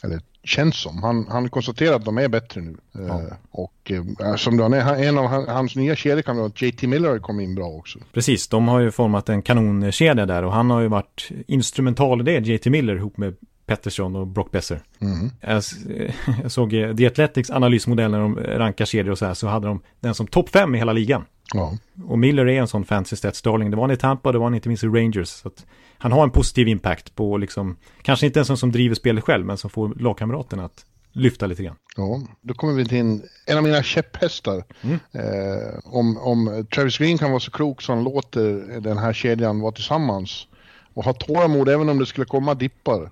Eller 0.04 0.22
känns 0.46 0.76
som. 0.76 1.04
Han, 1.04 1.28
han 1.30 1.50
konstaterar 1.50 1.96
att 1.96 2.06
de 2.06 2.18
är 2.18 2.28
bättre 2.28 2.62
nu. 2.62 2.78
Ja. 2.92 3.22
och 3.52 3.92
som 4.38 4.58
du 4.58 4.64
har 4.64 4.96
en 4.96 5.18
av 5.18 5.28
hans, 5.48 5.76
nya 5.76 5.96
kedjekamrater, 5.96 6.66
JT 6.66 6.84
Miller, 6.84 7.20
kommit 7.20 7.44
in 7.44 7.56
bra 7.56 7.68
också. 7.68 8.00
Precis, 8.14 8.48
de 8.48 8.68
har 8.68 8.80
ju 8.80 8.92
format 8.92 9.30
en 9.30 9.42
kanonkedja 9.42 10.26
där 10.26 10.44
och 10.44 10.54
han 10.54 10.70
har 10.70 10.82
ju 10.82 10.88
varit 10.88 11.30
instrumental 11.48 12.22
i 12.22 12.24
det, 12.24 12.48
JT 12.48 12.66
Miller, 12.66 12.96
ihop 12.96 13.18
med 13.18 13.36
Pettersson 13.66 14.16
och 14.16 14.28
Brock 14.28 14.52
Besser. 14.52 14.82
Mm. 15.00 15.32
Jag, 15.42 15.64
jag, 16.44 16.52
såg 16.52 16.74
eh, 16.74 16.96
The 16.96 17.08
Athletics 17.08 17.50
analysmodell 17.50 18.12
när 18.12 18.20
de 18.20 18.36
rankar 18.36 18.86
serier 18.86 19.12
och 19.12 19.18
så 19.18 19.26
här, 19.26 19.34
så 19.34 19.48
hade 19.48 19.68
de 19.68 19.82
den 20.00 20.16
som 20.16 20.28
topp 20.28 20.50
fem 20.50 20.76
i 20.76 20.78
hela 20.78 20.94
ligan. 20.94 21.26
Ja. 21.54 21.78
Och 22.06 22.20
Miller 22.20 22.48
är 22.48 22.62
en 22.62 22.68
sån 22.68 22.86
fancy 22.86 23.16
stats 23.16 23.42
darling. 23.42 23.72
Det 23.72 23.78
var 23.78 23.84
han 23.84 23.92
i 23.92 23.98
Tampa, 23.98 24.32
det 24.32 24.38
var 24.38 24.46
han 24.46 24.56
inte 24.56 24.70
minst 24.70 24.84
i 24.84 24.88
Rangers. 24.88 25.28
Så 25.28 25.52
han 25.98 26.12
har 26.12 26.24
en 26.24 26.32
positiv 26.32 26.68
impact 26.68 27.16
på 27.16 27.38
liksom, 27.38 27.78
kanske 28.02 28.26
inte 28.26 28.40
en 28.40 28.46
sån 28.46 28.58
som 28.58 28.72
driver 28.72 28.96
spelet 28.96 29.24
själv, 29.24 29.46
men 29.46 29.58
som 29.58 29.70
får 29.70 29.96
lagkamraterna 29.96 30.66
att 30.66 30.86
lyfta 31.12 31.48
lite 31.48 31.64
grann. 31.64 31.76
Ja, 31.98 32.22
då 32.42 32.54
kommer 32.54 32.74
vi 32.74 32.86
till 32.86 32.98
en, 32.98 33.24
en 33.46 33.58
av 33.58 33.64
mina 33.64 33.84
käpphästar. 33.84 34.64
Mm. 34.82 35.00
Eh, 35.12 35.80
om, 35.84 36.18
om 36.18 36.68
Travis 36.76 36.98
Green 36.98 37.18
kan 37.18 37.32
vara 37.32 37.40
så 37.40 37.52
klok 37.52 37.82
så 37.82 37.94
han 37.94 38.04
låter 38.04 38.80
den 38.80 38.98
här 38.98 39.14
kedjan 39.14 39.60
vara 39.60 39.72
tillsammans 39.72 40.48
och 40.94 41.06
ha 41.06 41.14
tålamod 41.14 41.70
även 41.70 41.90
om 41.90 42.00
det 42.00 42.06
skulle 42.06 42.26
komma 42.26 42.54
dippar. 42.54 43.12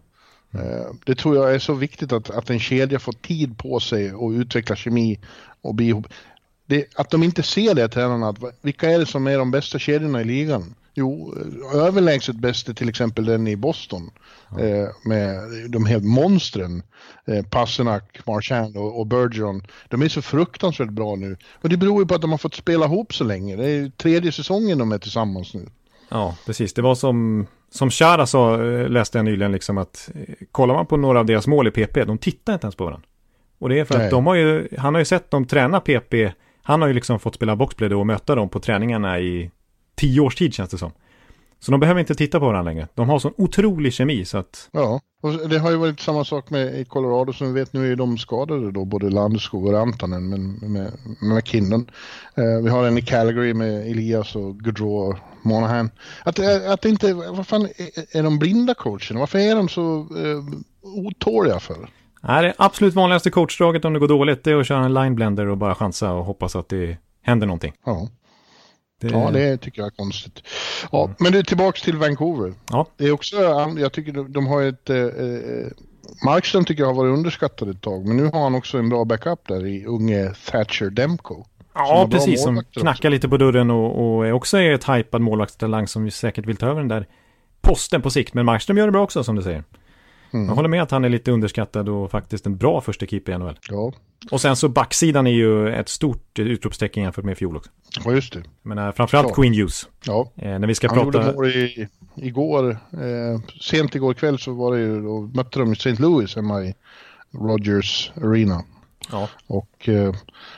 Eh, 0.54 0.94
det 1.06 1.16
tror 1.16 1.36
jag 1.36 1.56
är 1.56 1.60
så 1.60 1.74
viktigt 1.74 2.12
att, 2.12 2.30
att 2.30 2.50
en 2.50 2.60
kedja 2.60 3.00
får 3.00 3.12
tid 3.12 3.58
på 3.58 3.80
sig 3.80 4.10
att 4.10 4.34
utveckla 4.34 4.76
kemi 4.76 5.20
och 5.62 5.76
bli 5.76 5.86
ihop. 5.86 6.08
Det, 6.66 6.86
att 6.96 7.10
de 7.10 7.24
inte 7.24 7.44
ser 7.44 7.74
det, 7.74 7.88
tränarna, 7.88 8.30
att 8.30 8.38
vilka 8.62 8.92
är 8.92 9.00
det 9.00 9.06
som 9.06 9.28
är 9.28 9.38
de 9.38 9.52
bästa 9.52 9.80
kedjorna 9.80 10.22
i 10.22 10.24
ligan? 10.24 10.76
Jo, 10.96 11.36
överlägset 11.74 12.36
bäst 12.36 12.70
är 12.70 12.74
till 12.74 12.90
exempel 12.90 13.26
den 13.26 13.48
i 13.48 13.56
Boston. 13.56 14.12
Ja. 14.50 14.60
Eh, 14.60 14.90
med 15.06 15.40
de 15.70 15.86
helt 15.86 16.04
monstren. 16.04 16.84
Eh, 17.26 17.46
Passenak, 17.46 18.20
Marchand 18.28 18.78
och, 18.78 19.00
och 19.00 19.08
Bergeron. 19.08 19.68
De 19.90 20.02
är 20.02 20.10
så 20.10 20.22
fruktansvärt 20.22 20.90
bra 20.90 21.16
nu. 21.16 21.38
Och 21.62 21.70
det 21.70 21.78
beror 21.78 22.02
ju 22.02 22.08
på 22.08 22.16
att 22.16 22.22
de 22.22 22.32
har 22.32 22.38
fått 22.38 22.56
spela 22.56 22.86
ihop 22.86 23.14
så 23.14 23.24
länge. 23.24 23.56
Det 23.56 23.70
är 23.70 23.90
tredje 23.90 24.32
säsongen 24.32 24.78
de 24.78 24.92
är 24.92 24.98
tillsammans 24.98 25.54
nu. 25.54 25.66
Ja, 26.10 26.38
precis. 26.46 26.74
Det 26.74 26.82
var 26.82 26.96
som 26.96 27.48
som 27.74 27.90
Chara 27.90 28.26
sa, 28.26 28.64
eh, 28.64 28.90
läste 28.90 29.18
jag 29.18 29.26
nyligen, 29.26 29.52
liksom 29.52 29.78
att 29.78 30.12
eh, 30.16 30.34
kollar 30.52 30.74
man 30.74 30.86
på 30.86 30.98
några 30.98 31.20
av 31.20 31.26
deras 31.26 31.48
mål 31.48 31.68
i 31.68 31.72
PP, 31.72 32.06
de 32.06 32.18
tittar 32.18 32.54
inte 32.54 32.66
ens 32.66 32.76
på 32.76 32.86
varandra. 32.86 33.08
Och 33.60 33.70
det 33.70 33.80
är 33.80 33.86
för 33.86 33.98
Nej. 33.98 34.06
att 34.06 34.12
de 34.12 34.28
har 34.28 34.36
ju, 34.36 34.68
han 34.78 34.94
har 34.94 35.00
ju 35.00 35.06
sett 35.06 35.32
dem 35.32 35.46
träna 35.46 35.80
PP, 35.80 36.14
han 36.64 36.82
har 36.82 36.88
ju 36.88 36.94
liksom 36.94 37.20
fått 37.20 37.36
spela 37.36 37.56
boxplay 37.56 37.94
och 37.94 38.08
möta 38.08 38.36
dem 38.36 38.50
på 38.50 38.60
träningarna 38.60 39.20
i 39.20 39.52
tio 39.96 40.22
års 40.22 40.36
tid 40.36 40.54
känns 40.54 40.70
det 40.70 40.78
som. 40.78 40.92
Så 41.64 41.72
de 41.72 41.80
behöver 41.80 42.00
inte 42.00 42.16
titta 42.16 42.40
på 42.40 42.46
varandra 42.46 42.72
längre. 42.72 42.88
De 42.94 43.10
har 43.10 43.20
sån 43.20 43.34
otrolig 43.38 43.94
kemi 43.94 44.26
så 44.26 44.38
att... 44.38 44.70
Ja, 44.72 45.02
och 45.22 45.50
det 45.50 45.60
har 45.60 45.72
ju 45.72 45.78
varit 45.78 46.00
samma 46.00 46.26
sak 46.26 46.50
med 46.50 46.80
i 46.80 46.86
Colorado 46.86 47.34
som 47.34 47.54
vi 47.54 47.60
vet 47.60 47.74
nu 47.74 47.92
är 47.92 47.96
de 47.96 48.18
skadade 48.18 48.72
då, 48.72 48.86
både 48.86 49.10
Landeskog 49.10 49.66
och 49.66 49.74
Rantanen 49.74 50.30
men 50.30 50.54
med, 50.54 50.94
med 51.22 51.36
McKinnon. 51.36 51.92
Eh, 52.36 52.64
vi 52.64 52.70
har 52.70 52.88
en 52.88 52.98
i 52.98 53.02
Calgary 53.02 53.54
med 53.54 53.92
Elias 53.92 54.36
och 54.36 54.60
Gaudreau 54.60 54.96
och 54.96 55.16
Monahan. 55.42 55.90
Att, 56.24 56.40
eh, 56.40 56.72
att 56.72 56.86
inte, 56.86 57.14
vad 57.14 57.48
fan, 57.48 57.62
är, 57.62 58.18
är 58.18 58.24
de 58.24 58.40
blinda 58.40 58.74
coacherna? 58.74 59.20
Varför 59.20 59.40
är 59.40 59.56
de 59.56 59.70
så 59.70 60.00
eh, 60.00 60.44
otåliga 60.82 61.60
för? 61.60 61.90
Nej, 62.22 62.44
det 62.44 62.54
absolut 62.58 62.94
vanligaste 62.94 63.30
coachdraget 63.30 63.86
om 63.86 63.94
det 63.94 64.00
går 64.00 64.08
dåligt 64.08 64.44
det 64.44 64.52
är 64.52 64.60
att 64.60 64.68
köra 64.68 64.86
en 64.86 64.94
lineblender 64.94 65.48
och 65.48 65.58
bara 65.58 65.76
chansa 65.76 66.12
och 66.12 66.26
hoppas 66.26 66.56
att 66.56 66.70
det 66.70 66.98
händer 67.22 67.48
någonting. 67.48 67.74
Ja. 67.86 68.08
Det... 69.04 69.14
Ja, 69.14 69.32
det 69.32 69.58
tycker 69.58 69.82
jag 69.82 69.88
är 69.88 69.96
konstigt. 69.96 70.44
Ja, 70.92 71.04
mm. 71.04 71.16
Men 71.20 71.32
du, 71.32 71.44
tillbaks 71.44 71.82
till 71.82 71.98
Vancouver. 71.98 72.54
Ja. 72.70 72.88
Det 72.98 73.06
är 73.06 73.12
också, 73.12 73.36
jag 73.78 73.92
tycker 73.92 74.12
de, 74.12 74.34
de 74.34 74.48
har 74.48 74.64
ett... 74.64 74.90
Eh, 74.90 74.98
eh, 74.98 75.68
Markström 76.26 76.66
tycker 76.66 76.84
jag 76.84 76.88
har 76.88 76.96
varit 76.96 77.14
underskattad 77.14 77.70
ett 77.70 77.82
tag, 77.82 78.08
men 78.08 78.18
nu 78.18 78.26
har 78.26 78.44
han 78.44 78.56
också 78.56 78.78
en 78.78 78.90
bra 78.90 79.06
backup 79.06 79.48
där 79.48 79.66
i 79.66 79.86
unge 79.86 80.34
Thatcher 80.46 80.90
Demko. 80.90 81.44
Ja, 81.74 82.08
precis. 82.12 82.44
Som 82.44 82.64
knackar 82.72 83.10
lite 83.10 83.30
på 83.30 83.38
dörren 83.38 83.72
och, 83.72 84.16
och 84.16 84.28
är 84.28 84.32
också 84.32 84.60
ett 84.60 84.90
hypad 84.90 85.22
målvaktstalang 85.22 85.88
som 85.88 86.12
säkert 86.12 86.46
vill 86.46 86.58
ta 86.58 86.68
över 86.68 86.80
den 86.80 86.88
där 86.88 87.08
posten 87.62 88.02
på 88.02 88.10
sikt. 88.10 88.34
Men 88.34 88.46
Markström 88.46 88.78
gör 88.78 88.86
det 88.86 88.92
bra 88.92 89.04
också 89.04 89.24
som 89.24 89.36
du 89.36 89.42
säger. 89.42 89.64
Mm. 90.34 90.48
Jag 90.48 90.56
håller 90.56 90.70
med 90.70 90.84
att 90.84 90.92
han 90.92 91.06
är 91.06 91.10
lite 91.10 91.32
underskattad 91.32 91.90
och 91.90 92.12
faktiskt 92.12 92.46
en 92.46 92.58
bra 92.58 92.82
första 92.82 93.06
keeper 93.06 93.32
i 93.32 93.38
NHL. 93.38 93.60
Ja. 93.70 93.94
Och 94.32 94.42
sen 94.42 94.56
så 94.56 94.70
backsidan 94.70 95.28
är 95.28 95.32
ju 95.32 95.70
ett 95.70 95.90
stort 95.90 96.40
utropstecken 96.40 97.04
jämfört 97.04 97.26
med 97.26 97.38
fjol 97.38 97.58
också. 97.58 97.72
Ja, 98.06 98.12
just 98.12 98.34
det. 98.34 98.44
Men 98.62 98.94
framförallt 98.94 99.28
ja. 99.30 99.36
Queen 99.36 99.54
Hughes. 99.54 99.88
Ja. 100.06 100.32
Eh, 100.36 100.60
när 100.60 100.68
vi 100.68 100.76
ska 100.76 100.88
han 100.88 100.98
prata... 100.98 101.18
gjorde 101.18 101.34
mål 101.36 101.48
i, 101.48 101.88
igår, 102.16 102.72
eh, 102.72 103.42
sent 103.62 103.96
igår 103.96 104.14
kväll 104.14 104.40
så 104.40 104.54
var 104.54 104.76
det 104.76 104.80
ju, 104.82 105.02
då 105.02 105.22
mötte 105.22 105.60
de 105.60 105.72
St. 105.72 105.96
Louis 106.00 106.36
hemma 106.36 106.64
i 106.64 106.74
Rogers 107.32 108.12
Arena. 108.16 108.64
Ja. 109.12 109.30
Och 109.48 109.90
eh, 109.90 110.14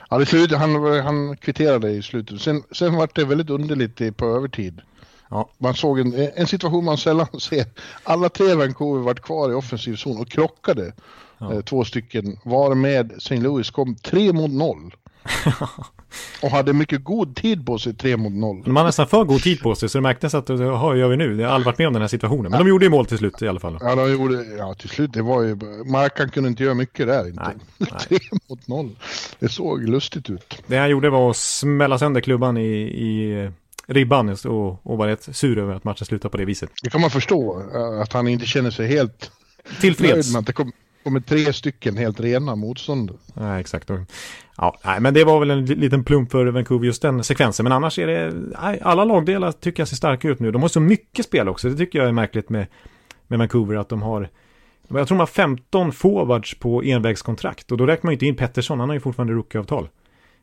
ja, 0.10 0.18
det 0.18 0.26
slut, 0.26 0.52
han, 0.52 1.02
han 1.02 1.38
kvitterade 1.38 1.92
i 1.92 2.02
slutet. 2.02 2.42
Sen, 2.42 2.64
sen 2.72 2.96
var 2.96 3.10
det 3.14 3.26
väldigt 3.26 3.50
underligt 3.50 4.18
på 4.18 4.26
övertid. 4.26 4.82
Ja. 5.30 5.50
Man 5.58 5.74
såg 5.74 6.00
en, 6.00 6.30
en 6.36 6.48
situation 6.48 6.86
man 6.86 6.98
sällan 6.98 7.28
ser. 7.40 7.66
Alla 8.04 8.30
tre 8.30 8.56
Vancouver 8.56 9.02
varit 9.02 9.22
kvar 9.22 9.52
i 9.52 9.54
offensiv 9.54 9.96
zon 9.96 10.22
och 10.22 10.30
krockade. 10.30 10.94
Ja. 11.38 11.54
Eh, 11.54 11.62
två 11.62 11.86
stycken, 11.86 12.40
var 12.44 12.76
med 12.76 13.12
St. 13.18 13.38
Louis 13.38 13.72
kom 13.72 13.96
tre 13.96 14.34
mot 14.34 14.52
noll. 14.52 14.96
och 16.42 16.50
hade 16.50 16.74
mycket 16.74 17.04
god 17.04 17.36
tid 17.36 17.66
på 17.66 17.80
sig, 17.80 17.94
tre 17.94 18.18
mot 18.18 18.34
noll. 18.34 18.64
De 18.66 18.76
hade 18.76 18.88
nästan 18.88 19.08
för 19.08 19.24
god 19.24 19.42
tid 19.42 19.62
på 19.62 19.76
sig, 19.76 19.90
så 19.90 19.98
det 19.98 20.02
märktes 20.02 20.36
att, 20.36 20.50
jaha, 20.50 20.96
gör 20.96 21.08
vi 21.08 21.18
nu? 21.18 21.42
Jag 21.42 21.48
har 21.48 21.56
aldrig 21.56 21.66
varit 21.66 21.78
med 21.78 21.88
om 21.88 21.94
den 21.94 22.02
här 22.02 22.08
situationen. 22.08 22.52
Men 22.52 22.60
de 22.60 22.68
gjorde 22.68 22.86
ju 22.86 22.92
mål 22.92 23.06
till 23.06 23.18
slut 23.18 23.42
i 23.42 23.48
alla 23.48 23.60
fall. 23.60 23.78
Ja, 23.82 23.96
de 23.96 24.12
gjorde, 24.12 24.44
ja 24.58 24.74
till 24.74 24.90
slut, 24.90 25.14
det 25.14 25.22
var 25.22 25.42
ju, 25.42 25.56
Markan 25.86 26.30
kunde 26.30 26.50
inte 26.50 26.64
göra 26.64 26.74
mycket 26.74 27.08
där 27.08 27.28
inte. 27.28 27.52
Nej, 27.78 27.90
tre 28.00 28.20
mot 28.50 28.68
noll. 28.68 28.96
Det 29.40 29.50
såg 29.50 29.90
lustigt 29.90 30.30
ut. 30.30 30.64
Det 30.68 30.78
han 30.78 30.90
gjorde 30.90 31.10
var 31.10 31.30
att 31.30 31.38
smälla 31.38 32.00
sönder 32.00 32.22
klubban 32.22 32.58
i, 32.58 32.82
i 32.82 33.52
ribban 33.88 34.30
och, 34.46 34.86
och 34.86 34.98
var 34.98 35.08
rätt 35.08 35.36
sur 35.36 35.58
över 35.58 35.74
att 35.74 35.84
matchen 35.84 36.06
slutade 36.06 36.32
på 36.32 36.38
det 36.38 36.46
viset. 36.46 36.70
Det 36.84 36.90
kan 36.90 37.02
man 37.02 37.10
förstå, 37.10 37.62
eh, 37.76 38.02
att 38.02 38.14
han 38.14 38.28
inte 38.28 38.46
känner 38.46 38.72
sig 38.72 38.88
helt 38.88 39.32
tillfreds. 39.82 40.34
med 40.34 40.40
att 40.40 40.46
det 40.46 40.54
kom, 40.54 40.72
kommer 41.04 41.20
tre 41.20 41.54
stycken 41.54 41.98
helt 41.98 42.20
rena 42.20 42.56
motståndare. 42.56 43.18
Nej, 43.34 43.62
exakt. 43.62 43.90
Ja, 44.58 44.80
nej, 44.86 45.00
men 45.00 45.14
det 45.14 45.24
var 45.24 45.40
väl 45.40 45.52
en 45.52 45.66
liten 45.66 46.04
plump 46.04 46.32
för 46.32 46.46
Vancouver 46.46 46.86
just 46.86 47.02
den 47.02 47.24
sekvensen. 47.24 47.64
Men 47.64 47.74
annars 47.74 48.00
är 48.00 48.08
det, 48.08 48.34
nej, 48.62 48.80
alla 48.82 49.06
lagdelar 49.06 49.52
tycker 49.52 49.82
jag 49.82 49.88
ser 49.88 49.96
starka 49.96 50.28
ut 50.28 50.40
nu. 50.40 50.52
De 50.52 50.62
har 50.62 50.70
så 50.70 50.80
mycket 50.80 51.26
spel 51.26 51.50
också. 51.50 51.70
Det 51.70 51.78
tycker 51.78 52.00
jag 52.00 52.08
är 52.08 52.12
märkligt 52.12 52.50
med, 52.50 52.68
med 53.28 53.40
Vancouver 53.40 53.76
att 53.76 53.90
de 53.90 54.02
har 54.02 54.30
jag 54.88 55.08
tror 55.08 55.18
de 55.18 55.20
har 55.20 55.28
15 55.28 55.92
forwards 55.92 56.60
på 56.60 56.84
envägskontrakt 56.84 57.72
och 57.72 57.78
då 57.78 57.86
räknar 57.86 58.08
man 58.08 58.12
ju 58.12 58.16
inte 58.16 58.26
in 58.26 58.36
Pettersson, 58.36 58.80
han 58.80 58.90
har 58.90 58.94
ju 58.94 59.00
fortfarande 59.00 59.34
rookieavtal. 59.34 59.90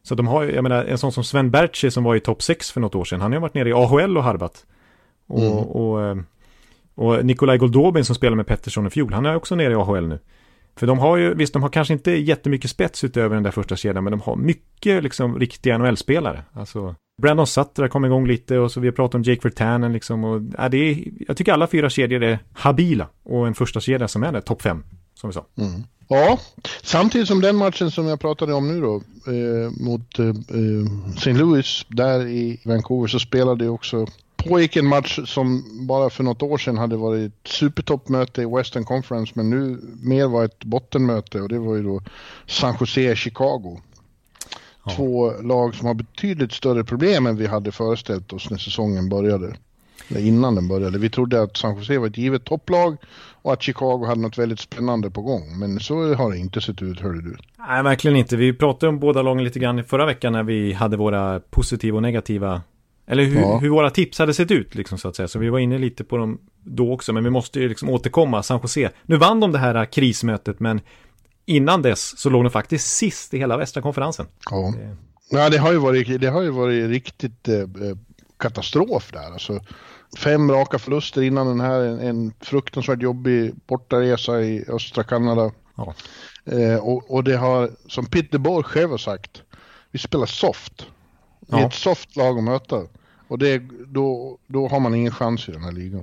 Så 0.02 0.14
de 0.14 0.26
har, 0.26 0.44
jag 0.44 0.62
menar, 0.62 0.84
en 0.84 0.98
sån 0.98 1.12
som 1.12 1.24
Sven 1.24 1.50
Bertzi 1.50 1.90
som 1.90 2.04
var 2.04 2.16
i 2.16 2.20
topp 2.20 2.42
6 2.42 2.70
för 2.70 2.80
något 2.80 2.94
år 2.94 3.04
sedan, 3.04 3.20
han 3.20 3.32
har 3.32 3.36
ju 3.36 3.40
varit 3.40 3.54
nere 3.54 3.68
i 3.68 3.72
AHL 3.72 4.16
och 4.16 4.24
harvat. 4.24 4.66
Och, 5.26 5.42
mm. 5.42 5.58
och, 5.58 6.02
eh, 6.02 6.16
och 6.94 7.24
Nikolaj 7.24 7.58
Goldobin 7.58 8.04
som 8.04 8.14
spelar 8.14 8.36
med 8.36 8.46
Pettersson 8.46 8.86
i 8.86 8.90
fjol, 8.90 9.12
han 9.12 9.26
är 9.26 9.36
också 9.36 9.54
nere 9.54 9.72
i 9.72 9.76
AHL 9.76 10.08
nu. 10.08 10.18
För 10.76 10.86
de 10.86 10.98
har 10.98 11.16
ju, 11.16 11.34
visst 11.34 11.52
de 11.52 11.62
har 11.62 11.70
kanske 11.70 11.94
inte 11.94 12.10
jättemycket 12.10 12.70
spets 12.70 13.04
utöver 13.04 13.34
den 13.34 13.42
där 13.42 13.50
första 13.50 13.76
kedjan, 13.76 14.04
men 14.04 14.10
de 14.10 14.20
har 14.20 14.36
mycket 14.36 15.02
liksom 15.02 15.38
riktiga 15.38 15.78
NHL-spelare. 15.78 16.42
Alltså, 16.52 16.94
Brandon 17.22 17.46
Sutter 17.46 17.88
kom 17.88 18.04
igång 18.04 18.26
lite 18.26 18.58
och 18.58 18.72
så 18.72 18.80
vi 18.80 18.88
har 18.88 18.92
pratat 18.92 19.14
om 19.14 19.22
Jake 19.22 19.40
Vertanen 19.42 19.92
liksom. 19.92 20.24
Och, 20.24 20.42
ja, 20.58 20.68
det 20.68 20.76
är, 20.76 21.04
jag 21.28 21.36
tycker 21.36 21.52
alla 21.52 21.66
fyra 21.66 21.90
kedjor 21.90 22.22
är 22.22 22.38
habila 22.52 23.08
och 23.22 23.46
en 23.46 23.54
första 23.54 23.80
kedja 23.80 24.08
som 24.08 24.22
är 24.22 24.32
det, 24.32 24.40
topp 24.40 24.62
fem, 24.62 24.84
som 25.14 25.30
vi 25.30 25.34
sa. 25.34 25.46
Mm. 25.58 25.82
Ja, 26.12 26.38
samtidigt 26.82 27.28
som 27.28 27.40
den 27.40 27.56
matchen 27.56 27.90
som 27.90 28.06
jag 28.06 28.20
pratade 28.20 28.54
om 28.54 28.68
nu 28.68 28.80
då 28.80 28.94
eh, 29.32 29.70
mot 29.70 30.18
eh, 30.18 30.26
eh 30.28 31.14
St. 31.16 31.32
Louis 31.32 31.86
där 31.88 32.26
i 32.26 32.60
Vancouver 32.64 33.06
så 33.06 33.18
spelade 33.18 33.68
också 33.68 34.06
pågick 34.36 34.76
en 34.76 34.86
match 34.86 35.18
som 35.26 35.64
bara 35.86 36.10
för 36.10 36.24
något 36.24 36.42
år 36.42 36.58
sedan 36.58 36.78
hade 36.78 36.96
varit 36.96 37.32
ett 37.32 37.48
supertoppmöte 37.48 38.42
i 38.42 38.46
Western 38.46 38.84
Conference 38.84 39.32
men 39.36 39.50
nu 39.50 39.80
mer 40.02 40.26
var 40.26 40.44
ett 40.44 40.64
bottenmöte 40.64 41.40
och 41.40 41.48
det 41.48 41.58
var 41.58 41.76
ju 41.76 41.82
då 41.82 42.02
San 42.46 42.76
Jose 42.80 43.16
Chicago. 43.16 43.80
Ja. 44.84 44.92
Två 44.96 45.32
lag 45.42 45.74
som 45.74 45.86
har 45.86 45.94
betydligt 45.94 46.52
större 46.52 46.84
problem 46.84 47.26
än 47.26 47.36
vi 47.36 47.46
hade 47.46 47.72
föreställt 47.72 48.32
oss 48.32 48.50
när 48.50 48.58
säsongen 48.58 49.08
började. 49.08 49.54
Innan 50.18 50.54
den 50.54 50.68
började. 50.68 50.98
Vi 50.98 51.10
trodde 51.10 51.42
att 51.42 51.56
San 51.56 51.76
Jose 51.76 51.98
var 51.98 52.06
ett 52.06 52.18
givet 52.18 52.44
topplag 52.44 52.96
och 53.42 53.52
att 53.52 53.62
Chicago 53.62 54.04
hade 54.06 54.20
något 54.20 54.38
väldigt 54.38 54.60
spännande 54.60 55.10
på 55.10 55.22
gång. 55.22 55.58
Men 55.58 55.80
så 55.80 56.14
har 56.14 56.30
det 56.30 56.38
inte 56.38 56.60
sett 56.60 56.82
ut, 56.82 57.00
hörde 57.00 57.22
du. 57.22 57.36
Nej, 57.68 57.82
verkligen 57.82 58.16
inte. 58.16 58.36
Vi 58.36 58.52
pratade 58.52 58.90
om 58.90 58.98
båda 58.98 59.22
lagen 59.22 59.44
lite 59.44 59.58
grann 59.58 59.84
förra 59.84 60.06
veckan 60.06 60.32
när 60.32 60.42
vi 60.42 60.72
hade 60.72 60.96
våra 60.96 61.40
positiva 61.40 61.96
och 61.96 62.02
negativa 62.02 62.62
eller 63.06 63.24
hur, 63.24 63.40
ja. 63.40 63.58
hur, 63.58 63.68
våra 63.68 63.90
tips 63.90 64.18
hade 64.18 64.34
sett 64.34 64.50
ut, 64.50 64.74
liksom, 64.74 64.98
så 64.98 65.08
att 65.08 65.16
säga. 65.16 65.28
Så 65.28 65.38
vi 65.38 65.48
var 65.48 65.58
inne 65.58 65.78
lite 65.78 66.04
på 66.04 66.16
dem 66.16 66.38
då 66.64 66.92
också, 66.92 67.12
men 67.12 67.24
vi 67.24 67.30
måste 67.30 67.60
ju 67.60 67.68
liksom 67.68 67.88
återkomma. 67.88 68.42
San 68.42 68.60
Jose, 68.62 68.90
nu 69.06 69.16
vann 69.16 69.40
de 69.40 69.52
det 69.52 69.58
här 69.58 69.84
krismötet, 69.84 70.60
men 70.60 70.80
innan 71.46 71.82
dess 71.82 72.18
så 72.18 72.30
låg 72.30 72.44
de 72.44 72.50
faktiskt 72.50 72.96
sist 72.96 73.34
i 73.34 73.38
hela 73.38 73.56
västra 73.56 73.82
konferensen. 73.82 74.26
Ja, 74.50 74.74
det... 74.76 74.96
ja 75.36 75.50
det, 75.50 75.58
har 75.58 75.72
ju 75.72 75.78
varit, 75.78 76.20
det 76.20 76.26
har 76.26 76.42
ju 76.42 76.50
varit 76.50 76.90
riktigt 76.90 77.48
eh, 77.48 77.56
eh 77.60 77.66
katastrof 78.38 79.12
där. 79.12 79.32
Alltså, 79.32 79.60
fem 80.16 80.50
raka 80.50 80.78
förluster 80.78 81.22
innan 81.22 81.46
den 81.46 81.60
här, 81.60 81.80
en, 81.80 82.00
en 82.00 82.32
fruktansvärt 82.40 83.02
jobbig 83.02 83.54
bortaresa 83.66 84.40
i 84.40 84.64
östra 84.68 85.04
Kanada. 85.04 85.50
Ja. 85.76 85.94
Eh, 86.44 86.76
och, 86.76 87.10
och, 87.10 87.24
det 87.24 87.36
har, 87.36 87.70
som 87.86 88.06
Peter 88.06 88.38
Borg 88.38 88.64
själv 88.64 88.90
har 88.90 88.98
sagt, 88.98 89.42
vi 89.90 89.98
spelar 89.98 90.26
soft. 90.26 90.86
Det 91.40 91.56
är 91.56 91.66
ett 91.66 91.74
soft 91.74 92.16
lag 92.16 92.38
att 92.38 92.44
möta. 92.44 92.82
Och 93.28 93.38
det, 93.38 93.62
då, 93.86 94.38
då 94.46 94.68
har 94.68 94.80
man 94.80 94.94
ingen 94.94 95.12
chans 95.12 95.48
i 95.48 95.52
den 95.52 95.64
här 95.64 95.72
ligan. 95.72 96.02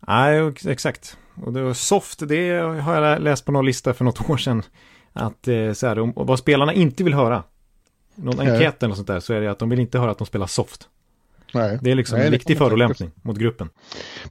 Nej, 0.00 0.52
exakt. 0.66 1.16
Och 1.44 1.52
det 1.52 1.74
soft, 1.74 2.28
det 2.28 2.58
har 2.60 3.02
jag 3.02 3.22
läst 3.22 3.44
på 3.44 3.52
någon 3.52 3.66
lista 3.66 3.94
för 3.94 4.04
något 4.04 4.30
år 4.30 4.36
sedan. 4.36 4.62
Att 5.12 5.48
eh, 5.48 5.72
så 5.72 5.86
här, 5.86 6.24
vad 6.24 6.38
spelarna 6.38 6.72
inte 6.72 7.04
vill 7.04 7.14
höra. 7.14 7.42
Någon 8.14 8.40
enkät 8.40 8.82
eller 8.82 8.94
sånt 8.94 9.06
där 9.06 9.20
så 9.20 9.34
är 9.34 9.40
det 9.40 9.50
att 9.50 9.58
de 9.58 9.68
vill 9.68 9.80
inte 9.80 9.98
höra 9.98 10.10
att 10.10 10.18
de 10.18 10.26
spelar 10.26 10.46
soft. 10.46 10.88
Nej. 11.56 11.78
Det 11.82 11.90
är 11.90 11.94
liksom 11.94 12.18
Nej, 12.18 12.26
en 12.26 12.32
riktig 12.32 12.58
förolämpning 12.58 13.10
mot 13.22 13.38
gruppen. 13.38 13.68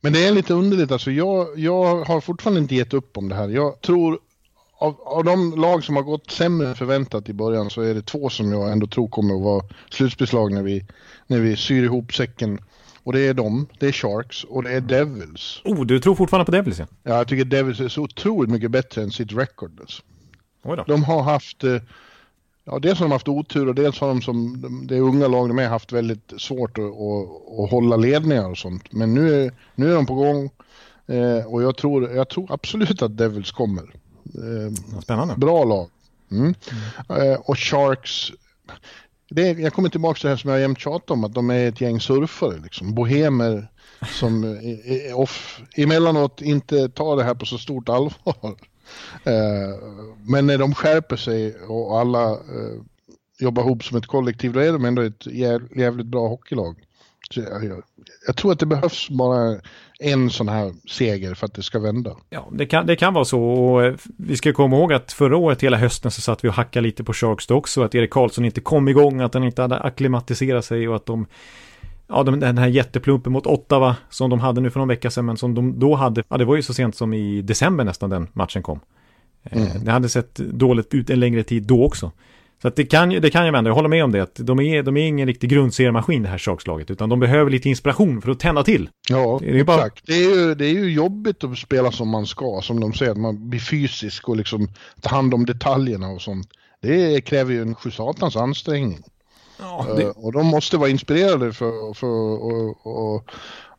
Men 0.02 0.14
det 0.14 0.28
är 0.28 0.32
lite 0.32 0.54
underligt 0.54 0.92
alltså. 0.92 1.12
Jag, 1.12 1.60
jag 1.60 2.04
har 2.04 2.22
fortfarande 2.22 2.62
inte 2.62 2.76
gett 2.76 2.94
upp 2.94 3.18
om 3.18 3.30
det 3.30 3.36
här. 3.36 3.50
Jag 3.50 3.82
tror 3.82 4.20
av, 4.78 5.02
av 5.02 5.24
de 5.24 5.56
lag 5.56 5.84
som 5.84 5.96
har 5.96 6.04
gått 6.04 6.32
sämre 6.32 6.68
än 6.68 6.76
förväntat 6.76 7.30
i 7.30 7.34
början 7.34 7.70
så 7.70 7.82
är 7.82 7.94
det 7.94 8.02
två 8.02 8.30
som 8.30 8.52
jag 8.52 8.72
ändå 8.72 8.88
tror 8.88 9.08
kommer 9.08 9.36
att 9.36 9.42
vara 9.42 9.64
slutspelslag 9.90 10.54
när 10.54 10.64
vi, 10.64 10.86
när 11.28 11.40
vi 11.40 11.56
syr 11.56 11.84
ihop 11.84 12.14
säcken. 12.14 12.60
Och 13.04 13.14
det 13.14 13.20
är 13.20 13.34
de, 13.34 13.68
det 13.80 13.88
är 13.88 13.92
Sharks 13.92 14.44
och 14.44 14.64
det 14.64 14.72
är 14.72 14.82
Devils. 14.82 15.62
Oh, 15.64 15.86
du 15.86 16.00
tror 16.00 16.16
fortfarande 16.16 16.46
på 16.46 16.52
Devils 16.52 16.80
ja? 16.80 16.86
Ja, 17.04 17.18
jag 17.18 17.28
tycker 17.28 17.46
Devils 17.46 17.80
är 17.80 17.88
så 17.88 18.02
otroligt 18.02 18.52
mycket 18.52 18.72
bättre 18.72 19.04
än 19.04 19.12
sitt 19.12 19.34
record. 19.34 19.80
Alltså. 19.80 20.04
De 20.88 21.04
har 21.04 21.24
haft, 21.24 21.64
eh, 21.64 21.82
ja 22.66 22.80
dels 22.80 23.00
har 23.00 23.06
de 23.06 23.12
haft 23.12 23.28
otur 23.28 23.68
och 23.68 23.76
dels 23.76 24.00
har 24.00 24.08
de 24.08 24.22
som, 24.22 24.62
det 24.88 25.00
unga 25.00 25.28
lag 25.28 25.48
de 25.48 25.60
är 25.60 25.70
haft 25.70 25.92
väldigt 25.92 26.34
svårt 26.38 26.78
att, 26.78 26.84
att, 26.84 27.60
att 27.60 27.72
hålla 27.72 27.96
ledningar 27.96 28.50
och 28.50 28.58
sånt. 28.58 28.92
Men 28.92 29.14
nu 29.14 29.46
är, 29.46 29.54
nu 29.76 29.92
är 29.92 29.96
de 29.96 30.06
på 30.06 30.14
gång 30.14 30.50
eh, 31.08 31.46
och 31.46 31.64
jag 31.64 31.78
tror, 31.78 32.12
jag 32.12 32.30
tror 32.30 32.54
absolut 32.54 33.02
att 33.02 33.18
Devils 33.18 33.52
kommer. 33.52 33.84
Eh, 34.24 35.00
Spännande. 35.02 35.36
Bra 35.38 35.64
lag. 35.64 35.90
Mm. 36.32 36.54
Mm. 37.10 37.32
Eh, 37.32 37.40
och 37.40 37.60
Sharks, 37.60 38.32
det 39.30 39.50
är, 39.50 39.56
jag 39.56 39.74
kommer 39.74 39.90
tillbaka 39.90 40.18
till 40.20 40.26
det 40.28 40.30
här 40.30 40.38
som 40.38 40.50
jag 40.50 40.60
jämt 40.60 40.80
tjatar 40.80 41.14
om, 41.14 41.24
att 41.24 41.34
de 41.34 41.50
är 41.50 41.68
ett 41.68 41.82
gäng 41.82 42.00
surfare, 42.00 42.60
liksom. 42.64 42.94
bohemer 42.96 43.68
som 44.20 44.44
är 44.86 45.14
off, 45.14 45.62
emellanåt 45.76 46.42
inte 46.42 46.90
tar 46.90 47.18
det 47.18 47.24
här 47.24 47.36
på 47.36 47.46
så 47.46 47.58
stort 47.58 47.90
allvar. 47.90 48.56
Eh, 49.24 49.76
men 50.28 50.48
när 50.48 50.58
de 50.58 50.76
skärper 50.76 51.16
sig 51.16 51.56
och 51.68 52.00
alla 52.00 52.32
eh, 52.32 52.82
jobbar 53.40 53.64
ihop 53.64 53.84
som 53.84 53.98
ett 53.98 54.08
kollektiv, 54.08 54.54
då 54.54 54.60
är 54.60 54.72
de 54.72 54.86
ändå 54.86 55.02
ett 55.02 55.26
jävligt 55.76 56.08
bra 56.08 56.28
hockeylag. 56.28 56.76
Jag, 57.30 57.82
jag, 58.28 58.36
tror 58.36 58.52
att 58.52 58.60
det 58.60 58.66
behövs 58.66 59.10
bara 59.10 59.60
en 60.00 60.30
sån 60.30 60.50
här 60.50 60.74
seger 60.90 61.34
för 61.34 61.46
att 61.46 61.54
det 61.54 61.64
ska 61.64 61.80
vända. 61.80 62.16
Ja, 62.30 62.48
det 62.52 62.66
kan, 62.66 62.86
det 62.86 62.96
kan 62.96 63.14
vara 63.14 63.26
så. 63.26 63.42
Och 63.42 63.84
eh, 63.86 63.96
vi 64.18 64.38
ska 64.38 64.54
komma 64.54 64.78
ihåg 64.78 64.94
att 64.94 65.12
förra 65.12 65.38
året, 65.38 65.64
hela 65.64 65.78
hösten, 65.78 66.12
så 66.12 66.22
satt 66.22 66.44
vi 66.44 66.50
och 66.50 66.54
hackade 66.54 66.88
lite 66.88 67.04
på 67.04 67.14
Sharks 67.14 67.52
också. 67.52 67.84
Att 67.84 67.96
Erik 67.96 68.10
Karlsson 68.10 68.46
inte 68.46 68.62
kom 68.62 68.88
igång, 68.88 69.22
att 69.22 69.34
han 69.34 69.44
inte 69.44 69.62
hade 69.62 69.80
akklimatiserat 69.80 70.66
sig 70.66 70.88
och 70.88 70.96
att 70.96 71.06
de 71.06 71.26
Ja, 72.08 72.24
den 72.24 72.58
här 72.58 72.68
jätteplumpen 72.68 73.34
mot 73.34 73.48
Ottawa 73.48 73.96
som 74.10 74.30
de 74.30 74.40
hade 74.40 74.62
nu 74.62 74.70
för 74.70 74.80
någon 74.80 74.88
vecka 74.88 75.12
sedan, 75.12 75.26
men 75.26 75.38
som 75.38 75.56
de 75.56 75.80
då 75.80 75.96
hade, 75.96 76.24
ja 76.28 76.38
det 76.38 76.46
var 76.46 76.56
ju 76.56 76.62
så 76.62 76.74
sent 76.74 76.96
som 76.96 77.14
i 77.14 77.42
december 77.42 77.84
nästan 77.84 78.10
den 78.10 78.28
matchen 78.34 78.64
kom. 78.64 78.80
Eh, 79.44 79.72
mm. 79.72 79.86
Det 79.86 79.92
hade 79.92 80.10
sett 80.10 80.36
dåligt 80.36 80.94
ut 80.94 81.10
en 81.10 81.20
längre 81.20 81.44
tid 81.44 81.64
då 81.64 81.86
också. 81.86 82.12
Så 82.62 82.68
att 82.68 82.76
det 82.76 82.86
kan, 82.86 83.10
det 83.10 83.30
kan 83.30 83.46
jag 83.46 83.52
vända, 83.52 83.70
jag 83.70 83.76
håller 83.76 83.90
med 83.90 84.04
om 84.04 84.12
det. 84.12 84.24
Att 84.24 84.36
de, 84.36 84.60
är, 84.60 84.84
de 84.84 84.98
är 84.98 85.08
ingen 85.08 85.28
riktig 85.28 85.50
grundseriemaskin 85.50 86.24
det 86.24 86.30
här 86.30 86.38
Sharkslaget. 86.38 86.92
Utan 86.92 87.10
de 87.10 87.20
behöver 87.20 87.52
lite 87.52 87.70
inspiration 87.70 88.22
för 88.22 88.32
att 88.32 88.40
tända 88.40 88.64
till. 88.64 88.90
Ja, 89.10 89.40
det 89.42 89.60
är 89.60 89.64
bara... 89.64 89.78
exakt. 89.78 90.08
Det 90.08 90.14
är, 90.14 90.36
ju, 90.36 90.56
det 90.56 90.66
är 90.66 90.74
ju 90.74 90.92
jobbigt 90.92 91.44
att 91.44 91.58
spela 91.58 91.92
som 91.92 92.10
man 92.10 92.26
ska. 92.26 92.60
Som 92.64 92.80
de 92.80 92.94
säger, 92.94 93.12
att 93.12 93.18
man 93.18 93.50
blir 93.50 93.60
fysisk 93.60 94.30
och 94.30 94.36
liksom 94.36 94.68
tar 95.02 95.10
hand 95.10 95.34
om 95.34 95.46
detaljerna 95.46 96.08
och 96.08 96.22
sånt. 96.22 96.48
Det 96.82 97.22
kräver 97.22 97.54
ju 97.54 97.62
en 97.62 97.76
sjusatans 97.76 98.36
ansträngning. 98.36 99.04
Ja, 99.60 99.88
det... 99.98 100.10
Och 100.10 100.32
de 100.32 100.48
måste 100.48 100.78
vara 100.78 100.90
inspirerade 100.90 101.54
för, 101.54 101.90
att 101.90 103.24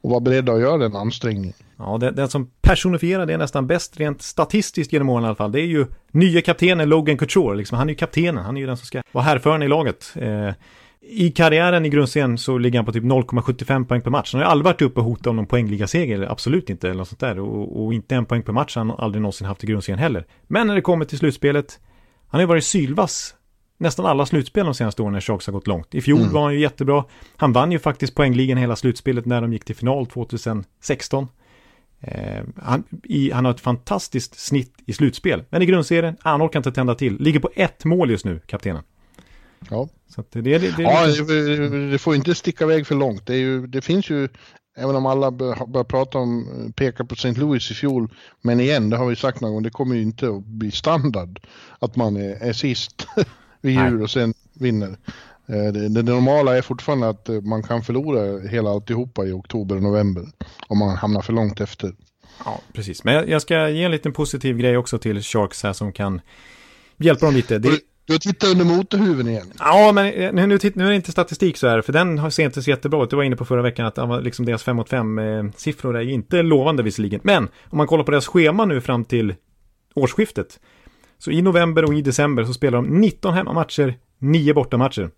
vara 0.00 0.20
beredda 0.20 0.52
att 0.52 0.60
göra 0.60 0.78
den 0.78 0.96
ansträngningen. 0.96 1.54
Ja, 1.78 1.98
den, 2.00 2.14
den 2.14 2.28
som 2.28 2.50
personifierar 2.60 3.26
det 3.26 3.36
nästan 3.36 3.66
bäst 3.66 4.00
rent 4.00 4.22
statistiskt 4.22 4.92
genom 4.92 5.08
åren 5.08 5.24
i 5.24 5.26
alla 5.26 5.36
fall, 5.36 5.52
det 5.52 5.60
är 5.60 5.66
ju 5.66 5.86
nya 6.10 6.42
kaptenen 6.42 6.88
Logan 6.88 7.18
Couture. 7.18 7.56
Liksom. 7.56 7.78
Han 7.78 7.88
är 7.88 7.92
ju 7.92 7.96
kaptenen, 7.96 8.44
han 8.44 8.56
är 8.56 8.60
ju 8.60 8.66
den 8.66 8.76
som 8.76 8.86
ska 8.86 9.02
vara 9.12 9.24
härföraren 9.24 9.62
i 9.62 9.68
laget. 9.68 10.12
Eh, 10.14 10.50
I 11.00 11.30
karriären 11.30 11.86
i 11.86 11.88
grundserien 11.88 12.38
så 12.38 12.58
ligger 12.58 12.78
han 12.78 12.86
på 12.86 12.92
typ 12.92 13.04
0,75 13.04 13.84
poäng 13.84 14.02
per 14.02 14.10
match. 14.10 14.32
Han 14.32 14.40
har 14.40 14.46
ju 14.46 14.50
aldrig 14.50 14.64
varit 14.64 14.82
uppe 14.82 15.00
och 15.00 15.06
hotat 15.06 15.26
om 15.26 15.36
någon 15.36 15.46
poängligaseger, 15.46 16.30
absolut 16.30 16.70
inte, 16.70 16.88
eller 16.88 16.98
något 16.98 17.08
sånt 17.08 17.20
där. 17.20 17.38
Och, 17.38 17.84
och, 17.84 17.94
inte 17.94 18.14
en 18.14 18.26
poäng 18.26 18.42
per 18.42 18.52
match 18.52 18.76
har 18.76 18.84
han 18.84 18.96
aldrig 18.98 19.22
någonsin 19.22 19.46
haft 19.46 19.64
i 19.64 19.66
grundserien 19.66 19.98
heller. 19.98 20.26
Men 20.46 20.66
när 20.66 20.74
det 20.74 20.80
kommer 20.80 21.04
till 21.04 21.18
slutspelet, 21.18 21.80
han 22.28 22.38
har 22.38 22.42
ju 22.42 22.46
varit 22.46 22.64
sylvass 22.64 23.34
nästan 23.78 24.06
alla 24.06 24.26
slutspel 24.26 24.64
de 24.64 24.74
senaste 24.74 25.02
åren 25.02 25.12
när 25.12 25.20
Sharks 25.20 25.46
har 25.46 25.52
gått 25.52 25.66
långt. 25.66 25.94
I 25.94 26.00
fjol 26.00 26.20
mm. 26.20 26.32
var 26.32 26.42
han 26.42 26.54
ju 26.54 26.60
jättebra. 26.60 27.04
Han 27.36 27.52
vann 27.52 27.72
ju 27.72 27.78
faktiskt 27.78 28.14
poängligan 28.14 28.58
hela 28.58 28.76
slutspelet 28.76 29.26
när 29.26 29.40
de 29.40 29.52
gick 29.52 29.64
till 29.64 29.76
final 29.76 30.06
2016. 30.06 31.28
Eh, 32.00 32.44
han, 32.56 32.84
i, 33.02 33.30
han, 33.30 33.44
har 33.44 33.52
ett 33.52 33.60
fantastiskt 33.60 34.38
snitt 34.38 34.74
i 34.86 34.92
slutspel. 34.92 35.44
Men 35.50 35.62
i 35.62 35.66
grundserien, 35.66 36.16
han 36.20 36.42
orkar 36.42 36.60
inte 36.60 36.72
tända 36.72 36.94
till. 36.94 37.20
Ligger 37.20 37.40
på 37.40 37.50
ett 37.54 37.84
mål 37.84 38.10
just 38.10 38.24
nu, 38.24 38.40
kaptenen. 38.46 38.82
Ja. 39.70 39.88
Så 40.08 40.24
det, 40.30 40.40
det, 40.40 40.58
det, 40.58 40.82
ja, 40.82 41.06
det 41.90 41.98
får 41.98 42.14
inte 42.14 42.34
sticka 42.34 42.64
iväg 42.64 42.86
för 42.86 42.94
långt. 42.94 43.26
Det, 43.26 43.36
ju, 43.36 43.66
det 43.66 43.80
finns 43.80 44.10
ju, 44.10 44.28
även 44.76 44.96
om 44.96 45.06
alla 45.06 45.30
börjar 45.30 45.84
prata 45.84 46.18
om, 46.18 46.72
peka 46.76 47.04
på 47.04 47.14
St. 47.14 47.32
Louis 47.32 47.70
i 47.70 47.74
fjol, 47.74 48.08
men 48.42 48.60
igen, 48.60 48.90
det 48.90 48.96
har 48.96 49.06
vi 49.06 49.16
sagt 49.16 49.40
någon 49.40 49.52
gång, 49.52 49.62
det 49.62 49.70
kommer 49.70 49.94
ju 49.94 50.02
inte 50.02 50.28
att 50.28 50.44
bli 50.44 50.70
standard 50.70 51.40
att 51.78 51.96
man 51.96 52.16
är, 52.16 52.42
är 52.42 52.52
sist 52.52 53.06
vid 53.60 53.74
jul 53.74 54.02
och 54.02 54.10
sen 54.10 54.34
vinner. 54.54 54.96
Eh, 55.48 55.72
det, 55.72 55.88
det, 55.88 56.02
normala 56.02 56.56
är 56.56 56.62
fortfarande 56.62 57.08
att 57.08 57.28
eh, 57.28 57.40
man 57.40 57.62
kan 57.62 57.82
förlora 57.82 58.48
hela 58.48 58.70
alltihopa 58.70 59.26
i 59.26 59.32
oktober 59.32 59.76
och 59.76 59.82
november 59.82 60.24
om 60.68 60.78
man 60.78 60.96
hamnar 60.96 61.22
för 61.22 61.32
långt 61.32 61.60
efter. 61.60 61.92
Ja, 62.44 62.60
precis. 62.72 63.04
Men 63.04 63.28
jag 63.28 63.42
ska 63.42 63.68
ge 63.68 63.84
en 63.84 63.90
liten 63.90 64.12
positiv 64.12 64.58
grej 64.58 64.76
också 64.76 64.98
till 64.98 65.22
Sharks 65.22 65.62
här 65.62 65.72
som 65.72 65.92
kan 65.92 66.20
hjälpa 66.96 67.26
dem 67.26 67.34
lite. 67.34 67.58
Det... 67.58 67.80
Du 68.06 68.12
har 68.12 68.18
tittat 68.18 68.50
under 68.50 68.64
motorhuven 68.64 69.28
igen. 69.28 69.52
Ja, 69.58 69.92
men 69.94 70.06
eh, 70.06 70.32
nu, 70.32 70.46
nu, 70.46 70.58
nu 70.74 70.84
är 70.84 70.88
det 70.88 70.96
inte 70.96 71.12
statistik 71.12 71.56
så 71.56 71.68
här, 71.68 71.82
för 71.82 71.92
den 71.92 72.30
ser 72.30 72.44
inte 72.44 72.62
så 72.62 72.70
jättebra 72.70 73.04
ut. 73.04 73.10
Du 73.10 73.16
var 73.16 73.22
inne 73.22 73.36
på 73.36 73.44
förra 73.44 73.62
veckan 73.62 73.86
att 73.86 74.24
liksom 74.24 74.46
deras 74.46 74.62
5 74.62 74.76
mot 74.76 74.88
5 74.88 75.18
eh, 75.18 75.44
siffror 75.56 75.96
är 75.96 76.08
inte 76.08 76.42
lovande 76.42 76.82
visserligen. 76.82 77.20
Men 77.24 77.48
om 77.64 77.78
man 77.78 77.86
kollar 77.86 78.04
på 78.04 78.10
deras 78.10 78.26
schema 78.26 78.64
nu 78.64 78.80
fram 78.80 79.04
till 79.04 79.34
årsskiftet. 79.94 80.60
Så 81.18 81.30
i 81.30 81.42
november 81.42 81.84
och 81.84 81.94
i 81.94 82.02
december 82.02 82.44
så 82.44 82.54
spelar 82.54 82.78
de 82.78 83.00
19 83.00 83.34
hemmamatcher, 83.34 83.98
9 84.18 84.54
bortamatcher. 84.54 85.10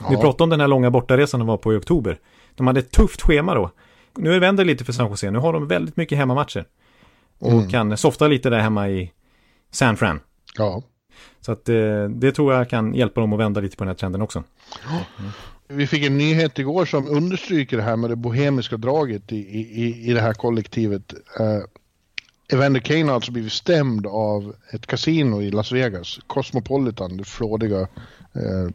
Ja. 0.00 0.06
Vi 0.10 0.16
pratade 0.16 0.42
om 0.42 0.50
den 0.50 0.60
här 0.60 0.68
långa 0.68 0.90
bortaresan 0.90 1.40
de 1.40 1.46
var 1.46 1.56
på 1.56 1.74
i 1.74 1.76
oktober. 1.76 2.18
De 2.54 2.66
hade 2.66 2.80
ett 2.80 2.90
tufft 2.90 3.22
schema 3.22 3.54
då. 3.54 3.70
Nu 4.16 4.38
vänder 4.38 4.64
det 4.64 4.70
lite 4.70 4.84
för 4.84 4.92
San 4.92 5.10
Jose. 5.10 5.30
Nu 5.30 5.38
har 5.38 5.52
de 5.52 5.68
väldigt 5.68 5.96
mycket 5.96 6.18
hemmamatcher. 6.18 6.64
Och 7.38 7.52
mm. 7.52 7.68
kan 7.68 7.96
softa 7.96 8.28
lite 8.28 8.50
där 8.50 8.58
hemma 8.58 8.88
i 8.88 9.12
San 9.70 9.96
Fran. 9.96 10.20
Ja. 10.56 10.82
Så 11.40 11.52
att 11.52 11.68
eh, 11.68 12.04
det 12.08 12.32
tror 12.32 12.54
jag 12.54 12.70
kan 12.70 12.94
hjälpa 12.94 13.20
dem 13.20 13.32
att 13.32 13.38
vända 13.38 13.60
lite 13.60 13.76
på 13.76 13.84
den 13.84 13.88
här 13.88 13.94
trenden 13.94 14.22
också. 14.22 14.44
Mm. 15.18 15.30
Vi 15.68 15.86
fick 15.86 16.04
en 16.04 16.18
nyhet 16.18 16.58
igår 16.58 16.84
som 16.84 17.08
understryker 17.08 17.76
det 17.76 17.82
här 17.82 17.96
med 17.96 18.10
det 18.10 18.16
bohemiska 18.16 18.76
draget 18.76 19.32
i, 19.32 19.36
i, 19.36 20.10
i 20.10 20.12
det 20.12 20.20
här 20.20 20.34
kollektivet. 20.34 21.14
Evander 22.52 22.80
Kane 22.80 23.04
har 23.04 23.14
alltså 23.14 23.32
blivit 23.32 23.52
stämd 23.52 24.06
av 24.06 24.54
ett 24.70 24.86
kasino 24.86 25.42
i 25.42 25.50
Las 25.50 25.72
Vegas, 25.72 26.20
Cosmopolitan, 26.26 27.16
det 27.16 27.24
flådiga, 27.24 27.80
eh, 28.32 28.68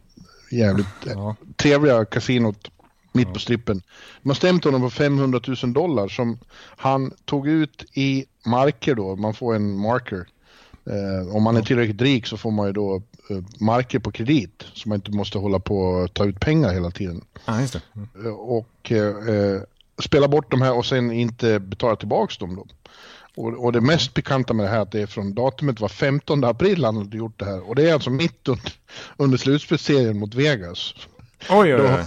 jävligt 0.51 0.87
ja. 1.05 1.35
trevliga 1.55 2.05
kasinot 2.05 2.71
mitt 3.11 3.27
ja. 3.27 3.33
på 3.33 3.39
strippen. 3.39 3.81
De 4.21 4.29
har 4.29 4.35
stämt 4.35 4.63
honom 4.63 4.81
på 4.81 4.89
500 4.89 5.39
000 5.63 5.73
dollar 5.73 6.07
som 6.07 6.39
han 6.77 7.11
tog 7.25 7.47
ut 7.47 7.85
i 7.93 8.25
marker 8.45 8.95
då, 8.95 9.15
man 9.15 9.33
får 9.33 9.55
en 9.55 9.77
marker. 9.77 10.27
Eh, 10.85 11.35
om 11.35 11.43
man 11.43 11.57
är 11.57 11.61
tillräckligt 11.61 12.01
rik 12.01 12.27
så 12.27 12.37
får 12.37 12.51
man 12.51 12.67
ju 12.67 12.73
då 12.73 12.95
eh, 13.29 13.37
marker 13.59 13.99
på 13.99 14.11
kredit 14.11 14.63
så 14.73 14.89
man 14.89 14.95
inte 14.95 15.11
måste 15.11 15.37
hålla 15.37 15.59
på 15.59 15.77
och 15.77 16.13
ta 16.13 16.25
ut 16.25 16.39
pengar 16.39 16.73
hela 16.73 16.91
tiden. 16.91 17.25
Ja, 17.45 17.61
just. 17.61 17.77
Mm. 17.95 18.35
Och 18.35 18.91
eh, 18.91 19.61
spela 20.03 20.27
bort 20.27 20.51
de 20.51 20.61
här 20.61 20.77
och 20.77 20.85
sen 20.85 21.11
inte 21.11 21.59
betala 21.59 21.95
tillbaka 21.95 22.33
dem 22.39 22.55
då. 22.55 22.67
Och, 23.35 23.65
och, 23.65 23.71
det 23.71 23.81
mest 23.81 24.13
pikanta 24.13 24.53
med 24.53 24.65
det 24.65 24.69
här 24.69 24.77
är 24.77 24.81
att 24.81 24.91
det 24.91 25.01
är 25.01 25.05
från 25.05 25.33
datumet 25.33 25.79
var 25.79 25.89
15 25.89 26.43
april 26.43 26.85
han 26.85 26.97
hade 26.97 27.17
gjort 27.17 27.39
det 27.39 27.45
här. 27.45 27.69
Och 27.69 27.75
det 27.75 27.89
är 27.89 27.93
alltså 27.93 28.09
mitt 28.09 28.47
under, 28.47 28.73
under 29.17 29.37
slutspelsserien 29.37 30.19
mot 30.19 30.35
Vegas. 30.35 30.93
Oj, 31.49 31.75
oj, 31.75 31.81
oj. 31.81 31.87
Då, 31.87 31.97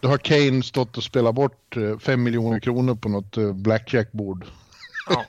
då 0.00 0.08
har 0.08 0.18
Kane 0.18 0.62
stått 0.62 0.96
och 0.96 1.04
spelat 1.04 1.34
bort 1.34 1.74
5 1.74 1.98
eh, 2.06 2.16
miljoner 2.16 2.60
kronor 2.60 2.94
på 2.94 3.08
något 3.08 3.36
eh, 3.36 3.52
blackjackbord. 3.52 4.44
Ja. 5.10 5.24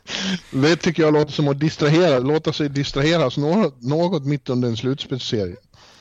det 0.52 0.76
tycker 0.76 1.04
jag 1.04 1.14
låter 1.14 1.32
som 1.32 1.48
att 1.48 1.60
distrahera, 1.60 2.20
låta 2.20 2.54
sig 2.54 2.70
distraheras 2.70 3.38
något, 3.38 3.82
något 3.82 4.26
mitt 4.26 4.50
under 4.50 4.68
en 4.68 4.78
slutspelsserie. 4.78 5.56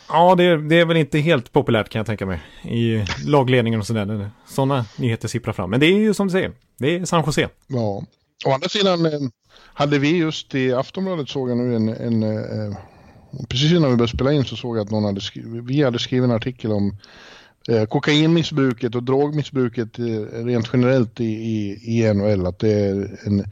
Ja, 0.09 0.35
det, 0.35 0.69
det, 0.69 0.81
är 0.81 0.85
väl 0.85 0.97
inte 0.97 1.19
helt 1.19 1.53
populärt 1.53 1.89
kan 1.89 1.99
jag 1.99 2.07
tänka 2.07 2.27
mig. 2.27 2.41
I 2.63 3.05
lagledningen 3.27 3.81
och 3.81 3.87
sådär. 3.87 4.31
Sådana 4.47 4.85
nyheter 4.97 5.29
sipprar 5.29 5.53
fram. 5.53 5.71
Men 5.71 5.81
det 5.81 5.87
är 5.87 5.99
ju 5.99 6.15
som 6.15 6.27
du 6.27 6.31
säger. 6.31 6.53
Det 6.79 6.97
är 6.97 7.05
San 7.05 7.25
Jose. 7.27 7.49
Ja. 7.67 8.03
Å 8.45 8.53
andra 8.53 8.69
sidan 8.69 9.07
eh, 9.07 9.21
hade 9.75 9.99
vi 9.99 10.17
just 10.17 10.55
i 10.55 10.73
Aftonbladet 10.73 11.29
såg 11.29 11.51
jag 11.51 11.57
nu 11.57 11.77
en, 11.77 11.89
en 11.89 12.23
eh, 12.23 12.77
precis 13.49 13.73
innan 13.73 13.91
vi 13.91 13.97
började 13.97 14.17
spela 14.17 14.33
in 14.33 14.45
så 14.45 14.57
såg 14.57 14.77
jag 14.77 14.85
att 14.85 14.91
någon 14.91 15.05
hade 15.05 15.21
skrivit, 15.21 15.65
vi 15.65 15.83
hade 15.83 15.99
skrivit 15.99 16.25
en 16.25 16.37
artikel 16.37 16.73
om 16.73 16.97
eh, 17.69 17.85
kokainmissbruket 17.85 18.95
och 18.95 19.03
drogmissbruket 19.03 19.99
rent 20.33 20.71
generellt 20.73 21.21
i, 21.21 21.25
i, 21.25 21.81
i 21.85 22.15
NHL. 22.15 22.47
Att 22.47 22.59
det 22.59 22.73
är 22.73 23.19
en, 23.25 23.45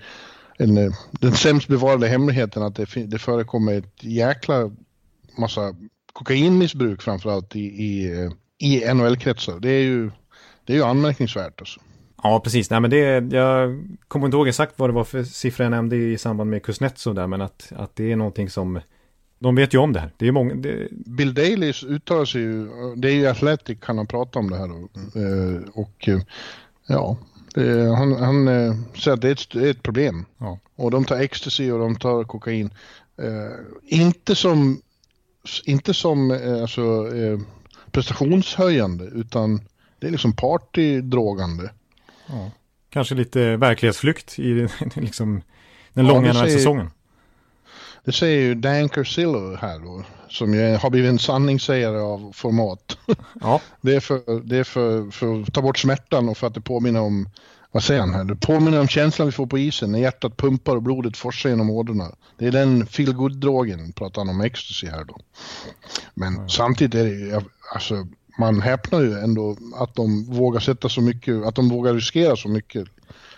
en, 0.59 0.95
den 1.11 1.33
sämst 1.33 1.69
bevarade 1.69 2.09
hemligheten 2.09 2.63
att 2.63 2.77
det, 2.77 3.07
det 3.07 3.19
förekommer 3.19 3.75
ett 3.75 4.05
jäkla 4.05 4.71
massa 5.39 5.75
kokainmissbruk 6.13 7.03
framförallt 7.03 7.57
i, 7.57 7.61
i, 7.61 8.31
i 8.59 8.95
NHL-kretsar. 8.95 9.61
Det 9.61 9.71
är 9.71 9.83
ju, 9.83 10.11
det 10.65 10.73
är 10.73 10.77
ju 10.77 10.85
anmärkningsvärt 10.85 11.61
alltså. 11.61 11.81
Ja, 12.27 12.41
precis. 12.41 12.71
Nej, 12.71 12.81
men 12.81 12.91
det, 12.91 13.37
jag 13.37 13.85
kommer 14.09 14.27
inte 14.27 14.37
ihåg 14.37 14.49
exakt 14.49 14.79
vad 14.79 14.89
det 14.89 14.95
var 14.95 15.05
för 15.05 15.25
siffra 15.25 15.65
jag 15.65 15.71
nämnde 15.71 15.97
i 15.97 16.19
samband 16.19 16.51
med 16.51 16.63
Kuznetsov 16.63 17.15
där, 17.15 17.27
men 17.27 17.41
att, 17.41 17.73
att 17.77 17.97
det 17.97 18.13
är 18.13 18.17
någonting 18.17 18.51
som 18.51 18.81
de 19.39 19.55
vet 19.55 19.75
ju 19.75 19.79
om 19.79 19.93
det 19.93 20.01
här. 20.01 20.11
Det 20.17 20.29
är 20.29 20.33
många, 20.33 20.55
det... 20.55 20.89
Bill 20.91 21.35
Daley 21.35 21.73
uttalar 21.87 22.25
sig 22.25 22.41
ju, 22.41 22.69
det 22.97 23.09
är 23.09 23.13
ju 23.13 23.27
Athletic 23.27 23.79
han 23.83 23.99
har 23.99 24.05
pratat 24.05 24.37
om 24.37 24.51
det 24.51 24.57
här 24.57 24.69
då. 24.69 24.89
Mm. 25.21 25.65
och 25.75 26.09
eh, 26.09 26.21
ja, 26.87 27.17
det, 27.55 27.97
han, 27.97 28.13
han 28.13 28.49
eh, 28.49 28.75
säger 28.99 29.15
att 29.15 29.23
det 29.23 29.29
är 29.29 29.33
ett, 29.33 29.51
det 29.53 29.67
är 29.67 29.71
ett 29.71 29.83
problem. 29.83 30.25
Ja. 30.39 30.59
Och 30.77 30.91
de 30.91 31.05
tar 31.05 31.21
ecstasy 31.21 31.71
och 31.71 31.79
de 31.79 31.97
tar 31.97 32.25
kokain. 32.25 32.71
inte 33.83 34.35
som, 34.35 34.81
inte 35.65 35.95
som 35.95 36.31
alltså, 36.61 37.07
prestationshöjande 37.91 39.05
utan 39.05 39.61
det 39.99 40.07
är 40.07 40.11
liksom 40.11 40.33
partydrogande. 40.33 41.71
Ja. 42.27 42.51
Kanske 42.91 43.15
lite 43.15 43.57
verklighetsflykt 43.57 44.39
i 44.39 44.69
liksom, 44.95 45.43
den 45.93 46.07
långa 46.07 46.29
ja, 46.29 46.47
säsongen. 46.47 46.91
Det 48.05 48.13
säger 48.13 48.41
ju 48.41 48.55
Dan 48.55 48.89
Cursillo 48.89 49.57
här 49.57 49.79
då, 49.79 50.05
som 50.29 50.55
ju 50.55 50.77
har 50.77 50.91
blivit 50.91 51.09
en 51.09 51.19
sanningssägare 51.19 51.99
av 51.99 52.33
format. 52.33 52.99
Ja. 53.41 53.61
det 53.81 53.95
är, 53.95 54.01
för, 54.01 54.41
det 54.41 54.57
är 54.57 54.65
för, 54.65 55.11
för 55.11 55.43
att 55.43 55.55
ta 55.55 55.63
bort 55.63 55.79
smärtan 55.79 56.29
och 56.29 56.37
för 56.37 56.47
att 56.47 56.55
det 56.55 56.61
påminner 56.61 57.01
om, 57.01 57.29
vad 57.73 57.83
säger 57.83 58.01
han 58.01 58.15
här, 58.15 58.25
det 58.25 58.37
påminner 58.37 58.81
om 58.81 58.89
känslan 58.89 59.29
vi 59.29 59.33
får 59.33 59.47
på 59.47 59.59
isen 59.59 59.93
när 59.93 59.99
hjärtat 59.99 60.37
pumpar 60.37 60.77
och 60.77 60.83
blodet 60.83 61.17
forsar 61.17 61.51
genom 61.51 61.71
ådrorna. 61.71 62.15
Det 62.39 62.47
är 62.47 62.53
den 62.53 62.87
feel 62.87 63.41
drogen 63.41 63.93
pratar 63.93 64.21
han 64.21 64.29
om 64.29 64.41
ecstasy 64.41 64.87
här 64.87 65.05
då. 65.05 65.21
Men 66.15 66.35
mm. 66.35 66.49
samtidigt 66.49 66.95
är 66.95 67.05
det 67.05 67.45
alltså 67.75 68.07
man 68.39 68.61
häpnar 68.61 69.01
ju 69.01 69.19
ändå 69.19 69.57
att 69.75 69.95
de 69.95 70.25
vågar 70.25 70.61
sätta 70.61 70.89
så 70.89 71.01
mycket, 71.01 71.45
att 71.45 71.55
de 71.55 71.69
vågar 71.69 71.95
riskera 71.95 72.37
så 72.37 72.49
mycket. 72.49 72.89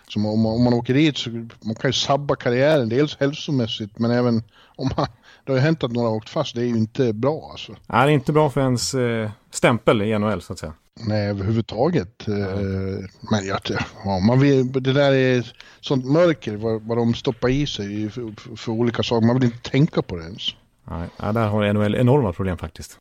Som 0.09 0.27
om, 0.27 0.41
man, 0.41 0.53
om 0.53 0.65
man 0.65 0.75
åker 0.75 0.95
dit 0.95 1.17
så 1.17 1.31
man 1.61 1.75
kan 1.75 1.89
ju 1.89 1.93
sabba 1.93 2.37
karriären, 2.37 2.89
dels 2.89 3.17
hälsomässigt 3.17 3.99
men 3.99 4.11
även 4.11 4.43
om 4.77 4.91
man, 4.97 5.07
det 5.45 5.53
har 5.53 5.57
ju 5.59 5.63
hänt 5.65 5.85
att 5.85 5.93
några 5.93 6.09
har 6.09 6.17
åkt 6.17 6.29
fast, 6.29 6.55
det 6.55 6.61
är 6.61 6.67
ju 6.67 6.77
inte 6.77 7.13
bra 7.13 7.49
alltså. 7.51 7.73
Nej, 7.87 8.07
det 8.07 8.13
är 8.13 8.15
inte 8.15 8.33
bra 8.33 8.51
för 8.51 8.61
ens 8.61 8.95
eh, 8.95 9.31
stämpel 9.51 10.03
i 10.03 10.19
NHL 10.19 10.43
så 10.43 10.53
att 10.53 10.59
säga. 10.59 10.73
Nej, 11.01 11.29
överhuvudtaget. 11.29 12.27
Mm. 12.27 13.09
Men 13.31 13.47
jag, 13.47 13.61
ja, 14.05 14.19
man 14.19 14.41
vill, 14.41 14.73
det 14.73 14.93
där 14.93 15.13
är 15.13 15.53
sånt 15.81 16.05
mörker 16.05 16.57
vad, 16.57 16.83
vad 16.83 16.99
de 16.99 17.15
stoppar 17.15 17.49
i 17.49 17.67
sig 17.67 18.11
för, 18.11 18.41
för, 18.41 18.57
för 18.57 18.73
olika 18.73 19.03
saker. 19.03 19.27
Man 19.27 19.37
vill 19.37 19.45
inte 19.45 19.71
tänka 19.71 20.03
på 20.03 20.17
det 20.17 20.23
ens. 20.23 20.43
Nej, 20.91 21.09
där 21.33 21.49
har 21.49 21.73
NHL 21.73 21.95
enorma 21.95 22.33
problem 22.33 22.59
faktiskt. 22.59 22.99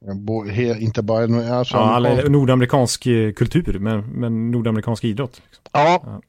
Inte 0.79 1.01
bara... 1.01 1.57
Alltså, 1.57 1.75
ja, 1.77 1.99
nordamerikansk 2.27 3.05
eh, 3.05 3.33
kultur, 3.33 3.79
men, 3.79 3.99
men 3.99 4.51
nordamerikansk 4.51 5.03
idrott. 5.03 5.41
Liksom. 5.45 5.61
Ja. 5.71 6.01
ja. 6.05 6.21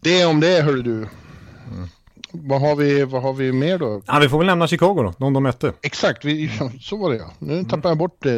det 0.00 0.20
är 0.20 0.28
om 0.28 0.40
det, 0.40 0.62
hörru 0.62 0.82
du. 0.82 0.94
Mm. 0.96 1.88
Vad, 2.32 2.60
har 2.60 2.76
vi, 2.76 3.04
vad 3.04 3.22
har 3.22 3.32
vi 3.32 3.52
mer 3.52 3.78
då? 3.78 4.02
Ja, 4.06 4.18
vi 4.18 4.28
får 4.28 4.38
väl 4.38 4.46
nämna 4.46 4.66
Chicago 4.66 5.02
då, 5.02 5.14
de 5.18 5.32
de 5.32 5.42
mötte. 5.42 5.72
Exakt, 5.82 6.24
vi, 6.24 6.50
så 6.80 6.96
var 6.96 7.10
det 7.10 7.16
ja. 7.16 7.30
Nu 7.38 7.52
mm. 7.52 7.64
tappar 7.64 7.88
jag 7.88 7.98
bort 7.98 8.26
eh, 8.26 8.32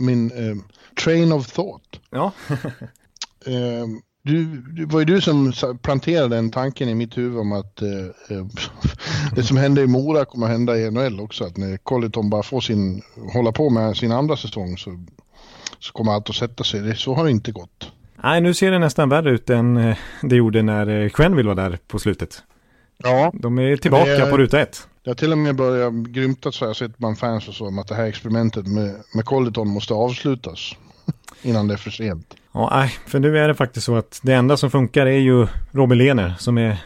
min 0.00 0.30
eh, 0.30 0.56
train 1.04 1.32
of 1.32 1.52
thought. 1.52 2.00
Ja. 2.10 2.32
eh, 3.46 3.86
du, 4.26 4.44
det 4.46 4.84
var 4.86 5.00
ju 5.00 5.04
du 5.04 5.20
som 5.20 5.52
planterade 5.82 6.36
den 6.36 6.50
tanken 6.50 6.88
i 6.88 6.94
mitt 6.94 7.18
huvud 7.18 7.38
om 7.38 7.52
att 7.52 7.82
eh, 7.82 8.36
eh 8.36 8.46
det 9.34 9.42
som 9.42 9.56
hände 9.56 9.82
i 9.82 9.86
Mora 9.86 10.24
kommer 10.24 10.46
att 10.46 10.52
hända 10.52 10.78
i 10.78 10.90
NHL 10.90 11.20
också. 11.20 11.44
Att 11.44 11.56
när 11.56 11.76
Colleton 11.76 12.30
bara 12.30 12.42
får 12.42 12.60
sin, 12.60 13.02
hålla 13.32 13.52
på 13.52 13.70
med 13.70 13.96
sin 13.96 14.12
andra 14.12 14.36
säsong 14.36 14.78
så, 14.78 15.04
så 15.78 15.92
kommer 15.92 16.12
allt 16.12 16.30
att 16.30 16.36
sätta 16.36 16.64
sig. 16.64 16.80
Det, 16.80 16.94
så 16.94 17.14
har 17.14 17.24
det 17.24 17.30
inte 17.30 17.52
gått. 17.52 17.92
Nej, 18.22 18.40
nu 18.40 18.54
ser 18.54 18.70
det 18.70 18.78
nästan 18.78 19.08
värre 19.08 19.30
ut 19.30 19.50
än 19.50 19.76
eh, 19.76 19.96
det 20.22 20.36
gjorde 20.36 20.62
när 20.62 21.08
Quenville 21.08 21.50
eh, 21.50 21.56
var 21.56 21.62
där 21.62 21.78
på 21.86 21.98
slutet. 21.98 22.42
Ja. 22.98 23.32
De 23.34 23.58
är 23.58 23.76
tillbaka 23.76 24.24
det, 24.24 24.30
på 24.30 24.38
ruta 24.38 24.60
ett. 24.60 24.88
Det 25.04 25.10
har 25.10 25.14
till 25.14 25.32
och 25.32 25.38
med 25.38 25.56
börjat 25.56 25.92
grymta 25.92 26.52
så 26.52 26.64
jag 26.64 26.76
sett 26.76 26.98
bland 26.98 27.18
fans 27.18 27.48
och 27.48 27.54
så 27.54 27.66
om 27.66 27.78
att 27.78 27.88
det 27.88 27.94
här 27.94 28.06
experimentet 28.06 28.66
med, 28.66 28.94
med 29.14 29.24
Colleton 29.24 29.68
måste 29.68 29.94
avslutas 29.94 30.74
innan 31.42 31.68
det 31.68 31.74
är 31.74 31.78
för 31.78 31.90
sent. 31.90 32.36
Ja, 32.52 32.70
nej, 32.72 32.92
för 33.06 33.18
nu 33.18 33.38
är 33.38 33.48
det 33.48 33.54
faktiskt 33.54 33.86
så 33.86 33.96
att 33.96 34.20
det 34.22 34.34
enda 34.34 34.56
som 34.56 34.70
funkar 34.70 35.06
är 35.06 35.18
ju 35.18 35.46
Robin 35.72 35.98
Lehner 35.98 36.34
som 36.38 36.58
är 36.58 36.78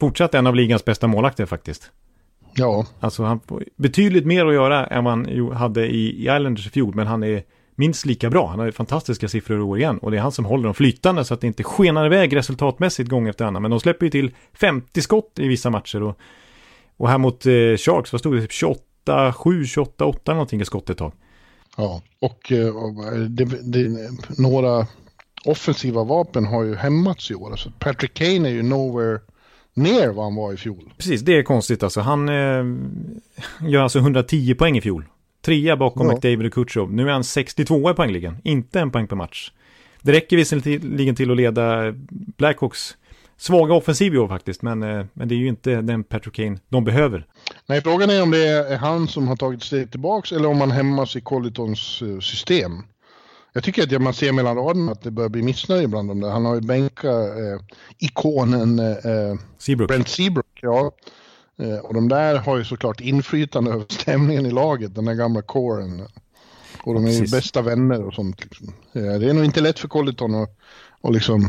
fortsatt 0.00 0.34
en 0.34 0.46
av 0.46 0.54
ligans 0.54 0.84
bästa 0.84 1.06
målakter 1.06 1.46
faktiskt. 1.46 1.90
Ja. 2.54 2.86
Alltså 3.00 3.24
han 3.24 3.40
får 3.40 3.64
betydligt 3.76 4.26
mer 4.26 4.46
att 4.46 4.54
göra 4.54 4.86
än 4.86 5.06
han 5.06 5.52
hade 5.52 5.86
i, 5.86 6.22
Islanders 6.22 6.66
i 6.66 6.70
fjol, 6.70 6.94
men 6.94 7.06
han 7.06 7.22
är 7.22 7.42
minst 7.74 8.06
lika 8.06 8.30
bra. 8.30 8.46
Han 8.46 8.58
har 8.58 8.70
fantastiska 8.70 9.28
siffror 9.28 9.58
i 9.58 9.62
år 9.62 9.78
igen 9.78 9.98
och 9.98 10.10
det 10.10 10.16
är 10.16 10.20
han 10.20 10.32
som 10.32 10.44
håller 10.44 10.64
dem 10.64 10.74
flytande 10.74 11.24
så 11.24 11.34
att 11.34 11.40
det 11.40 11.46
inte 11.46 11.62
skenar 11.62 12.06
iväg 12.06 12.36
resultatmässigt 12.36 13.10
gång 13.10 13.28
efter 13.28 13.44
annan. 13.44 13.62
Men 13.62 13.70
de 13.70 13.80
släpper 13.80 14.06
ju 14.06 14.10
till 14.10 14.30
50 14.52 15.02
skott 15.02 15.32
i 15.38 15.48
vissa 15.48 15.70
matcher 15.70 16.02
och, 16.02 16.18
och 16.96 17.08
här 17.08 17.18
mot 17.18 17.46
eh, 17.46 17.52
Sharks, 17.76 18.12
vad 18.12 18.20
stod 18.20 18.36
det? 18.36 18.52
28, 18.52 19.32
7, 19.32 19.64
28, 19.64 20.04
8 20.04 20.32
någonting 20.32 20.60
i 20.60 20.64
skottet 20.64 20.90
ett 20.90 20.98
tag. 20.98 21.12
Ja, 21.80 22.02
och, 22.18 22.52
eh, 22.52 22.76
och 22.76 23.18
det, 23.30 23.44
det, 23.44 24.10
några 24.38 24.86
offensiva 25.44 26.04
vapen 26.04 26.44
har 26.44 26.64
ju 26.64 26.74
hämmats 26.74 27.30
i 27.30 27.34
år. 27.34 27.50
Alltså 27.50 27.72
Patrick 27.78 28.14
Kane 28.14 28.48
är 28.48 28.52
ju 28.52 28.62
nowhere 28.62 29.20
ner 29.74 30.08
vad 30.08 30.24
han 30.24 30.34
var 30.34 30.52
i 30.52 30.56
fjol. 30.56 30.92
Precis, 30.96 31.20
det 31.20 31.38
är 31.38 31.42
konstigt 31.42 31.82
alltså. 31.82 32.00
Han 32.00 32.28
eh, 32.28 32.64
gör 33.68 33.82
alltså 33.82 33.98
110 33.98 34.54
poäng 34.54 34.78
i 34.78 34.80
fjol. 34.80 35.04
Trea 35.42 35.76
bakom 35.76 36.06
ja. 36.06 36.12
McDavid 36.12 36.46
och 36.46 36.52
Kutjov. 36.52 36.92
Nu 36.92 37.08
är 37.08 37.12
han 37.12 37.24
62 37.24 37.90
i 37.90 37.94
poängligan, 37.94 38.36
inte 38.44 38.80
en 38.80 38.90
poäng 38.90 39.06
per 39.06 39.16
match. 39.16 39.52
Det 40.02 40.12
räcker 40.12 40.36
visserligen 40.36 41.14
till 41.14 41.30
att 41.30 41.36
leda 41.36 41.94
Blackhawks 42.10 42.96
svaga 43.36 43.74
offensiv 43.74 44.14
i 44.14 44.18
år 44.18 44.28
faktiskt, 44.28 44.62
men, 44.62 44.82
eh, 44.82 45.04
men 45.12 45.28
det 45.28 45.34
är 45.34 45.36
ju 45.36 45.48
inte 45.48 45.80
den 45.80 46.04
Patrick 46.04 46.34
Kane 46.34 46.58
de 46.68 46.84
behöver. 46.84 47.26
Nej, 47.70 47.80
frågan 47.80 48.10
är 48.10 48.22
om 48.22 48.30
det 48.30 48.48
är 48.48 48.76
han 48.76 49.08
som 49.08 49.28
har 49.28 49.36
tagit 49.36 49.62
steg 49.62 49.90
tillbaks 49.90 50.32
eller 50.32 50.48
om 50.48 50.60
han 50.60 50.70
hämmas 50.70 51.16
i 51.16 51.20
Colletons 51.20 52.02
eh, 52.02 52.20
system. 52.20 52.72
Jag 53.52 53.64
tycker 53.64 53.96
att 53.96 54.02
man 54.02 54.14
ser 54.14 54.32
mellan 54.32 54.56
raderna 54.56 54.92
att 54.92 55.02
det 55.02 55.10
börjar 55.10 55.28
bli 55.28 55.42
missnöje 55.42 55.88
bland 55.88 56.08
dem 56.08 56.20
där. 56.20 56.30
Han 56.30 56.44
har 56.44 56.54
ju 56.54 56.60
bänkat 56.60 57.28
eh, 57.28 57.60
ikonen 57.98 58.78
eh, 58.78 59.38
Seabrook. 59.58 59.88
Brent 59.88 60.08
Seabrook. 60.08 60.58
Ja. 60.62 60.92
Eh, 61.58 61.78
och 61.78 61.94
de 61.94 62.08
där 62.08 62.36
har 62.36 62.56
ju 62.56 62.64
såklart 62.64 63.00
inflytande 63.00 63.70
över 63.70 63.84
stämningen 63.92 64.46
i 64.46 64.50
laget, 64.50 64.94
den 64.94 65.04
där 65.04 65.14
gamla 65.14 65.42
kåren. 65.42 66.02
Och 66.82 66.94
de 66.94 67.06
är 67.06 67.10
ju 67.10 67.26
bästa 67.26 67.62
vänner 67.62 68.04
och 68.04 68.14
sånt. 68.14 68.44
Liksom. 68.44 68.74
Eh, 68.92 69.02
det 69.02 69.30
är 69.30 69.34
nog 69.34 69.44
inte 69.44 69.60
lätt 69.60 69.78
för 69.78 69.88
Colleton 69.88 70.34
att, 70.34 70.58
att 71.00 71.12
liksom 71.12 71.48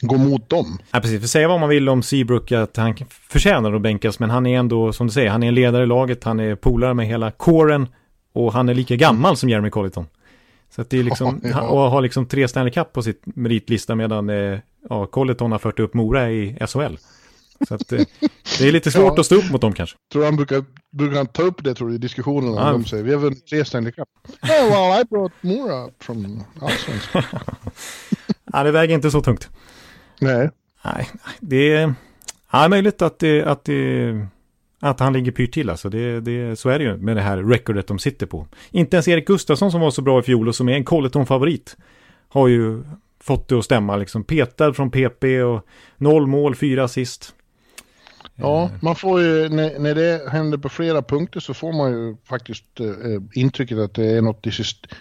gå 0.00 0.18
mot 0.18 0.50
dem. 0.50 0.78
Ja, 0.90 1.00
precis. 1.00 1.20
För 1.20 1.28
säga 1.28 1.48
vad 1.48 1.60
man 1.60 1.68
vill 1.68 1.88
om 1.88 2.02
Seabrook 2.02 2.52
att 2.52 2.76
han 2.76 2.94
förtjänar 3.28 3.72
att 3.72 3.82
bänkas, 3.82 4.18
men 4.18 4.30
han 4.30 4.46
är 4.46 4.58
ändå, 4.58 4.92
som 4.92 5.06
du 5.06 5.12
säger, 5.12 5.30
han 5.30 5.42
är 5.42 5.48
en 5.48 5.54
ledare 5.54 5.82
i 5.82 5.86
laget, 5.86 6.24
han 6.24 6.40
är 6.40 6.54
polare 6.54 6.94
med 6.94 7.06
hela 7.06 7.30
kåren 7.30 7.88
och 8.32 8.52
han 8.52 8.68
är 8.68 8.74
lika 8.74 8.96
gammal 8.96 9.36
som 9.36 9.48
Jeremy 9.48 9.70
Colleton. 9.70 10.06
Så 10.74 10.82
att 10.82 10.90
det 10.90 10.98
är 10.98 11.02
liksom, 11.02 11.40
ja, 11.44 11.50
ja. 11.50 11.68
och 11.68 11.90
har 11.90 12.02
liksom 12.02 12.26
tre 12.26 12.48
Stanley 12.48 12.72
Cup 12.72 12.92
på 12.92 13.02
sitt 13.02 13.22
meritlista 13.24 13.94
medan 13.94 14.30
eh, 14.30 14.58
ja, 14.88 15.06
Colleton 15.06 15.52
har 15.52 15.58
fört 15.58 15.80
upp 15.80 15.94
Mora 15.94 16.30
i 16.30 16.58
SHL. 16.66 16.96
Så 17.68 17.74
att 17.74 17.92
eh, 17.92 18.00
det 18.58 18.68
är 18.68 18.72
lite 18.72 18.90
svårt 18.92 19.12
ja. 19.16 19.20
att 19.20 19.26
stå 19.26 19.34
upp 19.34 19.50
mot 19.50 19.60
dem 19.60 19.72
kanske. 19.72 19.96
Tror 20.12 20.24
han 20.24 20.36
brukar, 20.36 20.64
brukar 20.92 21.16
han 21.16 21.26
ta 21.26 21.42
upp 21.42 21.64
det 21.64 21.74
tror 21.74 21.88
du 21.88 21.94
i 21.94 21.98
diskussionerna? 21.98 22.66
Ja. 22.66 22.72
De 22.72 22.84
säger 22.84 23.04
vi 23.04 23.12
har 23.12 23.20
vunnit 23.20 23.46
tre 23.46 23.64
Stanley 23.64 23.92
Cup. 23.92 24.08
Oh, 24.42 24.70
well, 24.70 25.00
I 25.00 25.04
brought 25.04 25.34
Mora 25.40 25.90
from 26.00 26.42
Allsvenskan. 26.60 27.22
ja, 28.52 28.62
det 28.62 28.70
väger 28.70 28.94
inte 28.94 29.10
så 29.10 29.22
tungt. 29.22 29.48
Nej. 30.20 30.50
Nej, 30.84 31.10
det 31.40 31.72
är 31.72 31.94
ja, 32.52 32.68
möjligt 32.68 33.02
att, 33.02 33.18
det, 33.18 33.44
att, 33.44 33.64
det, 33.64 34.26
att 34.80 35.00
han 35.00 35.12
ligger 35.12 35.32
pyrt 35.32 35.52
till. 35.52 35.70
Alltså 35.70 35.88
det, 35.88 36.20
det, 36.20 36.58
så 36.58 36.68
är 36.68 36.78
det 36.78 36.84
ju 36.84 36.96
med 36.96 37.16
det 37.16 37.22
här 37.22 37.42
recordet 37.42 37.86
de 37.86 37.98
sitter 37.98 38.26
på. 38.26 38.46
Inte 38.70 38.96
ens 38.96 39.08
Erik 39.08 39.26
Gustafsson 39.26 39.70
som 39.70 39.80
var 39.80 39.90
så 39.90 40.02
bra 40.02 40.20
i 40.20 40.22
fjol 40.22 40.48
och 40.48 40.54
som 40.54 40.68
är 40.68 40.72
en 40.72 40.84
Colleton-favorit 40.84 41.76
har 42.28 42.48
ju 42.48 42.82
fått 43.20 43.48
det 43.48 43.58
att 43.58 43.64
stämma. 43.64 43.96
Liksom 43.96 44.24
petad 44.24 44.72
från 44.72 44.90
PP 44.90 45.42
och 45.42 45.66
noll 45.96 46.26
mål, 46.26 46.54
fyra 46.54 46.84
assist. 46.84 47.34
Ja, 48.34 48.64
eh. 48.64 48.70
man 48.82 48.96
får 48.96 49.20
ju, 49.20 49.48
när, 49.48 49.78
när 49.78 49.94
det 49.94 50.30
händer 50.30 50.58
på 50.58 50.68
flera 50.68 51.02
punkter 51.02 51.40
så 51.40 51.54
får 51.54 51.72
man 51.72 51.92
ju 51.92 52.16
faktiskt 52.24 52.80
eh, 52.80 52.86
intrycket 53.40 53.78
att 53.78 53.94
det 53.94 54.06
är 54.06 54.22
något 54.22 54.46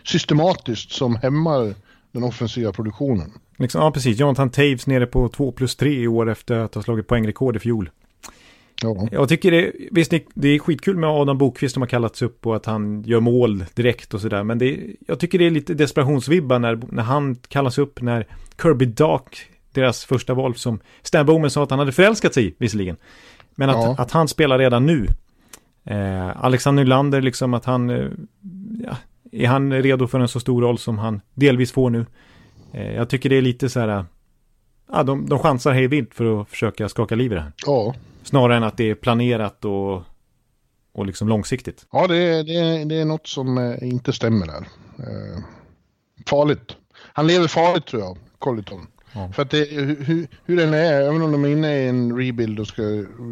systematiskt 0.03 0.91
som 0.91 1.15
hämmar 1.15 1.73
den 2.11 2.23
offensiva 2.23 2.71
produktionen. 2.71 3.31
Liksom, 3.57 3.81
ja, 3.81 3.91
precis. 3.91 4.19
Jonathan 4.19 4.49
Taves 4.49 4.87
nere 4.87 5.05
på 5.05 5.29
2 5.29 5.51
plus 5.51 5.75
3 5.75 5.93
i 5.93 6.07
år 6.07 6.29
efter 6.29 6.55
att 6.55 6.75
ha 6.75 6.81
slagit 6.81 7.07
poängrekord 7.07 7.55
i 7.55 7.59
fjol. 7.59 7.89
Ja. 8.81 9.07
Jag 9.11 9.29
tycker 9.29 9.51
det, 9.51 9.71
visst 9.91 10.13
det 10.33 10.47
är 10.47 10.59
skitkul 10.59 10.97
med 10.97 11.09
Adam 11.09 11.37
Bokvist 11.37 11.73
som 11.73 11.81
har 11.81 11.87
kallats 11.87 12.21
upp 12.21 12.45
och 12.47 12.55
att 12.55 12.65
han 12.65 13.03
gör 13.03 13.19
mål 13.19 13.65
direkt 13.73 14.13
och 14.13 14.21
sådär. 14.21 14.43
Men 14.43 14.57
det, 14.57 14.79
jag 15.07 15.19
tycker 15.19 15.39
det 15.39 15.45
är 15.45 15.51
lite 15.51 15.73
desperationsvibbar 15.73 16.59
när, 16.59 16.79
när 16.91 17.03
han 17.03 17.35
kallas 17.35 17.77
upp 17.77 18.01
när 18.01 18.27
Kirby 18.61 18.85
Dark, 18.85 19.37
deras 19.71 20.05
första 20.05 20.33
val 20.33 20.55
som 20.55 20.79
Stan 21.01 21.25
Bowman 21.25 21.51
sa 21.51 21.63
att 21.63 21.69
han 21.69 21.79
hade 21.79 21.91
förälskat 21.91 22.33
sig 22.33 22.47
i, 22.47 22.55
visserligen. 22.57 22.97
Men 23.55 23.69
att, 23.69 23.75
ja. 23.75 23.95
att 23.97 24.11
han 24.11 24.27
spelar 24.27 24.59
redan 24.59 24.85
nu. 24.85 25.07
Eh, 25.83 26.45
Alexander 26.45 26.83
Nylander, 26.83 27.21
liksom 27.21 27.53
att 27.53 27.65
han, 27.65 27.89
eh, 27.89 28.07
ja, 28.83 28.97
är 29.31 29.47
han 29.47 29.73
redo 29.73 30.07
för 30.07 30.19
en 30.19 30.27
så 30.27 30.39
stor 30.39 30.61
roll 30.61 30.77
som 30.77 30.97
han 30.97 31.21
delvis 31.33 31.71
får 31.71 31.89
nu? 31.89 32.05
Eh, 32.75 32.91
jag 32.91 33.09
tycker 33.09 33.29
det 33.29 33.37
är 33.37 33.41
lite 33.41 33.69
så 33.69 33.79
här, 33.79 34.05
ja, 34.91 35.03
de, 35.03 35.29
de 35.29 35.39
chansar 35.39 35.73
hej 35.73 35.87
vilt 35.87 36.13
för 36.13 36.41
att 36.41 36.49
försöka 36.49 36.89
skaka 36.89 37.15
liv 37.15 37.31
i 37.31 37.35
det 37.35 37.41
här. 37.41 37.51
Ja. 37.65 37.95
Snarare 38.23 38.57
än 38.57 38.63
att 38.63 38.77
det 38.77 38.89
är 38.89 38.95
planerat 38.95 39.65
och, 39.65 40.03
och 40.93 41.05
liksom 41.05 41.27
långsiktigt. 41.27 41.85
Ja, 41.91 42.07
det 42.07 42.17
är, 42.17 42.43
det, 42.43 42.85
det 42.85 42.95
är 42.95 43.05
något 43.05 43.27
som 43.27 43.57
eh, 43.57 43.87
inte 43.87 44.13
stämmer 44.13 44.45
där. 44.45 44.67
Eh, 44.99 45.43
farligt. 46.27 46.75
Han 46.97 47.27
lever 47.27 47.47
farligt 47.47 47.85
tror 47.85 48.01
jag, 48.01 48.17
Colliton. 48.39 48.87
Ja. 49.13 49.31
För 49.31 49.41
att 49.41 49.51
det, 49.51 49.65
hur, 49.71 50.27
hur 50.45 50.57
den 50.57 50.73
är, 50.73 51.01
även 51.01 51.21
om 51.21 51.31
de 51.31 51.45
är 51.45 51.49
inne 51.49 51.75
i 51.75 51.87
en 51.87 52.17
rebuild 52.17 52.59
och 52.59 52.67
ska 52.67 52.81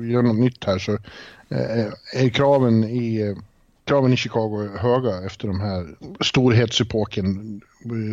göra 0.10 0.21
något 0.21 0.39
nytt 0.39 0.63
här 0.63 0.79
så 0.79 0.91
eh, 1.49 1.86
är 2.13 2.29
kraven 2.29 2.84
i 2.84 3.36
kraven 3.86 4.13
i 4.13 4.17
Chicago 4.17 4.62
är 4.62 4.78
höga 4.78 5.26
efter 5.26 5.48
de 5.48 5.60
här 5.60 5.88
storhetsepoken. 6.24 7.62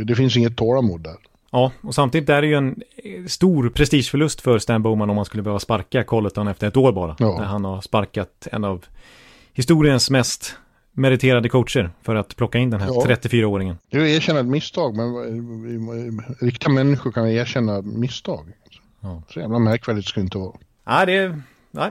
Det 0.06 0.14
finns 0.14 0.36
inget 0.36 0.56
tålamod 0.56 1.00
där. 1.00 1.16
Ja, 1.50 1.72
och 1.80 1.94
samtidigt 1.94 2.28
är 2.28 2.42
det 2.42 2.48
ju 2.48 2.54
en 2.54 2.82
stor 3.28 3.68
prestigeförlust 3.68 4.40
för 4.40 4.58
Stan 4.58 4.82
Bowman 4.82 5.10
om 5.10 5.16
man 5.16 5.24
skulle 5.24 5.42
behöva 5.42 5.60
sparka 5.60 6.04
Colleton 6.04 6.48
efter 6.48 6.68
ett 6.68 6.76
år 6.76 6.92
bara. 6.92 7.16
Ja. 7.18 7.36
När 7.38 7.44
han 7.44 7.64
har 7.64 7.80
sparkat 7.80 8.48
en 8.52 8.64
av 8.64 8.84
historiens 9.52 10.10
mest 10.10 10.56
meriterade 10.92 11.48
coacher 11.48 11.90
för 12.02 12.14
att 12.14 12.36
plocka 12.36 12.58
in 12.58 12.70
den 12.70 12.80
här 12.80 12.88
ja. 12.88 13.04
34-åringen. 13.08 13.76
Det 13.90 13.96
är 13.98 14.04
erkänna 14.04 14.40
ett 14.40 14.46
misstag, 14.46 14.96
men 14.96 16.22
riktiga 16.40 16.72
människor 16.72 17.12
kan 17.12 17.28
erkänna 17.28 17.82
misstag. 17.82 18.52
Ja. 19.00 19.22
Så 19.28 19.40
jävla 19.40 19.58
märkvärdigt 19.58 20.08
ska 20.08 20.20
det 20.20 20.24
inte 20.24 20.38
vara. 20.38 20.56
Nej, 20.86 21.06
det 21.06 21.12
är... 21.12 21.42
Nej. 21.70 21.90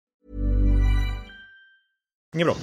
Inget 2.33 2.47
bra. 2.47 2.55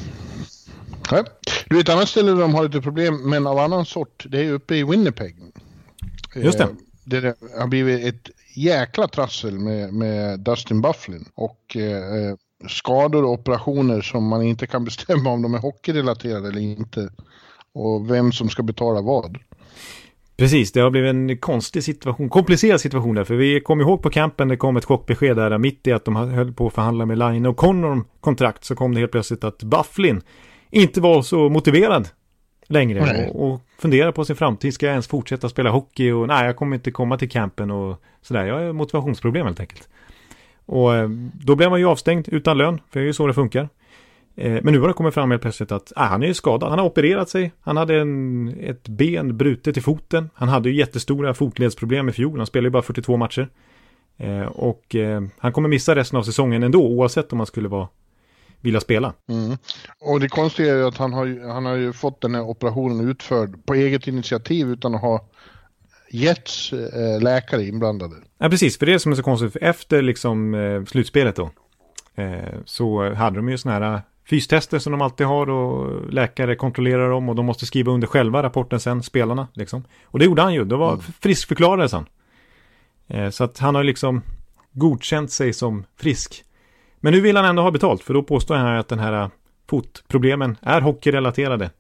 Nej. 1.13 1.25
Du 1.69 1.77
vet, 1.77 1.89
ett 1.89 1.95
annat 1.95 2.09
ställe 2.09 2.33
där 2.33 2.41
de 2.41 2.55
har 2.55 2.63
lite 2.63 2.81
problem, 2.81 3.31
men 3.31 3.47
av 3.47 3.59
annan 3.59 3.87
sort, 3.87 4.27
det 4.29 4.41
är 4.41 4.53
uppe 4.53 4.77
i 4.77 4.85
Winnipeg. 4.85 5.37
Just 6.35 6.59
det. 6.59 6.65
Eh, 6.65 6.71
det 7.05 7.37
har 7.59 7.67
blivit 7.67 8.15
ett 8.15 8.31
jäkla 8.55 9.09
trassel 9.09 9.59
med, 9.59 9.95
med 9.95 10.41
Dustin 10.41 10.81
Bufflin. 10.81 11.29
Och 11.35 11.77
eh, 11.77 12.35
skador 12.69 13.25
och 13.25 13.33
operationer 13.33 14.01
som 14.01 14.27
man 14.27 14.43
inte 14.43 14.67
kan 14.67 14.85
bestämma 14.85 15.31
om 15.31 15.43
de 15.43 15.55
är 15.55 15.59
hockeyrelaterade 15.59 16.49
eller 16.49 16.61
inte. 16.61 17.11
Och 17.73 18.11
vem 18.11 18.33
som 18.33 18.51
ska 18.51 18.63
betala 18.63 19.01
vad. 19.01 19.39
Precis, 20.39 20.73
det 20.73 20.81
har 20.81 20.91
blivit 20.91 21.09
en 21.09 21.39
konstig 21.39 21.85
situation, 21.85 22.29
komplicerad 22.29 22.81
situation 22.81 23.15
där. 23.15 23.25
För 23.25 23.35
vi 23.35 23.61
kommer 23.61 23.85
ihåg 23.85 24.03
på 24.03 24.11
campen, 24.11 24.49
det 24.49 24.57
kom 24.57 24.77
ett 24.77 24.85
chockbesked 24.85 25.37
där 25.37 25.59
mitt 25.59 25.87
i 25.87 25.93
att 25.93 26.05
de 26.05 26.17
höll 26.17 26.53
på 26.53 26.67
att 26.67 26.75
förhandla 26.75 27.07
med 27.07 27.19
Line 27.19 27.47
och 27.47 27.57
Connor 27.57 27.91
om 27.91 28.05
kontrakt 28.21 28.65
så 28.65 28.75
kom 28.75 28.95
det 28.95 29.01
helt 29.01 29.13
plötsligt 29.13 29.45
att 29.45 29.63
Bufflin 29.63 30.21
inte 30.71 31.01
var 31.01 31.23
så 31.23 31.49
motiverad 31.49 32.09
längre 32.69 33.29
och, 33.31 33.53
och 33.53 33.61
funderar 33.79 34.13
på 34.13 34.25
sin 34.25 34.37
framtid. 34.37 34.75
Ska 34.75 34.87
jag 34.87 34.93
ens 34.93 35.09
fortsätta 35.09 35.49
spela 35.49 35.71
hockey? 35.71 36.11
Och 36.11 36.29
nej, 36.29 36.47
jag 36.47 36.57
kommer 36.57 36.77
inte 36.77 36.91
komma 36.91 37.19
till 37.19 37.31
campen 37.31 37.71
och 37.71 38.03
sådär. 38.23 38.45
Jag 38.45 38.55
har 38.55 38.73
motivationsproblem 38.73 39.47
helt 39.47 39.61
enkelt. 39.61 39.89
Och 40.67 40.95
eh, 40.95 41.09
då 41.33 41.57
blev 41.57 41.71
man 41.71 41.81
ju 41.81 41.87
avstängd 41.87 42.29
utan 42.29 42.59
lön, 42.59 42.81
för 42.91 43.01
det 43.01 43.05
är 43.05 43.07
ju 43.07 43.13
så 43.13 43.27
det 43.27 43.35
funkar. 43.35 43.69
Eh, 44.39 44.61
men 44.63 44.73
nu 44.73 44.81
har 44.81 44.89
det 44.89 44.95
kommit 44.95 45.15
fram 45.15 45.31
helt 45.31 45.43
plötsligt 45.43 45.73
att 45.73 45.93
ah, 45.97 46.05
han 46.05 46.23
är 46.23 46.27
ju 46.27 46.35
skadad. 46.35 46.71
Han 46.71 46.79
har 46.79 46.87
opererat 46.87 47.29
sig. 47.29 47.53
Han 47.61 47.77
hade 47.77 48.01
en, 48.01 48.49
ett 48.61 48.89
ben 48.89 49.37
brutet 49.37 49.77
i 49.77 49.81
foten. 49.81 50.31
Han 50.35 50.49
hade 50.49 50.69
ju 50.71 50.77
jättestora 50.77 51.35
fotledsproblem 51.35 52.09
i 52.09 52.13
fjol. 52.13 52.39
Han 52.39 52.47
spelade 52.47 52.67
ju 52.67 52.71
bara 52.71 52.83
42 52.83 53.17
matcher. 53.17 53.49
Eh, 54.17 54.43
och 54.43 54.97
han 55.39 55.53
kommer 55.53 55.69
missa 55.69 55.95
resten 55.95 56.19
av 56.19 56.23
säsongen 56.23 56.63
ändå, 56.63 56.83
oavsett 56.83 57.33
om 57.33 57.39
han 57.39 57.47
skulle 57.47 57.69
vara 57.69 57.89
vilja 58.61 58.81
spela. 58.81 59.13
Mm. 59.29 59.57
Och 60.01 60.21
det 60.21 60.29
konstiga 60.29 60.73
är 60.73 60.77
ju 60.77 60.87
att 60.87 60.97
han 60.97 61.13
har, 61.13 61.53
han 61.53 61.67
har 61.67 61.75
ju 61.75 61.93
fått 61.93 62.21
den 62.21 62.35
här 62.35 62.43
operationen 62.43 63.09
utförd 63.11 63.67
på 63.67 63.75
eget 63.75 64.07
initiativ 64.07 64.69
utan 64.69 64.95
att 64.95 65.01
ha 65.01 65.29
getts 66.11 66.73
eh, 66.73 67.23
läkare 67.23 67.65
inblandade. 67.65 68.15
Ja, 68.39 68.49
precis, 68.49 68.79
för 68.79 68.87
det 68.87 68.95
är 68.95 68.99
som 68.99 69.13
är 69.13 69.17
så 69.17 69.23
konstigt, 69.23 69.57
efter 69.61 70.03
liksom 70.03 70.55
eh, 70.55 70.85
slutspelet 70.85 71.37
då, 71.37 71.51
eh, 72.15 72.55
så 72.65 73.15
hade 73.15 73.37
de 73.37 73.49
ju 73.49 73.59
sådana 73.59 73.87
här 73.87 73.95
eh, 73.95 74.01
fystester 74.29 74.79
som 74.79 74.93
de 74.93 75.03
alltid 75.03 75.27
har 75.27 75.51
och 75.51 76.13
läkare 76.13 76.55
kontrollerar 76.57 77.11
dem 77.11 77.29
och 77.29 77.35
de 77.35 77.47
måste 77.47 77.67
skriva 77.67 77.93
under 77.93 78.07
själva 78.07 78.43
rapporten 78.43 78.81
sen, 78.81 79.03
spelarna 79.03 79.49
liksom. 79.53 79.85
Och 80.05 80.19
det 80.19 80.25
gjorde 80.25 80.43
han 80.43 80.55
ju, 80.55 80.65
det 80.65 80.77
var 80.77 80.93
mm. 80.93 81.01
friskförklarades 81.21 81.93
han. 81.93 82.07
Eh, 83.07 83.31
så 83.31 83.45
att 83.45 83.59
han 83.59 83.75
har 83.75 83.85
liksom 83.85 84.23
godkänt 84.73 85.31
sig 85.31 85.53
som 85.53 85.85
frisk. 85.97 86.45
Men 87.01 87.13
nu 87.13 87.21
vill 87.21 87.37
han 87.37 87.45
ändå 87.45 87.63
ha 87.63 87.71
betalt 87.71 88.03
för 88.03 88.15
då 88.15 88.23
påstår 88.23 88.55
han 88.55 88.77
att 88.77 88.89
den 88.89 88.99
här 88.99 89.23
äh, 89.23 89.29
fotproblemen 89.69 90.57
är 90.63 90.81
hockeyrelaterade. 90.81 91.71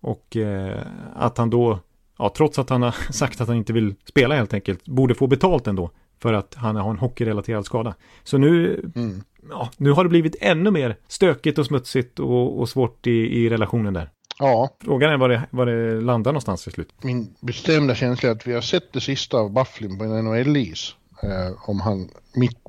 Och 0.00 0.36
eh, 0.36 0.78
att 1.16 1.38
han 1.38 1.50
då, 1.50 1.78
ja, 2.18 2.32
trots 2.36 2.58
att 2.58 2.70
han 2.70 2.82
har 2.82 2.94
sagt 3.12 3.40
att 3.40 3.48
han 3.48 3.56
inte 3.56 3.72
vill 3.72 3.94
spela 4.04 4.34
helt 4.34 4.54
enkelt, 4.54 4.84
borde 4.84 5.14
få 5.14 5.26
betalt 5.26 5.66
ändå. 5.66 5.90
För 6.22 6.32
att 6.32 6.54
han 6.54 6.76
har 6.76 6.90
en 6.90 6.98
hockeyrelaterad 6.98 7.66
skada. 7.66 7.94
Så 8.24 8.38
nu, 8.38 8.80
mm. 8.96 9.22
ja, 9.50 9.70
nu 9.76 9.90
har 9.90 10.04
det 10.04 10.10
blivit 10.10 10.36
ännu 10.40 10.70
mer 10.70 10.96
stökigt 11.08 11.58
och 11.58 11.66
smutsigt 11.66 12.18
och, 12.18 12.60
och 12.60 12.68
svårt 12.68 13.06
i, 13.06 13.10
i 13.10 13.48
relationen 13.48 13.94
där. 13.94 14.10
Ja. 14.38 14.76
Frågan 14.84 15.12
är 15.12 15.16
var 15.16 15.28
det, 15.28 15.42
var 15.50 15.66
det 15.66 16.00
landar 16.00 16.32
någonstans 16.32 16.62
till 16.62 16.72
slut. 16.72 16.92
Min 17.02 17.34
bestämda 17.40 17.94
känsla 17.94 18.28
är 18.28 18.32
att 18.32 18.46
vi 18.46 18.52
har 18.52 18.60
sett 18.60 18.92
det 18.92 19.00
sista 19.00 19.36
av 19.36 19.52
Bufflin 19.52 19.98
på 19.98 20.04
en 20.04 20.24
NHL-is. 20.24 20.94
Eh, 21.22 21.68
om 21.70 21.80
han 21.80 22.08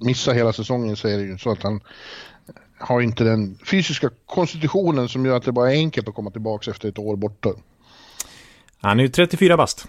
missar 0.01 0.33
hela 0.33 0.53
säsongen 0.53 0.95
så 0.95 1.07
är 1.07 1.17
det 1.17 1.23
ju 1.23 1.37
så 1.37 1.51
att 1.51 1.63
han 1.63 1.81
har 2.77 3.01
inte 3.01 3.23
den 3.23 3.57
fysiska 3.65 4.09
konstitutionen 4.25 5.09
som 5.09 5.25
gör 5.25 5.37
att 5.37 5.43
det 5.43 5.51
bara 5.51 5.73
är 5.73 5.77
enkelt 5.77 6.07
att 6.07 6.15
komma 6.15 6.31
tillbaka 6.31 6.71
efter 6.71 6.89
ett 6.89 6.99
år 6.99 7.15
borta. 7.15 7.49
Han 8.81 8.99
är 8.99 9.03
ju 9.03 9.09
34 9.09 9.57
bast. 9.57 9.87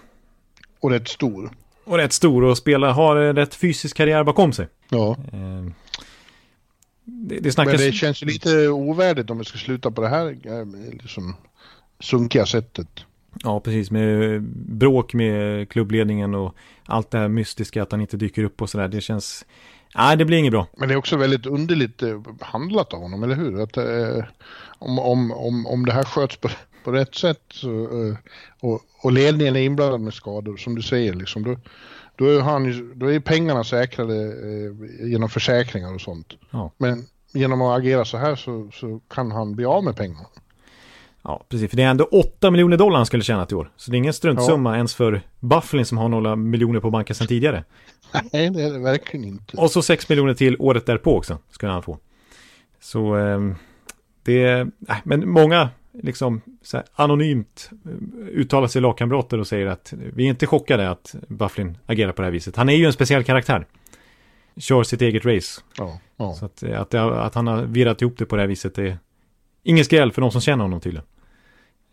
Och 0.79 0.91
rätt 0.91 1.07
stor. 1.07 1.51
Och 1.87 1.97
rätt 1.97 2.13
stor 2.13 2.43
och 2.43 2.57
spelar, 2.57 2.91
har 2.91 3.33
rätt 3.33 3.55
fysisk 3.55 3.97
karriär 3.97 4.23
bakom 4.23 4.53
sig. 4.53 4.67
Ja. 4.89 5.17
Eh, 5.33 5.71
det, 7.03 7.39
det 7.39 7.51
snackas... 7.51 7.73
Men 7.73 7.81
det 7.81 7.91
känns 7.91 8.21
lite 8.21 8.69
ovärdigt 8.69 9.29
om 9.29 9.37
vi 9.37 9.45
ska 9.45 9.57
sluta 9.57 9.91
på 9.91 10.01
det 10.01 10.07
här 10.07 10.37
eh, 10.43 10.65
liksom, 10.91 11.35
sunkiga 11.99 12.45
sättet. 12.45 12.87
Ja, 13.43 13.59
precis. 13.59 13.91
Med 13.91 14.41
bråk 14.53 15.13
med 15.13 15.69
klubbledningen 15.69 16.35
och 16.35 16.55
allt 16.85 17.11
det 17.11 17.17
här 17.17 17.27
mystiska 17.27 17.83
att 17.83 17.91
han 17.91 18.01
inte 18.01 18.17
dyker 18.17 18.43
upp 18.43 18.61
och 18.61 18.69
sådär. 18.69 18.87
Det 18.87 19.01
känns... 19.01 19.45
Nej, 19.95 20.17
det 20.17 20.25
blir 20.25 20.37
inget 20.37 20.51
bra. 20.51 20.67
Men 20.77 20.87
det 20.87 20.93
är 20.93 20.97
också 20.97 21.17
väldigt 21.17 21.45
underligt 21.45 22.03
eh, 22.03 22.21
handlat 22.41 22.93
av 22.93 22.99
honom, 22.99 23.23
eller 23.23 23.35
hur? 23.35 23.61
Att, 23.61 23.77
eh, 23.77 24.23
om, 24.79 24.99
om, 24.99 25.31
om, 25.31 25.67
om 25.67 25.85
det 25.85 25.93
här 25.93 26.03
sköts 26.03 26.37
på, 26.37 26.49
på 26.87 26.93
rätt 26.93 27.15
sätt 27.15 27.53
eh, 27.63 28.17
och, 28.59 28.81
och 29.03 29.11
ledningen 29.11 29.55
är 29.55 29.59
inblandad 29.59 30.01
med 30.01 30.13
skador, 30.13 30.57
som 30.57 30.75
du 30.75 30.81
säger, 30.81 31.13
liksom, 31.13 31.43
då, 31.43 31.55
då, 32.15 32.25
är, 32.25 32.41
han, 32.41 32.91
då 32.95 33.11
är 33.11 33.19
pengarna 33.19 33.63
säkrade 33.63 34.15
eh, 34.15 35.07
genom 35.07 35.29
försäkringar 35.29 35.93
och 35.93 36.01
sånt. 36.01 36.33
Ja. 36.51 36.71
Men 36.77 37.05
genom 37.33 37.61
att 37.61 37.79
agera 37.79 38.05
så 38.05 38.17
här 38.17 38.35
så, 38.35 38.69
så 38.73 38.99
kan 39.07 39.31
han 39.31 39.55
bli 39.55 39.65
av 39.65 39.83
med 39.83 39.95
pengarna. 39.95 40.25
Ja, 41.21 41.45
precis. 41.49 41.69
För 41.69 41.77
det 41.77 41.83
är 41.83 41.89
ändå 41.89 42.03
8 42.03 42.51
miljoner 42.51 42.77
dollar 42.77 42.97
han 42.97 43.05
skulle 43.05 43.23
tjäna 43.23 43.45
till 43.45 43.57
år. 43.57 43.71
Så 43.77 43.91
det 43.91 43.97
är 43.97 43.99
ingen 43.99 44.13
struntsumma 44.13 44.75
ens 44.75 44.95
för 44.95 45.21
Bufflin 45.39 45.85
som 45.85 45.97
har 45.97 46.09
några 46.09 46.35
miljoner 46.35 46.79
på 46.79 46.89
banken 46.89 47.15
sedan 47.15 47.27
tidigare. 47.27 47.63
Nej, 48.33 48.49
det 48.49 48.63
är 48.63 48.73
det 48.73 48.79
verkligen 48.79 49.25
inte. 49.25 49.57
Och 49.57 49.71
så 49.71 49.81
6 49.81 50.09
miljoner 50.09 50.33
till 50.33 50.55
året 50.59 50.85
därpå 50.85 51.17
också, 51.17 51.37
skulle 51.51 51.71
han 51.71 51.83
få. 51.83 51.97
Så 52.79 53.17
eh, 53.17 53.39
det 54.23 54.43
är, 54.43 54.61
äh, 54.89 54.95
men 55.03 55.29
många 55.29 55.69
liksom 56.03 56.41
här, 56.73 56.83
anonymt 56.95 57.69
eh, 57.85 57.91
uttalar 58.27 58.67
sig 58.67 58.81
lagkamrater 58.81 59.39
och 59.39 59.47
säger 59.47 59.65
att 59.65 59.93
vi 59.97 60.25
är 60.25 60.29
inte 60.29 60.47
chockade 60.47 60.89
att 60.89 61.15
Bufflin 61.27 61.77
agerar 61.85 62.11
på 62.11 62.21
det 62.21 62.25
här 62.25 62.31
viset. 62.33 62.55
Han 62.55 62.69
är 62.69 62.73
ju 62.75 62.85
en 62.85 62.93
speciell 62.93 63.23
karaktär. 63.23 63.65
Kör 64.57 64.83
sitt 64.83 65.01
eget 65.01 65.25
race. 65.25 65.61
Ja, 65.77 65.99
ja. 66.17 66.33
Så 66.33 66.45
att, 66.45 66.63
att, 66.63 66.89
det, 66.89 67.21
att 67.21 67.35
han 67.35 67.47
har 67.47 67.63
virrat 67.63 68.01
ihop 68.01 68.17
det 68.17 68.25
på 68.25 68.35
det 68.35 68.41
här 68.41 68.47
viset 68.47 68.77
är 68.77 68.97
ingen 69.63 69.85
skräll 69.85 70.11
för 70.11 70.21
de 70.21 70.31
som 70.31 70.41
känner 70.41 70.63
honom 70.63 70.79
tydligen. 70.81 71.05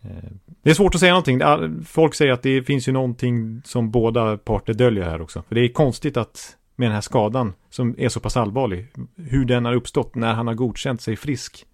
Eh, 0.03 0.31
Det 0.63 0.71
är 0.71 0.75
svårt 0.75 0.95
att 0.95 1.01
säga 1.01 1.13
någonting. 1.13 1.41
Folk 1.85 2.15
säger 2.15 2.33
att 2.33 2.43
det 2.43 2.63
finns 2.63 2.89
ju 2.89 2.93
någonting 2.93 3.63
som 3.65 3.91
båda 3.91 4.37
parter 4.37 4.75
döljer 4.75 5.05
här 5.05 5.23
också. 5.23 5.43
För 5.49 5.55
det 5.55 5.61
är 5.61 5.69
konstigt 5.69 6.17
att 6.17 6.57
med 6.77 6.87
den 6.89 6.95
här 6.95 7.01
skadan 7.01 7.53
som 7.71 7.95
är 7.99 8.09
så 8.09 8.21
pass 8.21 8.37
allvarlig, 8.37 8.87
hur 9.17 9.45
den 9.45 9.65
har 9.65 9.75
uppstått 9.75 10.15
när 10.15 10.35
han 10.35 10.47
har 10.47 10.55
godkänt 10.55 11.01
sig 11.01 11.17
frisk 11.17 11.67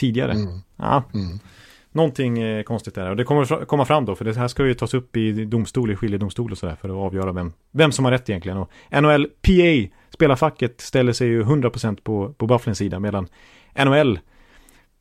tidigare. 0.00 0.32
Mm. 0.32 0.58
Ja, 0.76 1.02
Mm. 1.14 1.38
någonting 1.92 2.38
eh, 2.38 2.62
konstigt 2.62 2.94
där. 2.94 3.10
Och 3.10 3.16
det 3.16 3.24
kommer 3.24 3.64
komma 3.64 3.84
fram 3.84 4.04
då, 4.04 4.14
för 4.14 4.24
det 4.24 4.36
här 4.36 4.48
ska 4.48 4.66
ju 4.66 4.74
tas 4.74 4.94
upp 4.94 5.16
i 5.16 5.44
domstol, 5.44 5.90
i 5.90 5.96
skiljedomstol 5.96 6.52
och 6.52 6.58
sådär 6.58 6.76
för 6.80 6.88
att 6.88 6.94
avgöra 6.94 7.32
vem, 7.32 7.52
vem 7.70 7.92
som 7.92 8.04
har 8.04 8.12
rätt 8.12 8.28
egentligen. 8.30 8.58
Och 8.58 8.70
NHL 9.02 9.26
PA, 9.42 9.94
spelarfacket, 10.10 10.80
ställer 10.80 11.12
sig 11.12 11.28
ju 11.28 11.42
100% 11.42 11.98
på, 12.02 12.32
på 12.32 12.46
Bufflins 12.46 12.78
sida 12.78 12.98
medan 12.98 13.28
NHL 13.84 14.18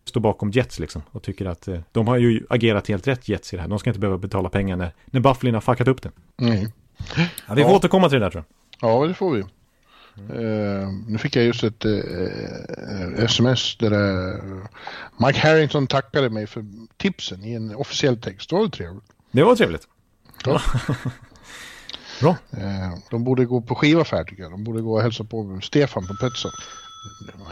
står 0.05 0.21
bakom 0.21 0.51
Jets 0.51 0.79
liksom 0.79 1.01
och 1.11 1.23
tycker 1.23 1.45
att 1.45 1.67
eh, 1.67 1.79
de 1.91 2.07
har 2.07 2.17
ju 2.17 2.45
agerat 2.49 2.87
helt 2.87 3.07
rätt 3.07 3.29
Jets 3.29 3.53
i 3.53 3.55
det 3.55 3.61
här. 3.61 3.69
De 3.69 3.79
ska 3.79 3.89
inte 3.89 3.99
behöva 3.99 4.17
betala 4.17 4.49
pengar 4.49 4.75
när, 4.75 4.91
när 5.05 5.19
Bufflin 5.21 5.53
har 5.53 5.61
fuckat 5.61 5.87
upp 5.87 6.01
det. 6.01 6.11
Nej. 6.37 6.67
Ja, 7.47 7.53
vi 7.55 7.61
får 7.63 7.71
Ja. 7.71 7.75
återkomma 7.77 8.09
till 8.09 8.19
det 8.19 8.25
där 8.25 8.31
tror 8.31 8.43
jag. 8.79 8.89
Ja, 8.91 9.07
det 9.07 9.13
får 9.13 9.31
vi. 9.33 9.43
Eh, 10.17 10.89
nu 11.07 11.17
fick 11.17 11.35
jag 11.35 11.45
just 11.45 11.63
ett 11.63 11.85
eh, 11.85 13.23
sms 13.23 13.77
där 13.77 13.91
eh, 13.91 14.43
Mike 15.17 15.39
Harrington 15.39 15.87
tackade 15.87 16.29
mig 16.29 16.47
för 16.47 16.65
tipsen 16.97 17.43
i 17.43 17.53
en 17.53 17.75
officiell 17.75 18.21
text. 18.21 18.49
Det 18.49 18.55
var 18.55 18.61
väl 18.61 18.71
trevligt. 18.71 19.03
Det 19.31 19.43
var 19.43 19.55
trevligt. 19.55 19.87
Ja. 20.45 20.61
Bra. 22.21 22.37
De 23.11 23.23
borde 23.23 23.45
gå 23.45 23.61
på 23.61 23.75
skivaffär 23.75 24.23
tycker 24.23 24.43
jag. 24.43 24.51
De 24.51 24.63
borde 24.63 24.81
gå 24.81 24.93
och 24.93 25.01
hälsa 25.01 25.23
på 25.23 25.59
Stefan 25.63 26.07
på 26.07 26.13
Petson. 26.13 26.51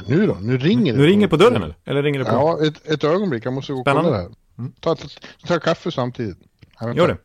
Nu 0.08 0.28
då? 0.28 0.38
Nu 0.42 0.58
ringer 0.58 0.94
det. 0.94 1.00
Nu 1.00 1.08
ringer 1.08 1.28
på 1.28 1.38
dörren 1.38 1.64
eller? 1.64 1.76
Eller 1.86 2.04
ringer 2.04 2.20
det 2.20 2.26
på? 2.26 2.32
Ja, 2.32 2.66
ett, 2.66 2.88
ett 2.88 3.04
ögonblick. 3.04 3.46
Jag 3.46 3.54
måste 3.54 3.74
gå 3.74 3.80
och 3.80 3.86
kolla 3.86 4.10
det 4.10 4.18
här. 4.18 4.30
Mm. 4.58 4.72
Ta, 4.80 4.96
ta, 4.96 5.08
ta 5.48 5.60
kaffe 5.60 5.92
samtidigt. 5.92 6.38
Gör 6.96 7.08
det. 7.08 7.18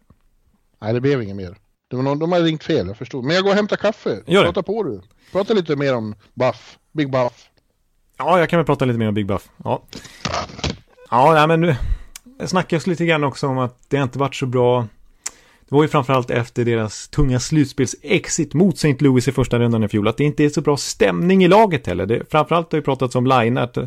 Nej, 0.81 0.93
det 0.93 1.01
blev 1.01 1.23
inget 1.23 1.37
mer. 1.37 1.59
Det 1.93 1.97
var 1.97 2.03
någon, 2.03 2.19
de 2.19 2.33
har 2.33 2.41
ringt 2.41 2.65
fel, 2.65 2.87
jag 2.87 2.97
förstod. 2.97 3.25
Men 3.25 3.35
jag 3.35 3.45
går 3.45 3.51
och 3.51 3.57
hämtar 3.57 3.77
kaffe. 3.77 4.23
Gör 4.27 4.41
det. 4.41 4.47
Prata 4.47 4.63
på 4.63 4.83
du. 4.83 5.01
Prata 5.33 5.55
lite 5.55 5.77
mer 5.77 5.95
om 5.95 6.15
Buff. 6.35 6.79
Big 6.93 7.11
Buff. 7.11 7.33
Ja, 8.19 8.39
jag 8.39 8.49
kan 8.49 8.59
väl 8.59 8.67
prata 8.67 8.85
lite 8.85 8.99
mer 8.99 9.09
om 9.09 9.15
Big 9.15 9.27
Buff. 9.27 9.49
Ja, 9.65 9.83
ja 11.11 11.33
nej, 11.35 11.47
men 11.47 11.61
nu 11.61 11.77
det 12.39 12.49
snackas 12.49 12.87
lite 12.87 13.07
grann 13.07 13.25
också 13.25 13.47
om 13.47 13.59
att 13.59 13.77
det 13.89 13.97
inte 13.97 14.19
varit 14.19 14.35
så 14.35 14.47
bra. 14.47 14.87
Det 15.69 15.75
var 15.75 15.83
ju 15.83 15.89
framförallt 15.89 16.31
efter 16.31 16.65
deras 16.65 17.09
tunga 17.09 17.39
slutspels-exit 17.39 18.55
mot 18.55 18.75
St. 18.75 18.97
Louis 18.99 19.29
i 19.29 19.33
första 19.33 19.59
rundan 19.59 19.85
i 19.85 19.89
fjol. 19.89 20.09
Att 20.09 20.17
det 20.17 20.25
inte 20.25 20.45
är 20.45 20.49
så 20.49 20.61
bra 20.61 20.77
stämning 20.77 21.45
i 21.45 21.49
laget 21.49 21.87
heller. 21.87 22.07
Det, 22.07 22.31
framförallt 22.31 22.73
har 22.73 22.79
ju 22.79 22.83
pratats 22.83 23.15
om 23.15 23.27
Line, 23.27 23.59
att 23.59 23.79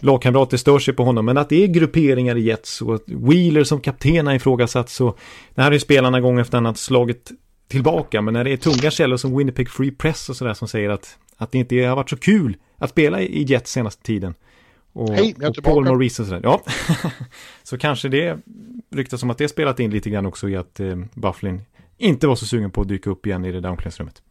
lagkamrater 0.00 0.56
stör 0.56 0.78
sig 0.78 0.94
på 0.94 1.04
honom. 1.04 1.24
Men 1.24 1.38
att 1.38 1.48
det 1.48 1.64
är 1.64 1.66
grupperingar 1.66 2.36
i 2.36 2.40
Jets 2.40 2.82
och 2.82 2.94
att 2.94 3.04
Wheeler 3.06 3.64
som 3.64 3.80
kapten 3.80 4.26
har 4.26 4.34
ifrågasatts. 4.34 5.00
Och 5.00 5.18
det 5.54 5.62
här 5.62 5.68
är 5.68 5.72
ju 5.72 5.80
spelarna 5.80 6.20
gång 6.20 6.38
efter 6.38 6.58
annan 6.58 6.74
slagit 6.74 7.32
tillbaka. 7.68 8.22
Men 8.22 8.34
när 8.34 8.44
det 8.44 8.50
är 8.50 8.56
tunga 8.56 8.90
källor 8.90 9.16
som 9.16 9.36
Winnipeg 9.38 9.70
Free 9.70 9.90
Press 9.90 10.28
och 10.28 10.36
sådär 10.36 10.54
som 10.54 10.68
säger 10.68 10.90
att, 10.90 11.18
att 11.36 11.52
det 11.52 11.58
inte 11.58 11.76
har 11.76 11.96
varit 11.96 12.10
så 12.10 12.16
kul 12.16 12.56
att 12.78 12.90
spela 12.90 13.20
i 13.20 13.42
Jets 13.42 13.72
senaste 13.72 14.02
tiden. 14.02 14.34
Och, 14.92 15.14
Hej, 15.14 15.34
jag 15.36 15.44
är 15.44 15.48
och 15.48 15.54
tillbaka. 15.54 15.74
Paul 15.74 15.84
Maurice 15.84 16.22
och 16.22 16.28
sådär. 16.28 16.40
Ja, 16.42 16.62
så 17.62 17.78
kanske 17.78 18.08
det 18.08 18.38
ryktas 18.90 19.20
som 19.20 19.30
att 19.30 19.38
det 19.38 19.48
spelat 19.48 19.80
in 19.80 19.90
lite 19.90 20.10
grann 20.10 20.26
också 20.26 20.48
i 20.48 20.56
att 20.56 20.80
eh, 20.80 20.96
Bufflin 21.14 21.60
inte 21.98 22.26
var 22.26 22.36
så 22.36 22.46
sugen 22.46 22.70
på 22.70 22.80
att 22.80 22.88
dyka 22.88 23.10
upp 23.10 23.26
igen 23.26 23.44
i 23.44 23.52
det 23.52 23.60
där 23.60 23.70
omklädningsrummet. 23.70 24.22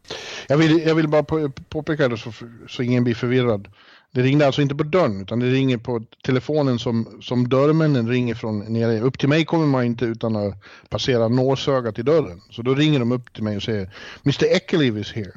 Jag 0.48 0.56
vill, 0.56 0.82
jag 0.86 0.94
vill 0.94 1.08
bara 1.08 1.22
på, 1.22 1.50
påpeka 1.68 2.08
det 2.08 2.16
så, 2.16 2.32
så 2.68 2.82
ingen 2.82 3.04
blir 3.04 3.14
förvirrad. 3.14 3.68
Det 4.16 4.22
ringde 4.22 4.46
alltså 4.46 4.62
inte 4.62 4.74
på 4.74 4.82
dörren 4.82 5.20
utan 5.20 5.40
det 5.40 5.50
ringer 5.50 5.78
på 5.78 6.02
telefonen 6.24 6.78
som, 6.78 7.18
som 7.22 7.48
dörrmännen 7.48 8.08
ringer 8.08 8.34
från 8.34 8.58
nere. 8.58 9.00
Upp 9.00 9.18
till 9.18 9.28
mig 9.28 9.44
kommer 9.44 9.66
man 9.66 9.84
inte 9.84 10.04
utan 10.04 10.36
att 10.36 10.54
passera 10.88 11.28
nålsögat 11.28 11.98
i 11.98 12.02
dörren. 12.02 12.40
Så 12.50 12.62
då 12.62 12.74
ringer 12.74 12.98
de 12.98 13.12
upp 13.12 13.32
till 13.32 13.42
mig 13.42 13.56
och 13.56 13.62
säger 13.62 13.90
Mr 14.24 14.44
Eckerliv 14.44 14.98
is 14.98 15.12
here. 15.12 15.32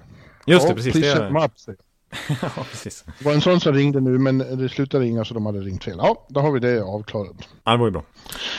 Just 0.46 0.68
det, 0.68 0.70
Ja, 0.70 0.76
precis. 0.76 0.94
Please 0.94 1.08
Det, 1.08 1.16
set 1.16 1.30
him 1.30 1.36
up. 1.36 1.80
ja, 2.42 2.66
precis. 2.72 3.04
Det 3.20 3.26
var 3.26 3.34
en 3.34 3.42
sån 3.42 3.60
som 3.60 3.74
ringde 3.74 4.00
nu 4.00 4.18
men 4.18 4.38
det 4.38 4.70
slutade 4.70 5.04
ringa 5.04 5.26
så 5.26 5.34
de 5.34 5.46
hade 5.46 5.60
ringt 5.60 5.84
fel. 5.84 5.98
Ja, 5.98 6.26
då 6.30 6.40
har 6.40 6.52
vi 6.52 6.60
det 6.60 6.84
avklarat. 6.84 7.36
Ja, 7.64 7.72
det 7.72 7.78
var 7.78 7.86
ju 7.86 7.92
bra. 7.92 8.04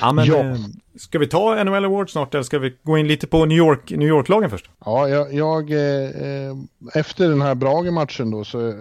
Ja, 0.01 0.13
men 0.13 0.25
Ja. 0.25 0.39
Eh, 0.39 0.57
ska 0.99 1.19
vi 1.19 1.27
ta 1.27 1.65
NHL 1.65 1.85
Award 1.85 2.11
snart 2.11 2.35
eller 2.35 2.45
ska 2.45 2.59
vi 2.59 2.77
gå 2.83 2.99
in 2.99 3.09
lite 3.09 3.27
på 3.27 3.45
New 3.45 3.59
York, 3.59 3.91
New 3.91 4.09
York-lagen 4.09 4.51
först? 4.51 4.71
Ja, 4.85 5.09
jag, 5.09 5.35
jag 5.35 5.71
eh, 5.71 6.11
eh, 6.11 6.57
efter 6.95 7.29
den 7.29 7.43
här 7.43 7.55
Brage-matchen 7.55 8.31
då 8.31 8.45
så 8.45 8.69
eh, 8.69 8.75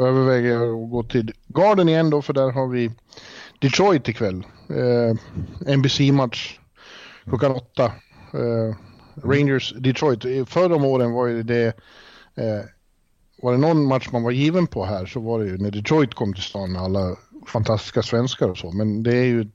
överväger 0.00 0.50
jag 0.52 0.62
att 0.62 0.90
gå 0.90 1.02
till 1.02 1.32
Garden 1.46 1.88
igen 1.88 2.10
då 2.10 2.22
för 2.22 2.32
där 2.32 2.50
har 2.50 2.68
vi 2.68 2.90
Detroit 3.58 4.08
ikväll. 4.08 4.46
Eh, 4.68 5.76
NBC-match 5.76 6.58
klockan 7.24 7.52
åtta. 7.52 7.84
Eh, 8.32 8.76
Rangers 9.24 9.74
Detroit. 9.78 10.24
Eh, 10.24 10.44
Förr 10.44 10.72
om 10.72 10.84
åren 10.84 11.12
var 11.12 11.26
ju 11.26 11.42
det 11.42 11.66
eh, 12.34 12.60
var 13.46 13.52
det 13.52 13.58
någon 13.58 13.86
match 13.86 14.08
man 14.12 14.22
var 14.22 14.30
given 14.30 14.66
på 14.66 14.84
här 14.84 15.06
så 15.06 15.20
var 15.20 15.40
det 15.40 15.46
ju 15.46 15.58
när 15.58 15.70
Detroit 15.70 16.14
kom 16.14 16.34
till 16.34 16.42
stan 16.42 16.72
med 16.72 16.82
alla 16.82 17.16
fantastiska 17.46 18.02
svenskar 18.02 18.48
och 18.48 18.58
så. 18.58 18.70
Men 18.72 19.02
det 19.02 19.16
är 19.16 19.24
ju, 19.24 19.48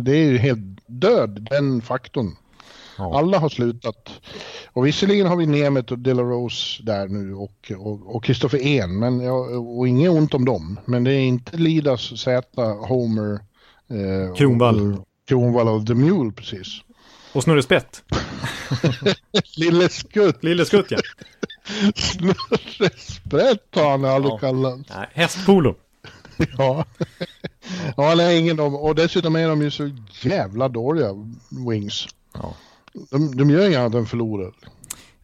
det 0.00 0.12
är 0.12 0.30
ju 0.30 0.38
helt 0.38 0.78
död 0.86 1.48
den 1.50 1.82
faktorn. 1.82 2.36
Ja. 2.98 3.18
Alla 3.18 3.38
har 3.38 3.48
slutat. 3.48 4.10
Och 4.72 4.86
visserligen 4.86 5.26
har 5.26 5.36
vi 5.36 5.46
Nemeth 5.46 5.92
och 5.92 5.98
De 5.98 6.14
La 6.14 6.22
Rose 6.22 6.82
där 6.82 7.08
nu 7.08 7.34
och, 7.34 7.72
och, 7.78 8.16
och 8.16 8.24
Christopher 8.24 8.62
En, 8.66 8.98
men 8.98 9.20
ja, 9.20 9.32
och 9.58 9.88
inget 9.88 10.10
ont 10.10 10.34
om 10.34 10.44
dem. 10.44 10.80
Men 10.84 11.04
det 11.04 11.12
är 11.12 11.20
inte 11.20 11.56
Lidas, 11.56 12.20
Zäta, 12.20 12.64
Homer, 12.64 13.32
eh, 13.88 14.34
Kronwall. 14.34 14.92
Och, 14.92 15.06
Kronwall 15.28 15.68
och 15.68 15.86
The 15.86 15.94
Mule 15.94 16.32
precis. 16.32 16.68
Och 17.32 17.42
Snurre 17.42 17.62
Spett. 17.62 18.02
Lille 19.56 19.88
Skutt, 19.88 20.44
Lille 20.44 20.64
Skutt 20.64 20.90
ja. 20.90 20.98
Snurre 21.94 22.90
Sprätt 22.98 23.74
har 23.74 23.90
han 23.90 24.04
aldrig 24.04 24.32
Ja. 24.32 24.38
kallat. 24.38 24.78
Nej, 24.90 25.06
hästpolo. 25.12 25.74
Ja. 26.58 26.84
ja, 27.96 28.14
nej, 28.16 28.38
ingen 28.38 28.60
om. 28.60 28.74
Och 28.74 28.94
dessutom 28.94 29.36
är 29.36 29.48
de 29.48 29.62
ju 29.62 29.70
så 29.70 29.90
jävla 30.22 30.68
dåliga, 30.68 31.08
Wings. 31.68 32.08
Ja. 32.34 32.54
De, 33.10 33.36
de 33.36 33.50
gör 33.50 33.66
inget 33.66 33.78
annat 33.78 33.94
än 33.94 34.06
förlorar. 34.06 34.52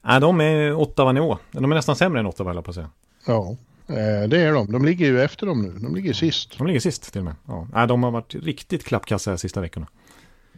Nej, 0.02 0.20
de 0.20 0.40
är 0.40 0.72
Ottawa 0.74 1.12
nivå. 1.12 1.38
De 1.52 1.64
är 1.72 1.76
nästan 1.76 1.96
sämre 1.96 2.20
än 2.20 2.26
Ottawa, 2.26 2.62
på 2.62 2.70
att 2.70 2.74
säga. 2.74 2.90
Ja, 3.26 3.56
eh, 3.88 4.28
det 4.28 4.40
är 4.40 4.52
de. 4.52 4.72
De 4.72 4.84
ligger 4.84 5.06
ju 5.06 5.22
efter 5.22 5.46
dem 5.46 5.62
nu. 5.62 5.78
De 5.78 5.94
ligger 5.94 6.12
sist. 6.12 6.58
De 6.58 6.66
ligger 6.66 6.80
sist 6.80 7.12
till 7.12 7.18
och 7.20 7.24
med. 7.24 7.34
Ja. 7.46 7.68
Nej, 7.72 7.86
de 7.86 8.02
har 8.02 8.10
varit 8.10 8.34
riktigt 8.34 8.84
klappkassa 8.84 9.30
de 9.30 9.38
sista 9.38 9.60
veckorna. 9.60 9.86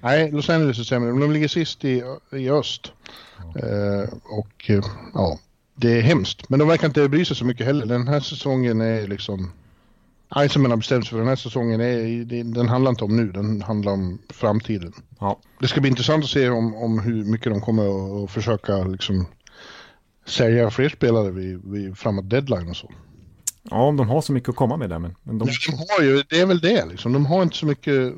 Nej, 0.02 0.30
Los 0.30 0.50
Angeles 0.50 0.78
är 0.78 0.82
sämre. 0.82 1.10
De 1.20 1.32
ligger 1.32 1.48
sist 1.48 1.84
i, 1.84 2.02
i 2.32 2.50
öst. 2.50 2.92
Eh, 3.38 4.14
och 4.24 4.70
eh, 4.70 4.84
ja, 5.14 5.38
det 5.80 5.98
är 5.98 6.02
hemskt. 6.02 6.48
Men 6.48 6.58
de 6.58 6.68
verkar 6.68 6.86
inte 6.86 7.08
bry 7.08 7.24
sig 7.24 7.36
så 7.36 7.44
mycket 7.44 7.66
heller. 7.66 7.86
Den 7.86 8.08
här 8.08 8.20
säsongen 8.20 8.80
är 8.80 9.06
liksom... 9.06 9.52
Nej, 10.36 10.48
som 10.48 10.62
man 10.62 10.70
har 10.70 10.78
bestämt 10.78 11.04
sig 11.04 11.10
för 11.10 11.18
den 11.18 11.28
här 11.28 11.36
säsongen, 11.36 11.80
är, 11.80 12.44
den 12.44 12.68
handlar 12.68 12.90
inte 12.90 13.04
om 13.04 13.16
nu, 13.16 13.32
den 13.32 13.62
handlar 13.62 13.92
om 13.92 14.18
framtiden. 14.28 14.92
Ja. 15.20 15.38
Det 15.60 15.68
ska 15.68 15.80
bli 15.80 15.90
intressant 15.90 16.24
att 16.24 16.30
se 16.30 16.48
om, 16.48 16.74
om 16.74 16.98
hur 16.98 17.24
mycket 17.24 17.52
de 17.52 17.60
kommer 17.60 18.24
att 18.24 18.30
försöka 18.30 18.76
liksom 18.76 19.26
sälja 20.26 20.70
fler 20.70 20.88
spelare 20.88 21.30
vid, 21.30 21.64
vid 21.64 21.98
framåt 21.98 22.30
deadline 22.30 22.68
och 22.68 22.76
så. 22.76 22.90
Ja, 23.62 23.76
om 23.76 23.96
de 23.96 24.08
har 24.08 24.20
så 24.20 24.32
mycket 24.32 24.48
att 24.48 24.56
komma 24.56 24.76
med 24.76 24.90
där. 24.90 24.98
Men, 24.98 25.14
men 25.22 25.38
de... 25.38 25.44
de 25.44 25.76
har 25.76 26.04
ju, 26.04 26.22
det 26.28 26.40
är 26.40 26.46
väl 26.46 26.60
det 26.60 26.86
liksom. 26.86 27.12
De 27.12 27.26
har 27.26 27.42
inte 27.42 27.56
så 27.56 27.66
mycket, 27.66 28.12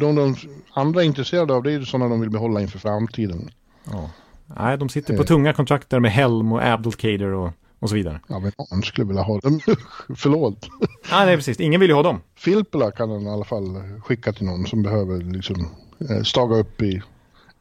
de, 0.00 0.14
de 0.14 0.36
andra 0.72 1.02
är 1.02 1.06
intresserade 1.06 1.54
av 1.54 1.62
det 1.62 1.70
är 1.70 1.78
ju 1.78 1.84
sådana 1.84 2.08
de 2.08 2.20
vill 2.20 2.30
behålla 2.30 2.60
inför 2.60 2.78
framtiden. 2.78 3.50
Ja. 3.84 4.10
Nej, 4.46 4.78
de 4.78 4.88
sitter 4.88 5.16
på 5.16 5.22
eh. 5.22 5.26
tunga 5.26 5.52
kontrakt 5.52 5.90
där 5.90 6.00
med 6.00 6.12
Helm 6.12 6.52
och 6.52 6.64
Abdelkader 6.64 7.32
och, 7.32 7.52
och 7.78 7.88
så 7.88 7.94
vidare. 7.94 8.20
Ja, 8.28 8.38
men 8.38 8.52
någon 8.58 8.82
skulle 8.82 9.06
vilja 9.06 9.22
ha 9.22 9.40
dem. 9.40 9.60
Förlåt. 10.16 10.68
Nej, 11.10 11.26
nej, 11.26 11.36
precis. 11.36 11.60
Ingen 11.60 11.80
vill 11.80 11.90
ju 11.90 11.94
ha 11.96 12.02
dem. 12.02 12.20
Filppula 12.36 12.90
kan 12.90 13.08
den 13.08 13.26
i 13.26 13.30
alla 13.30 13.44
fall 13.44 13.82
skicka 14.04 14.32
till 14.32 14.46
någon 14.46 14.66
som 14.66 14.82
behöver 14.82 15.20
liksom 15.20 15.68
eh, 16.10 16.22
staga 16.22 16.56
upp 16.56 16.82
i, 16.82 17.02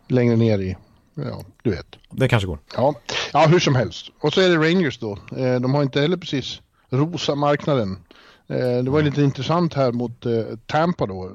längre 0.07 0.35
ner 0.35 0.59
i 0.59 0.77
Ja, 1.13 1.43
du 1.61 1.69
vet. 1.69 1.87
Det 2.11 2.27
kanske 2.27 2.47
går. 2.47 2.59
Ja. 2.75 2.95
ja, 3.33 3.45
hur 3.47 3.59
som 3.59 3.75
helst. 3.75 4.11
Och 4.19 4.33
så 4.33 4.41
är 4.41 4.49
det 4.49 4.55
Rangers 4.55 4.99
då. 4.99 5.11
Eh, 5.37 5.55
de 5.55 5.73
har 5.73 5.83
inte 5.83 6.01
heller 6.01 6.17
precis 6.17 6.61
rosa 6.89 7.35
marknaden. 7.35 7.97
Det 8.83 8.89
var 8.89 9.01
lite 9.01 9.21
intressant 9.21 9.73
här 9.73 9.91
mot 9.91 10.25
Tampa 10.65 11.05
då. 11.05 11.31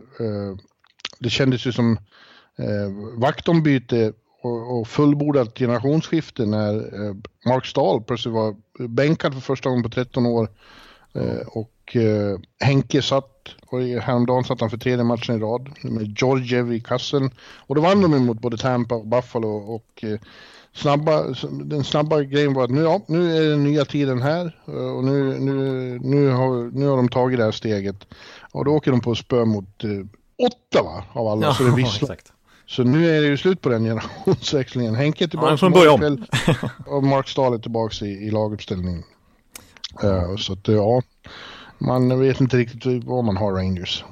Det 1.18 1.30
kändes 1.30 1.66
ju 1.66 1.72
som 1.72 1.98
vaktombyte 3.14 4.12
och 4.42 4.88
fullbordat 4.88 5.58
generationsskifte 5.58 6.46
när 6.46 6.74
Mark 7.48 7.66
Stahl 7.66 8.02
plötsligt 8.02 8.34
var 8.34 8.56
bänkad 8.88 9.34
för 9.34 9.40
första 9.40 9.68
gången 9.68 9.82
på 9.82 9.88
13 9.88 10.26
år. 10.26 10.48
Och 11.46 11.96
Henke 12.60 13.02
satt 13.02 13.40
och 13.70 13.80
häromdagen 13.80 14.44
satt 14.44 14.60
han 14.60 14.70
för 14.70 14.76
tredje 14.76 15.04
matchen 15.04 15.36
i 15.36 15.38
rad 15.38 15.70
med 15.82 16.18
Georgiev 16.18 16.72
i 16.72 16.80
kassen. 16.80 17.30
Och 17.40 17.74
då 17.74 17.80
vann 17.80 18.00
de 18.00 18.26
mot 18.26 18.40
både 18.40 18.56
Tampa 18.56 18.94
och 18.94 19.06
Buffalo 19.06 19.48
och 19.48 20.04
eh, 20.04 20.18
snabba, 20.72 21.34
den 21.64 21.84
snabba 21.84 22.22
grejen 22.22 22.54
var 22.54 22.64
att 22.64 22.70
nu, 22.70 22.82
ja, 22.82 23.00
nu 23.08 23.36
är 23.36 23.50
den 23.50 23.64
nya 23.64 23.84
tiden 23.84 24.22
här 24.22 24.60
eh, 24.66 24.96
och 24.96 25.04
nu, 25.04 25.38
nu, 25.38 25.98
nu, 26.02 26.28
har, 26.28 26.78
nu 26.78 26.86
har 26.86 26.96
de 26.96 27.08
tagit 27.08 27.38
det 27.38 27.44
här 27.44 27.52
steget. 27.52 28.06
Och 28.52 28.64
då 28.64 28.70
åker 28.70 28.90
de 28.90 29.00
på 29.00 29.14
spö 29.14 29.44
mot 29.44 29.84
eh, 29.84 29.90
Ottawa 30.38 31.04
av 31.12 31.28
alla, 31.28 31.46
ja, 31.46 31.54
så 31.54 31.62
det 31.62 31.70
visslar. 31.76 32.16
Så 32.70 32.84
nu 32.84 33.16
är 33.16 33.20
det 33.20 33.26
ju 33.26 33.36
slut 33.36 33.60
på 33.60 33.68
den 33.68 33.84
generationsväxlingen. 33.84 34.94
Henke 34.94 35.24
är 35.24 35.28
tillbaka 35.28 35.50
ja, 35.50 35.56
från 35.56 35.72
början. 35.72 36.26
och 36.86 37.04
Mark 37.04 37.28
Stahl 37.28 37.54
är 37.54 37.58
tillbaka 37.58 38.06
i, 38.06 38.08
i 38.08 38.30
laguppställningen. 38.30 39.04
Uh, 40.04 40.36
så 40.36 40.52
att 40.52 40.68
ja, 40.68 41.02
man 41.78 42.20
vet 42.20 42.40
inte 42.40 42.56
riktigt 42.56 43.04
vad 43.04 43.24
man 43.24 43.36
har 43.36 43.52
Rangers. 43.52 44.04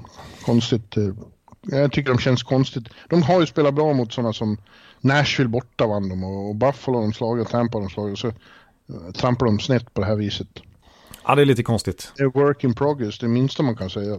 Konstigt. 0.45 0.97
Eh, 0.97 1.11
jag 1.63 1.93
tycker 1.93 2.11
de 2.11 2.19
känns 2.19 2.43
konstigt. 2.43 2.89
De 3.09 3.23
har 3.23 3.41
ju 3.41 3.47
spelat 3.47 3.75
bra 3.75 3.93
mot 3.93 4.13
sådana 4.13 4.33
som 4.33 4.57
Nashville 5.01 5.49
borta 5.49 5.87
vann 5.87 6.09
de 6.09 6.25
och 6.25 6.55
Buffalo 6.55 7.01
de 7.01 7.13
slagit 7.13 7.47
och 7.47 7.51
Tampa 7.51 7.79
de 7.79 7.91
slagit. 7.91 8.19
Så 8.19 8.29
eh, 8.29 8.35
trampar 9.15 9.47
de 9.47 9.61
snett 9.61 9.95
på 9.95 10.01
det 10.01 10.07
här 10.07 10.17
viset. 10.17 10.49
Ja, 11.25 11.35
det 11.35 11.43
är 11.43 11.47
lite 11.47 11.63
konstigt. 11.63 12.13
Det 12.17 12.23
är 12.23 12.27
work 12.27 12.65
in 12.65 12.75
progress, 12.75 13.19
det 13.19 13.29
minsta 13.29 13.63
man 13.63 13.77
kan 13.77 13.91
säga. 13.91 14.19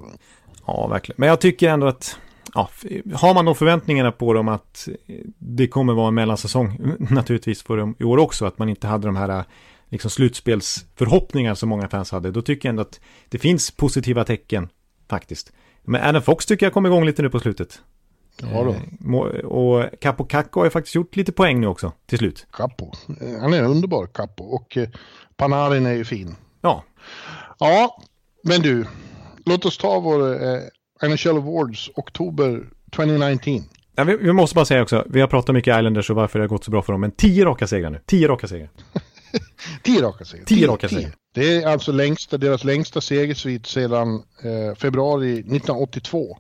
Ja, 0.66 0.88
verkligen. 0.88 1.16
Men 1.20 1.30
jag 1.30 1.42
tycker 1.42 1.70
ändå 1.70 1.88
att 1.88 2.20
ja, 2.54 2.70
har 3.16 3.34
man 3.34 3.46
då 3.46 3.54
förväntningarna 3.54 4.12
på 4.12 4.34
dem 4.34 4.48
att 4.48 4.88
det 5.38 5.68
kommer 5.68 5.94
vara 5.94 6.08
en 6.08 6.14
mellansäsong, 6.14 6.96
naturligtvis 7.10 7.64
för 7.64 7.78
dem 7.78 7.96
i 8.00 8.04
år 8.04 8.18
också, 8.18 8.46
att 8.46 8.58
man 8.60 8.70
inte 8.70 8.88
hade 8.88 9.08
de 9.08 9.16
här 9.16 9.44
liksom 9.90 10.12
slutspelsförhoppningar 10.12 11.56
som 11.56 11.70
många 11.70 11.88
fans 11.88 12.12
hade, 12.12 12.32
då 12.32 12.42
tycker 12.42 12.68
jag 12.68 12.72
ändå 12.72 12.82
att 12.82 13.00
det 13.30 13.40
finns 13.40 13.72
positiva 13.72 14.24
tecken 14.24 14.70
faktiskt. 15.10 15.52
Men 15.84 16.04
Adam 16.04 16.22
Fox 16.22 16.46
tycker 16.46 16.66
jag 16.66 16.74
kom 16.74 16.86
igång 16.86 17.06
lite 17.06 17.22
nu 17.22 17.30
på 17.30 17.40
slutet. 17.40 17.82
Ja 18.42 18.64
då. 18.64 18.76
Eh, 19.18 19.46
och 19.46 19.86
Capo 20.02 20.26
Cacco 20.26 20.60
har 20.60 20.66
ju 20.66 20.70
faktiskt 20.70 20.96
gjort 20.96 21.16
lite 21.16 21.32
poäng 21.32 21.62
nu 21.62 21.68
också, 21.68 21.92
till 22.06 22.18
slut. 22.18 22.48
Capo, 22.52 22.92
eh, 23.22 23.40
han 23.42 23.54
är 23.54 23.60
en 23.60 23.66
underbar 23.66 24.08
Capo 24.08 24.44
och 24.44 24.78
eh, 24.78 24.90
Panarin 25.38 25.86
är 25.86 25.94
ju 25.94 26.06
fin. 26.06 26.36
Ja. 26.62 26.84
Ja, 27.58 28.02
men 28.44 28.62
du, 28.62 28.86
låt 29.46 29.66
oss 29.66 29.78
ta 29.78 30.00
vår 30.00 30.44
eh, 30.44 30.60
NHL 31.04 31.38
Awards 31.38 31.90
oktober 31.96 32.64
2019. 32.96 33.64
Ja, 33.96 34.04
vi, 34.04 34.18
vi, 34.18 34.34
måste 34.34 34.56
bara 34.56 34.66
säga 34.66 34.82
också, 34.82 35.06
vi 35.10 35.22
har 35.22 35.28
pratat 35.28 35.56
mycket 35.56 35.78
Islanders 35.78 36.10
och 36.10 36.16
varför 36.16 36.40
det 36.40 36.44
har 36.44 36.50
gått 36.50 36.64
så 36.64 36.72
bra 36.72 36.82
för 36.82 36.94
dem, 36.94 37.02
men 37.02 37.12
tio 37.12 37.46
raka 37.46 37.68
segrar 37.68 37.90
nu. 37.90 38.02
Tio 38.06 38.28
raka 38.28 38.48
segrar. 38.48 38.70
tio 39.84 40.02
raka 40.02 40.26
segrar. 40.26 40.46
Tio 40.46 40.68
raka 40.68 40.90
segrar. 40.90 41.12
Det 41.34 41.56
är 41.56 41.68
alltså 41.68 41.92
längsta, 41.92 42.38
deras 42.38 42.64
längsta 42.64 43.02
segersvit 43.02 43.66
sedan 43.66 44.16
eh, 44.16 44.76
februari 44.76 45.32
1982. 45.32 46.38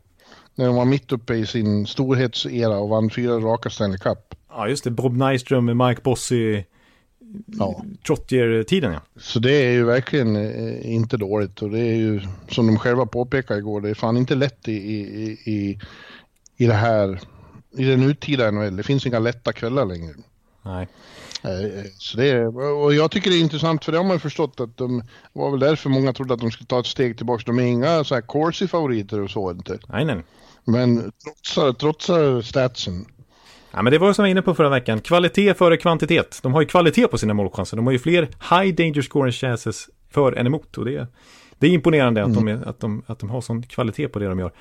När 0.55 0.65
de 0.65 0.75
var 0.75 0.85
mitt 0.85 1.11
uppe 1.11 1.33
i 1.33 1.45
sin 1.45 1.87
storhetsera 1.87 2.77
och 2.77 2.89
vann 2.89 3.09
fyra 3.09 3.33
raka 3.33 3.69
Stanley 3.69 3.97
Cup. 3.97 4.35
Ja, 4.49 4.67
just 4.67 4.83
det. 4.83 4.91
Bob 4.91 5.17
Nyström 5.17 5.65
med 5.65 5.77
Mike 5.77 6.01
Bossy. 6.01 6.63
Ja. 7.45 7.83
Trottier-tiden, 8.07 8.93
ja. 8.93 9.01
Så 9.17 9.39
det 9.39 9.51
är 9.51 9.71
ju 9.71 9.83
verkligen 9.83 10.35
eh, 10.35 10.93
inte 10.93 11.17
dåligt. 11.17 11.61
Och 11.61 11.69
det 11.69 11.79
är 11.79 11.95
ju, 11.95 12.21
som 12.49 12.67
de 12.67 12.79
själva 12.79 13.05
påpekade 13.05 13.59
igår, 13.59 13.81
det 13.81 13.89
är 13.89 13.93
fan 13.93 14.17
inte 14.17 14.35
lätt 14.35 14.67
i, 14.67 14.73
i, 14.73 15.31
i, 15.45 15.79
i 16.57 16.65
det 16.65 16.73
här, 16.73 17.19
i 17.77 17.83
den 17.83 17.99
nutida 17.99 18.51
NHL. 18.51 18.75
Det 18.75 18.83
finns 18.83 19.05
inga 19.05 19.19
lätta 19.19 19.53
kvällar 19.53 19.85
längre. 19.85 20.13
Nej. 20.61 20.87
Eh, 21.43 21.83
så 21.97 22.17
det 22.17 22.29
är, 22.29 22.57
och 22.57 22.93
jag 22.93 23.11
tycker 23.11 23.29
det 23.29 23.37
är 23.37 23.41
intressant 23.41 23.85
för 23.85 23.91
det 23.91 23.97
har 23.97 24.05
man 24.05 24.15
ju 24.15 24.19
förstått 24.19 24.59
att 24.59 24.77
de 24.77 25.03
var 25.33 25.51
väl 25.51 25.59
därför 25.59 25.89
många 25.89 26.13
trodde 26.13 26.33
att 26.33 26.39
de 26.39 26.51
skulle 26.51 26.67
ta 26.67 26.79
ett 26.79 26.85
steg 26.85 27.17
tillbaka. 27.17 27.43
De 27.45 27.59
är 27.59 27.63
inga 27.63 28.03
så 28.03 28.15
här 28.15 28.21
Corsi-favoriter 28.21 29.19
och 29.19 29.29
så 29.29 29.51
inte. 29.51 29.79
Nej, 29.87 30.05
nej. 30.05 30.23
Men 30.65 31.11
trotsar, 31.23 31.73
trotsar 31.73 32.41
statsen. 32.41 33.05
Ja, 33.71 33.81
men 33.81 33.91
det 33.91 33.97
var 33.97 34.13
som 34.13 34.23
jag 34.23 34.27
var 34.27 34.31
inne 34.31 34.41
på 34.41 34.55
förra 34.55 34.69
veckan. 34.69 34.99
Kvalitet 34.99 35.53
före 35.53 35.77
kvantitet. 35.77 36.39
De 36.43 36.53
har 36.53 36.61
ju 36.61 36.67
kvalitet 36.67 37.07
på 37.07 37.17
sina 37.17 37.33
målchanser. 37.33 37.77
De 37.77 37.85
har 37.85 37.93
ju 37.93 37.99
fler 37.99 38.21
high 38.21 38.75
danger 38.75 39.01
scoring 39.01 39.31
chances 39.31 39.89
för 40.09 40.31
än 40.31 40.47
emot. 40.47 40.77
Och 40.77 40.85
det, 40.85 41.07
det 41.59 41.67
är 41.67 41.71
imponerande 41.71 42.21
mm. 42.21 42.31
att, 42.31 42.37
de, 42.37 42.47
mm. 42.47 42.69
att, 42.69 42.79
de, 42.79 43.03
att 43.05 43.19
de 43.19 43.29
har 43.29 43.41
sån 43.41 43.63
kvalitet 43.63 44.07
på 44.07 44.19
det 44.19 44.27
de 44.27 44.39
gör. 44.39 44.51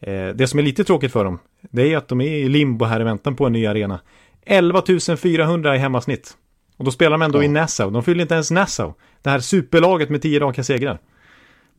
Eh, 0.00 0.28
det 0.34 0.46
som 0.46 0.58
är 0.58 0.62
lite 0.62 0.84
tråkigt 0.84 1.12
för 1.12 1.24
dem, 1.24 1.38
det 1.60 1.92
är 1.92 1.96
att 1.96 2.08
de 2.08 2.20
är 2.20 2.30
i 2.30 2.48
limbo 2.48 2.84
här 2.84 3.00
i 3.00 3.04
väntan 3.04 3.36
på 3.36 3.46
en 3.46 3.52
ny 3.52 3.66
arena. 3.66 4.00
11 4.46 4.82
400 5.16 5.76
i 5.76 5.78
hemmasnitt. 5.78 6.36
Och 6.76 6.84
då 6.84 6.90
spelar 6.90 7.10
de 7.10 7.22
ändå 7.22 7.38
ja. 7.38 7.42
i 7.42 7.48
Nassau. 7.48 7.90
De 7.90 8.02
fyller 8.02 8.22
inte 8.22 8.34
ens 8.34 8.50
Nassau. 8.50 8.94
Det 9.22 9.30
här 9.30 9.40
superlaget 9.40 10.10
med 10.10 10.22
10 10.22 10.40
raka 10.40 10.64
segrar. 10.64 10.98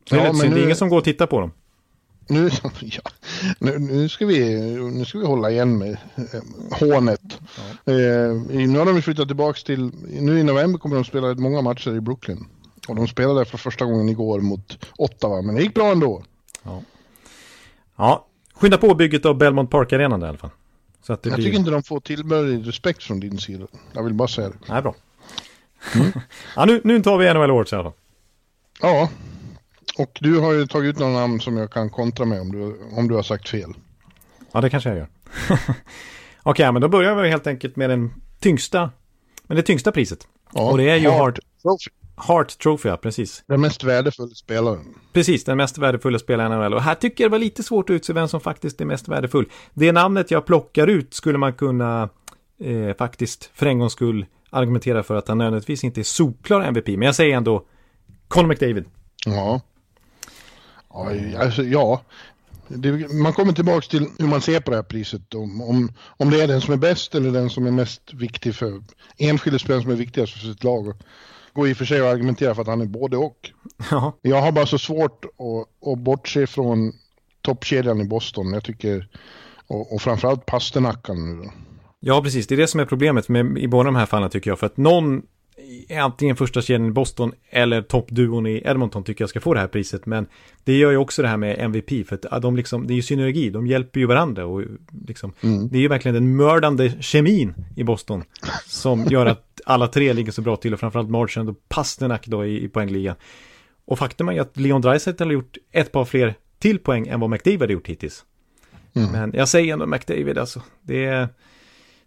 Så 0.09 0.15
ja, 0.15 0.21
det, 0.21 0.27
är 0.27 0.33
men 0.33 0.49
nu... 0.49 0.55
det 0.55 0.61
är 0.61 0.63
ingen 0.63 0.75
som 0.75 0.89
går 0.89 0.97
och 0.97 1.03
tittar 1.03 1.27
på 1.27 1.39
dem. 1.39 1.51
Nu, 2.28 2.49
ja, 2.82 3.01
nu, 3.59 3.80
nu, 3.80 4.09
ska 4.09 4.25
vi, 4.25 4.59
nu 4.91 5.05
ska 5.05 5.19
vi 5.19 5.25
hålla 5.25 5.51
igen 5.51 5.78
med 5.78 5.97
eh, 6.15 6.41
hånet. 6.71 7.21
Ja. 7.86 7.93
Eh, 7.93 8.34
nu 8.67 8.80
har 8.80 8.86
de 8.86 9.01
flyttat 9.01 9.28
tillbaka 9.28 9.59
till, 9.65 9.91
nu 10.07 10.39
i 10.39 10.43
november 10.43 10.80
kommer 10.80 10.95
de 10.95 11.05
spela 11.05 11.34
många 11.34 11.61
matcher 11.61 11.95
i 11.95 12.01
Brooklyn. 12.01 12.45
Och 12.88 12.95
de 12.95 13.07
spelade 13.07 13.45
för 13.45 13.57
första 13.57 13.86
gången 13.86 14.09
igår 14.09 14.39
mot 14.39 14.86
Ottawa, 14.97 15.41
men 15.41 15.55
det 15.55 15.61
gick 15.61 15.73
bra 15.73 15.91
ändå. 15.91 16.23
Ja, 16.63 16.82
ja 17.95 18.25
skynda 18.53 18.78
på 18.78 18.95
bygget 18.95 19.25
av 19.25 19.38
Belmont 19.38 19.69
Park-arenan 19.69 20.21
i 20.21 20.25
alla 20.25 20.38
fall. 20.38 20.49
Så 21.03 21.13
att 21.13 21.23
det 21.23 21.30
jag 21.30 21.36
blir... 21.36 21.45
tycker 21.45 21.59
inte 21.59 21.71
de 21.71 21.84
får 21.84 21.99
tillbörlig 21.99 22.67
respekt 22.67 23.03
från 23.03 23.19
din 23.19 23.38
sida. 23.38 23.67
Jag 23.93 24.03
vill 24.03 24.13
bara 24.13 24.28
säga 24.28 24.49
det. 24.49 24.55
Nej, 24.69 24.82
bra. 24.82 24.95
Mm. 25.95 26.11
ja, 26.55 26.65
nu, 26.65 26.82
nu 26.84 27.01
tar 27.01 27.17
vi 27.17 27.34
NHL 27.34 27.51
Awards 27.51 27.73
i 27.73 27.75
alla 27.75 27.84
fall. 27.84 27.93
Ja, 28.82 29.09
och 29.97 30.17
du 30.21 30.39
har 30.39 30.53
ju 30.53 30.67
tagit 30.67 30.89
ut 30.89 30.99
några 30.99 31.13
namn 31.13 31.39
som 31.39 31.57
jag 31.57 31.71
kan 31.71 31.89
kontra 31.89 32.25
med 32.25 32.41
om 32.41 32.51
du, 32.51 32.79
om 32.97 33.07
du 33.07 33.15
har 33.15 33.23
sagt 33.23 33.49
fel. 33.49 33.73
Ja, 34.51 34.61
det 34.61 34.69
kanske 34.69 34.89
jag 34.89 34.97
gör. 34.97 35.07
Okej, 35.49 35.73
okay, 36.43 36.71
men 36.71 36.81
då 36.81 36.87
börjar 36.87 37.15
vi 37.15 37.29
helt 37.29 37.47
enkelt 37.47 37.75
med 37.75 37.89
den 37.89 38.13
tyngsta, 38.39 38.91
med 39.43 39.57
det 39.57 39.63
tyngsta 39.63 39.91
priset. 39.91 40.27
Ja, 40.53 40.71
och 40.71 40.77
det 40.77 40.89
är 40.89 40.95
ju 40.95 41.09
Hart 41.09 41.39
Trophy. 41.61 41.91
Hart 42.15 42.57
Trophy, 42.57 42.89
ja, 42.89 42.97
precis. 42.97 43.43
Den 43.47 43.61
mest 43.61 43.83
värdefulla 43.83 44.29
spelaren. 44.35 44.85
Precis, 45.13 45.43
den 45.43 45.57
mest 45.57 45.77
värdefulla 45.77 46.19
spelaren 46.19 46.51
i 46.51 46.55
NHL. 46.55 46.73
Och 46.73 46.81
här 46.81 46.95
tycker 46.95 47.23
jag 47.23 47.31
det 47.31 47.31
var 47.31 47.39
lite 47.39 47.63
svårt 47.63 47.89
att 47.89 47.93
utse 47.93 48.13
vem 48.13 48.27
som 48.27 48.41
faktiskt 48.41 48.81
är 48.81 48.85
mest 48.85 49.07
värdefull. 49.07 49.49
Det 49.73 49.91
namnet 49.91 50.31
jag 50.31 50.45
plockar 50.45 50.87
ut 50.87 51.13
skulle 51.13 51.37
man 51.37 51.53
kunna 51.53 52.09
eh, 52.59 52.95
faktiskt 52.97 53.51
för 53.53 53.65
en 53.65 53.79
gångs 53.79 53.93
skull 53.93 54.25
argumentera 54.49 55.03
för 55.03 55.15
att 55.15 55.27
han 55.27 55.37
nödvändigtvis 55.37 55.83
inte 55.83 56.01
är 56.01 56.03
solklar 56.03 56.61
MVP. 56.61 56.87
Men 56.87 57.01
jag 57.01 57.15
säger 57.15 57.37
ändå 57.37 57.65
Conor 58.27 58.47
McDavid. 58.47 58.85
Ja. 59.25 59.61
Ja, 60.89 61.11
alltså, 61.39 61.63
ja. 61.63 62.01
Det, 62.67 63.13
man 63.13 63.33
kommer 63.33 63.53
tillbaka 63.53 63.88
till 63.88 64.07
hur 64.19 64.27
man 64.27 64.41
ser 64.41 64.59
på 64.59 64.71
det 64.71 64.77
här 64.77 64.83
priset. 64.83 65.33
Om, 65.33 65.61
om, 65.61 65.91
om 66.07 66.29
det 66.29 66.41
är 66.41 66.47
den 66.47 66.61
som 66.61 66.73
är 66.73 66.77
bäst 66.77 67.15
eller 67.15 67.31
den 67.31 67.49
som 67.49 67.65
är 67.65 67.71
mest 67.71 68.13
viktig 68.13 68.55
för 68.55 68.81
enskilda 69.17 69.59
spelare 69.59 69.81
som 69.81 69.91
är 69.91 69.95
viktigast 69.95 70.33
för 70.33 70.39
sitt 70.39 70.63
lag 70.63 70.93
går 71.53 71.67
i 71.67 71.73
och 71.73 71.77
för 71.77 71.85
sig 71.85 71.99
att 71.99 72.13
argumentera 72.13 72.55
för 72.55 72.61
att 72.61 72.67
han 72.67 72.81
är 72.81 72.85
både 72.85 73.17
och. 73.17 73.51
Ja. 73.91 74.17
Jag 74.21 74.41
har 74.41 74.51
bara 74.51 74.65
så 74.65 74.77
svårt 74.77 75.25
att, 75.25 75.88
att 75.88 75.99
bortse 75.99 76.47
från 76.47 76.93
toppkedjan 77.41 78.01
i 78.01 78.05
Boston. 78.05 78.53
Jag 78.53 78.63
tycker, 78.63 79.07
och, 79.67 79.93
och 79.93 80.01
framförallt 80.01 80.45
Pasternackan 80.45 81.39
nu. 81.39 81.49
Ja, 81.99 82.21
precis. 82.21 82.47
Det 82.47 82.55
är 82.55 82.57
det 82.57 82.67
som 82.67 82.79
är 82.79 82.85
problemet 82.85 83.29
med, 83.29 83.57
i 83.57 83.67
båda 83.67 83.83
de 83.83 83.95
här 83.95 84.05
fallen 84.05 84.29
tycker 84.29 84.51
jag. 84.51 84.59
För 84.59 84.65
att 84.65 84.77
någon 84.77 85.21
antingen 85.89 86.36
första 86.36 86.61
kedjan 86.61 86.88
i 86.88 86.91
Boston 86.91 87.32
eller 87.49 87.82
toppduon 87.82 88.47
i 88.47 88.61
Edmonton 88.65 89.03
tycker 89.03 89.22
jag 89.22 89.30
ska 89.30 89.39
få 89.39 89.53
det 89.53 89.59
här 89.59 89.68
priset. 89.68 90.05
Men 90.05 90.28
det 90.63 90.78
gör 90.78 90.91
ju 90.91 90.97
också 90.97 91.22
det 91.22 91.28
här 91.28 91.38
med 91.38 91.59
MVP, 91.59 92.07
för 92.07 92.20
att 92.32 92.41
de 92.41 92.55
liksom, 92.55 92.88
det 92.88 92.93
är 92.93 92.95
ju 92.95 93.01
synergi, 93.01 93.49
de 93.49 93.68
hjälper 93.68 93.99
ju 93.99 94.05
varandra 94.05 94.45
och 94.45 94.63
liksom, 95.07 95.34
mm. 95.41 95.70
det 95.70 95.78
är 95.78 95.82
ju 95.82 95.88
verkligen 95.88 96.15
den 96.15 96.36
mördande 96.36 96.93
kemin 97.01 97.53
i 97.76 97.84
Boston 97.84 98.24
som 98.65 99.05
gör 99.05 99.26
att 99.26 99.61
alla 99.65 99.88
tre 99.88 100.13
ligger 100.13 100.32
så 100.32 100.41
bra 100.41 100.55
till 100.55 100.74
och 100.74 100.80
framförallt 100.80 101.09
Marchand 101.09 101.49
och 101.49 101.70
Pasternak 101.70 102.28
då 102.28 102.45
i, 102.45 102.63
i 102.63 102.70
poängligan. 102.70 103.15
Och 103.86 103.99
faktum 103.99 104.30
är 104.30 104.34
ju 104.34 104.39
att 104.39 104.57
Leon 104.57 104.82
Draisaitl 104.82 105.24
har 105.24 105.32
gjort 105.32 105.57
ett 105.72 105.91
par 105.91 106.05
fler 106.05 106.36
till 106.59 106.80
poäng 106.80 107.07
än 107.07 107.20
vad 107.20 107.30
McDavid 107.30 107.61
har 107.61 107.68
gjort 107.68 107.88
hittills. 107.88 108.26
Mm. 108.93 109.11
Men 109.11 109.32
jag 109.34 109.47
säger 109.47 109.74
ändå 109.74 109.86
McDavid 109.86 110.38
alltså. 110.38 110.61
Det 110.82 111.05
är... 111.05 111.28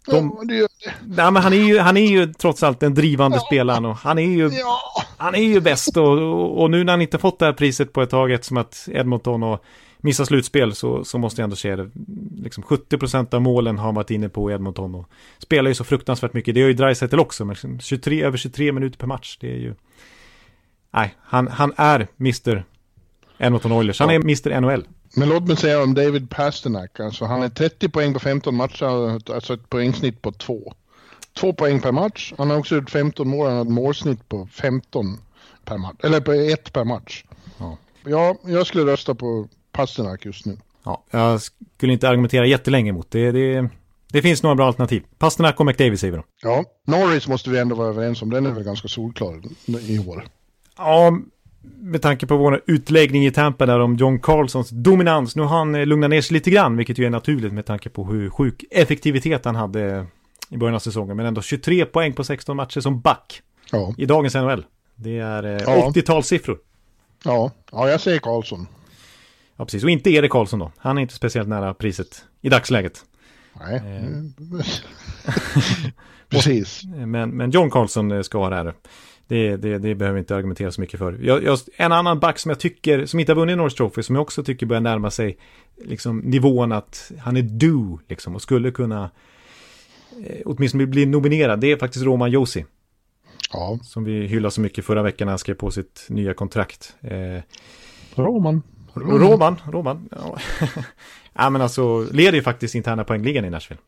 De, 0.05 0.35
ja, 0.37 0.43
det 0.45 0.55
gör 0.55 0.67
det. 0.85 0.93
Nej, 1.05 1.31
men 1.31 1.43
han 1.43 1.53
är, 1.53 1.57
ju, 1.57 1.79
han 1.79 1.97
är 1.97 2.07
ju 2.07 2.33
trots 2.33 2.63
allt 2.63 2.79
den 2.79 2.93
drivande 2.93 3.37
ja. 3.37 3.43
spelaren 3.45 3.85
och 3.85 3.95
han 3.95 4.19
är 4.19 4.25
ju, 4.25 4.49
ja. 4.49 4.79
han 5.17 5.35
är 5.35 5.43
ju 5.43 5.59
bäst 5.59 5.97
och, 5.97 6.17
och, 6.17 6.61
och, 6.61 6.71
nu 6.71 6.83
när 6.83 6.93
han 6.93 7.01
inte 7.01 7.17
fått 7.17 7.39
det 7.39 7.45
här 7.45 7.53
priset 7.53 7.93
på 7.93 8.01
ett 8.01 8.09
tag 8.09 8.31
eftersom 8.31 8.57
att 8.57 8.89
Edmonton 8.91 9.43
och 9.43 9.63
missar 9.97 10.25
slutspel 10.25 10.75
så, 10.75 11.03
så 11.03 11.17
måste 11.17 11.41
jag 11.41 11.43
ändå 11.43 11.55
se 11.55 11.75
det. 11.75 11.89
Liksom 12.43 12.63
70% 12.63 13.35
av 13.35 13.41
målen 13.41 13.77
har 13.77 13.85
han 13.85 13.95
varit 13.95 14.11
inne 14.11 14.29
på 14.29 14.51
Edmonton 14.51 14.95
och 14.95 15.09
spelar 15.37 15.69
ju 15.69 15.75
så 15.75 15.83
fruktansvärt 15.83 16.33
mycket. 16.33 16.53
Det 16.55 16.59
gör 16.59 16.67
ju 16.67 16.73
Dreisaitl 16.73 17.19
också, 17.19 17.45
men 17.45 17.79
23, 17.79 18.23
över 18.23 18.37
23 18.37 18.71
minuter 18.71 18.97
per 18.97 19.07
match, 19.07 19.37
det 19.41 19.51
är 19.51 19.57
ju... 19.57 19.73
Nej, 20.91 21.15
han, 21.21 21.47
han 21.47 21.73
är 21.77 22.07
Mr. 22.19 22.63
Edmonton 23.37 23.71
Oilers, 23.71 23.99
han 23.99 24.09
är 24.09 24.15
Mr. 24.15 24.61
NHL. 24.61 24.85
Men 25.15 25.29
låt 25.29 25.47
mig 25.47 25.57
säga 25.57 25.83
om 25.83 25.93
David 25.93 26.29
Pasternak, 26.29 26.99
alltså 26.99 27.25
han 27.25 27.43
är 27.43 27.49
30 27.49 27.89
poäng 27.89 28.13
på 28.13 28.19
15 28.19 28.55
matcher, 28.55 29.31
alltså 29.33 29.53
ett 29.53 29.69
poängsnitt 29.69 30.21
på 30.21 30.31
2. 30.31 30.73
Två 31.39 31.53
poäng 31.53 31.81
per 31.81 31.91
match. 31.91 32.33
Han 32.37 32.49
har 32.49 32.57
också 32.57 32.75
gjort 32.75 32.89
15 32.89 33.27
mål, 33.27 33.47
han 33.47 33.55
har 33.55 33.65
ett 33.65 33.71
målsnitt 33.71 34.29
på 34.29 34.47
15 34.51 35.17
per 35.65 35.77
match, 35.77 35.95
eller 36.03 36.21
på 36.21 36.31
1 36.33 36.73
per 36.73 36.83
match. 36.83 37.23
Ja. 37.57 37.77
ja, 38.05 38.35
jag 38.45 38.67
skulle 38.67 38.91
rösta 38.91 39.15
på 39.15 39.47
Pasternak 39.71 40.25
just 40.25 40.45
nu. 40.45 40.57
Ja, 40.83 41.03
jag 41.11 41.41
skulle 41.77 41.93
inte 41.93 42.09
argumentera 42.09 42.45
jättelänge 42.45 42.91
mot 42.91 43.11
det. 43.11 43.31
Det, 43.31 43.69
det 44.11 44.21
finns 44.21 44.43
några 44.43 44.55
bra 44.55 44.67
alternativ. 44.67 45.03
Pasternak 45.17 45.59
och 45.59 45.65
McDavid 45.65 45.99
säger 45.99 46.11
vi 46.11 46.17
då. 46.17 46.23
Ja, 46.41 46.63
Norris 46.87 47.27
måste 47.27 47.49
vi 47.49 47.59
ändå 47.59 47.75
vara 47.75 47.89
överens 47.89 48.21
om. 48.21 48.29
Den 48.29 48.45
är 48.45 48.51
väl 48.51 48.63
ganska 48.63 48.87
solklar 48.87 49.41
i 49.65 49.99
år. 49.99 50.27
Ja, 50.77 51.19
med 51.61 52.01
tanke 52.01 52.27
på 52.27 52.37
vår 52.37 52.61
utläggning 52.67 53.25
i 53.25 53.31
Tampa 53.31 53.65
där 53.65 53.79
om 53.79 53.95
John 53.95 54.19
Carlsons 54.19 54.69
dominans. 54.69 55.35
Nu 55.35 55.41
har 55.41 55.57
han 55.57 55.75
eh, 55.75 55.85
lugnat 55.85 56.09
ner 56.09 56.21
sig 56.21 56.33
lite 56.33 56.49
grann, 56.49 56.77
vilket 56.77 56.97
ju 56.97 57.05
är 57.05 57.09
naturligt 57.09 57.53
med 57.53 57.65
tanke 57.65 57.89
på 57.89 58.05
hur 58.05 58.29
sjuk 58.29 58.63
effektivitet 58.71 59.45
han 59.45 59.55
hade 59.55 60.05
i 60.49 60.57
början 60.57 60.75
av 60.75 60.79
säsongen. 60.79 61.17
Men 61.17 61.25
ändå 61.25 61.41
23 61.41 61.85
poäng 61.85 62.13
på 62.13 62.23
16 62.23 62.57
matcher 62.57 62.79
som 62.79 63.01
back 63.01 63.41
ja. 63.71 63.93
i 63.97 64.05
dagens 64.05 64.35
NHL. 64.35 64.65
Det 64.95 65.19
är 65.19 65.43
eh, 65.43 65.51
ja. 65.51 65.91
80-talssiffror. 65.95 66.57
Ja. 67.23 67.51
ja, 67.71 67.89
jag 67.89 68.01
säger 68.01 68.19
Karlsson. 68.19 68.67
Ja, 69.57 69.65
precis. 69.65 69.83
Och 69.83 69.89
inte 69.89 70.09
Erik 70.09 70.31
Karlsson 70.31 70.59
då. 70.59 70.71
Han 70.77 70.97
är 70.97 71.01
inte 71.01 71.13
speciellt 71.13 71.49
nära 71.49 71.73
priset 71.73 72.25
i 72.41 72.49
dagsläget. 72.49 73.05
Nej. 73.59 73.75
Eh. 73.75 74.01
precis. 76.29 76.83
Men, 76.83 77.29
men 77.29 77.51
John 77.51 77.69
Carlsson 77.69 78.11
eh, 78.11 78.21
ska 78.21 78.37
ha 78.37 78.49
det 78.49 78.55
här. 78.55 78.73
Det, 79.31 79.57
det, 79.57 79.77
det 79.77 79.95
behöver 79.95 80.13
vi 80.13 80.19
inte 80.19 80.35
argumentera 80.35 80.71
så 80.71 80.81
mycket 80.81 80.99
för. 80.99 81.19
Jag, 81.21 81.43
jag, 81.43 81.59
en 81.75 81.91
annan 81.91 82.19
back 82.19 82.39
som 82.39 82.49
jag 82.49 82.59
tycker, 82.59 83.05
som 83.05 83.19
inte 83.19 83.31
har 83.31 83.35
vunnit 83.35 83.57
Norris 83.57 83.75
Trophy, 83.75 84.03
som 84.03 84.15
jag 84.15 84.21
också 84.21 84.43
tycker 84.43 84.65
börjar 84.65 84.81
närma 84.81 85.11
sig 85.11 85.37
liksom, 85.85 86.19
nivån 86.19 86.71
att 86.71 87.11
han 87.19 87.37
är 87.37 87.41
do, 87.41 87.99
liksom, 88.07 88.35
och 88.35 88.41
skulle 88.41 88.71
kunna 88.71 89.11
eh, 90.25 90.41
åtminstone 90.45 90.85
bli 90.85 91.05
nominerad, 91.05 91.59
det 91.59 91.71
är 91.71 91.77
faktiskt 91.77 92.05
Roman 92.05 92.31
Josi. 92.31 92.65
Ja. 93.53 93.79
Som 93.83 94.03
vi 94.03 94.27
hyllade 94.27 94.51
så 94.51 94.61
mycket 94.61 94.85
förra 94.85 95.03
veckan 95.03 95.25
när 95.25 95.31
han 95.31 95.39
skrev 95.39 95.55
på 95.55 95.71
sitt 95.71 96.05
nya 96.09 96.33
kontrakt. 96.33 96.95
Eh, 97.01 97.41
Roman. 98.15 98.61
Roman, 98.93 99.55
Roman. 99.67 100.09
Ja. 100.11 100.37
ja 101.33 101.49
men 101.49 101.61
alltså, 101.61 102.07
leder 102.11 102.33
ju 102.33 102.43
faktiskt 102.43 102.75
interna 102.75 103.03
poängligan 103.03 103.45
i 103.45 103.49
Nashville. 103.49 103.81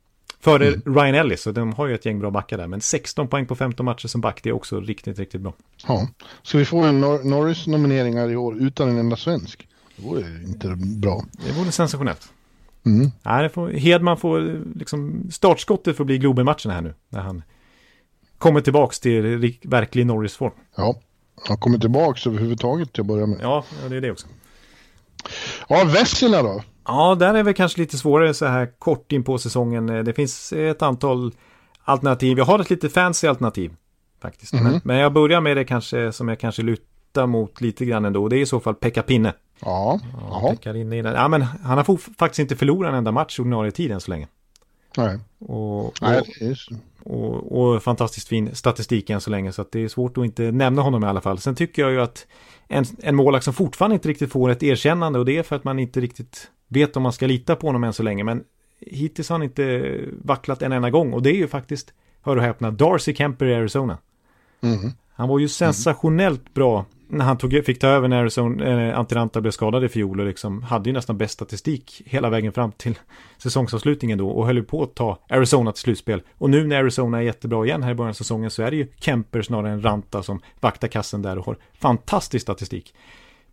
Före 0.43 0.67
mm. 0.67 0.81
Ryan 0.85 1.15
Ellis, 1.15 1.47
och 1.47 1.53
de 1.53 1.73
har 1.73 1.87
ju 1.87 1.95
ett 1.95 2.05
gäng 2.05 2.19
bra 2.19 2.31
backar 2.31 2.57
där. 2.57 2.67
Men 2.67 2.81
16 2.81 3.27
poäng 3.27 3.45
på 3.45 3.55
15 3.55 3.85
matcher 3.85 4.07
som 4.07 4.21
back, 4.21 4.39
det 4.43 4.49
är 4.49 4.53
också 4.53 4.79
riktigt, 4.79 5.19
riktigt 5.19 5.41
bra. 5.41 5.53
Ja, 5.87 6.07
ska 6.43 6.57
vi 6.57 6.65
få 6.65 6.81
en 6.81 7.01
Nor 7.01 7.23
Norris-nomineringar 7.23 8.29
i 8.29 8.35
år 8.35 8.57
utan 8.57 8.89
en 8.89 8.97
enda 8.97 9.15
svensk? 9.15 9.67
Det 9.95 10.03
vore 10.03 10.25
inte 10.47 10.67
bra. 10.75 11.25
Det 11.45 11.51
vore 11.51 11.71
sensationellt. 11.71 12.29
Mm. 12.85 13.11
Nej, 13.23 13.49
får, 13.49 13.69
Hedman 13.69 14.17
får 14.17 14.61
liksom 14.75 15.27
startskottet 15.31 15.97
för 15.97 16.03
att 16.03 16.07
bli 16.07 16.17
Globen-matchen 16.17 16.71
här 16.71 16.81
nu. 16.81 16.93
När 17.09 17.21
han 17.21 17.43
kommer 18.37 18.61
tillbaks 18.61 18.99
till 18.99 19.55
verklig 19.63 20.05
Norris-form. 20.05 20.53
Ja, 20.75 20.99
han 21.47 21.57
kommer 21.57 21.77
tillbaks 21.77 22.27
överhuvudtaget 22.27 22.93
till 22.93 23.01
att 23.01 23.07
börja 23.07 23.25
med. 23.25 23.39
Ja, 23.41 23.65
det 23.89 23.95
är 23.95 24.01
det 24.01 24.11
också. 24.11 24.27
Ja, 25.69 25.83
Vessina 25.83 26.41
då? 26.41 26.63
Ja, 26.85 27.15
där 27.15 27.33
är 27.33 27.43
väl 27.43 27.53
kanske 27.53 27.81
lite 27.81 27.97
svårare 27.97 28.33
så 28.33 28.45
här 28.45 28.79
kort 28.79 29.11
in 29.11 29.23
på 29.23 29.37
säsongen. 29.37 29.85
Det 29.85 30.13
finns 30.13 30.53
ett 30.53 30.81
antal 30.81 31.31
alternativ. 31.83 32.37
Jag 32.37 32.45
har 32.45 32.59
ett 32.59 32.69
lite 32.69 32.89
fancy 32.89 33.27
alternativ 33.27 33.75
faktiskt. 34.21 34.53
Mm 34.53 34.63
men, 34.65 34.81
men, 34.83 34.97
jag 34.97 35.13
börjar 35.13 35.41
med 35.41 35.57
det 35.57 35.65
kanske 35.65 36.11
som 36.11 36.27
jag 36.27 36.39
kanske 36.39 36.61
lutar 36.61 37.27
mot 37.27 37.61
lite 37.61 37.85
grann 37.85 38.05
ändå. 38.05 38.27
Det 38.27 38.37
är 38.37 38.41
i 38.41 38.45
så 38.45 38.59
fall 38.59 38.75
Pekka 38.75 39.01
Pinne. 39.03 39.33
Ja, 39.59 39.99
ja, 40.29 40.49
Pekka 40.49 40.75
in 40.75 40.93
i 40.93 41.01
den. 41.01 41.13
ja 41.13 41.27
men 41.27 41.41
han 41.41 41.77
har 41.77 41.97
faktiskt 42.17 42.39
inte 42.39 42.55
förlorat 42.55 42.89
en 42.89 42.95
enda 42.95 43.11
match 43.11 43.39
ordinarie 43.39 43.71
tid 43.71 43.91
än 43.91 44.01
så 44.01 44.11
länge. 44.11 44.27
Nej. 44.97 45.19
Och, 45.39 45.85
och, 45.85 45.93
Nej, 46.01 46.21
och, 47.03 47.59
och, 47.61 47.83
fantastiskt 47.83 48.27
fin 48.27 48.55
statistik 48.55 49.09
än 49.09 49.21
så 49.21 49.29
länge 49.29 49.51
så 49.51 49.61
att 49.61 49.71
det 49.71 49.83
är 49.83 49.87
svårt 49.87 50.17
att 50.17 50.25
inte 50.25 50.51
nämna 50.51 50.81
honom 50.81 51.03
i 51.03 51.07
alla 51.07 51.21
fall. 51.21 51.39
Sen 51.39 51.55
tycker 51.55 51.81
jag 51.81 51.91
ju 51.91 52.01
att 52.01 52.27
en, 52.67 52.85
en 53.03 53.15
målvakt 53.15 53.45
som 53.45 53.53
fortfarande 53.53 53.93
inte 53.93 54.09
riktigt 54.09 54.31
får 54.31 54.49
ett 54.49 54.63
erkännande 54.63 55.19
och 55.19 55.25
det 55.25 55.37
är 55.37 55.43
för 55.43 55.55
att 55.55 55.63
man 55.63 55.79
inte 55.79 55.99
riktigt 55.99 56.51
vet 56.73 56.97
om 56.97 57.03
man 57.03 57.13
ska 57.13 57.27
lita 57.27 57.55
på 57.55 57.67
honom 57.67 57.83
än 57.83 57.93
så 57.93 58.03
länge. 58.03 58.23
Men 58.23 58.43
hittills 58.79 59.29
har 59.29 59.33
han 59.33 59.43
inte 59.43 59.95
vacklat 60.23 60.61
en 60.61 60.71
enda 60.71 60.89
gång 60.89 61.13
och 61.13 61.21
det 61.21 61.29
är 61.29 61.37
ju 61.37 61.47
faktiskt, 61.47 61.93
hör 62.21 62.35
och 62.35 62.43
häpna, 62.43 62.71
Darcy 62.71 63.15
Kemper 63.15 63.45
i 63.45 63.55
Arizona. 63.55 63.97
Mm. 64.61 64.91
Han 65.15 65.29
var 65.29 65.39
ju 65.39 65.47
sensationellt 65.47 66.53
bra 66.53 66.85
när 67.07 67.25
han 67.25 67.37
tog, 67.37 67.65
fick 67.65 67.79
ta 67.79 67.87
över 67.87 68.07
när 68.07 68.21
Arizona, 68.21 68.65
eh, 68.65 68.99
Antiranta 68.99 69.41
blev 69.41 69.51
skadad 69.51 69.83
i 69.83 69.89
fjol 69.89 70.19
och 70.19 70.25
liksom 70.25 70.63
hade 70.63 70.89
ju 70.89 70.93
nästan 70.93 71.17
bäst 71.17 71.33
statistik 71.33 72.01
hela 72.05 72.29
vägen 72.29 72.51
fram 72.51 72.71
till 72.71 72.99
säsongsavslutningen 73.37 74.17
då 74.17 74.29
och 74.29 74.45
höll 74.45 74.63
på 74.63 74.83
att 74.83 74.95
ta 74.95 75.19
Arizona 75.29 75.71
till 75.71 75.81
slutspel. 75.81 76.21
Och 76.37 76.49
nu 76.49 76.67
när 76.67 76.79
Arizona 76.79 77.17
är 77.17 77.21
jättebra 77.21 77.65
igen 77.65 77.83
här 77.83 77.91
i 77.91 77.95
början 77.95 78.09
av 78.09 78.13
säsongen 78.13 78.51
så 78.51 78.63
är 78.63 78.71
det 78.71 78.77
ju 78.77 78.87
Kemper 78.99 79.41
snarare 79.41 79.71
än 79.71 79.81
Ranta 79.81 80.23
som 80.23 80.41
vaktar 80.59 80.87
kassen 80.87 81.21
där 81.21 81.37
och 81.37 81.45
har 81.45 81.57
fantastisk 81.73 82.41
statistik. 82.41 82.93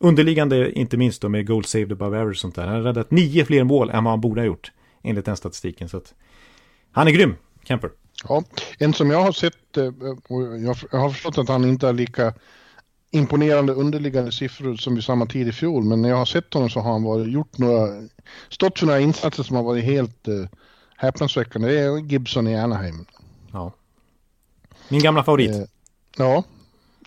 Underliggande 0.02 0.72
inte 0.72 0.96
minst 0.96 1.22
då 1.22 1.28
med 1.28 1.46
goal 1.46 1.64
saved 1.64 1.92
above 1.92 2.18
average 2.18 2.36
och 2.36 2.36
sånt 2.36 2.54
där. 2.54 2.66
Han 2.66 2.74
har 2.74 2.82
räddat 2.82 3.10
nio 3.10 3.44
fler 3.44 3.64
mål 3.64 3.90
än 3.90 4.04
vad 4.04 4.12
han 4.12 4.20
borde 4.20 4.40
ha 4.40 4.46
gjort 4.46 4.72
enligt 5.02 5.24
den 5.24 5.36
statistiken. 5.36 5.88
Så 5.88 5.96
att 5.96 6.14
han 6.92 7.08
är 7.08 7.12
grym, 7.12 7.36
Kemper. 7.64 7.90
Ja, 8.28 8.44
en 8.78 8.94
som 8.94 9.10
jag 9.10 9.22
har 9.22 9.32
sett, 9.32 9.76
eh, 9.76 9.84
jag 10.90 11.00
har 11.00 11.10
förstått 11.10 11.38
att 11.38 11.48
han 11.48 11.64
inte 11.64 11.86
har 11.86 11.92
lika 11.92 12.34
imponerande 13.10 13.72
underliggande 13.72 14.32
siffror 14.32 14.76
som 14.76 14.94
vid 14.94 15.04
samma 15.04 15.26
tid 15.26 15.48
i 15.48 15.52
fjol. 15.52 15.84
Men 15.84 16.02
när 16.02 16.08
jag 16.08 16.16
har 16.16 16.24
sett 16.24 16.54
honom 16.54 16.70
så 16.70 16.80
har 16.80 16.92
han 16.92 17.02
varit, 17.02 17.32
gjort 17.32 17.58
några, 17.58 18.08
stått 18.48 18.78
för 18.78 18.86
några 18.86 19.00
insatser 19.00 19.42
som 19.42 19.56
har 19.56 19.62
varit 19.62 19.84
helt 19.84 20.28
uh, 20.28 20.46
häpnadsväckande. 20.96 21.68
Det 21.68 21.80
är 21.80 21.98
Gibson 21.98 22.48
i 22.48 22.56
Anaheim. 22.56 23.06
Ja. 23.52 23.72
Min 24.88 25.02
gamla 25.02 25.24
favorit. 25.24 25.56
Uh, 25.56 25.62
ja. 26.16 26.44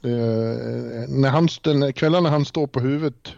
Uh, 0.06 1.08
när 1.08 1.30
han, 1.30 1.48
den, 1.62 1.94
kvällarna 1.94 2.30
han 2.30 2.46
står 2.46 2.68
på 2.68 2.80
huvudet 2.80 3.34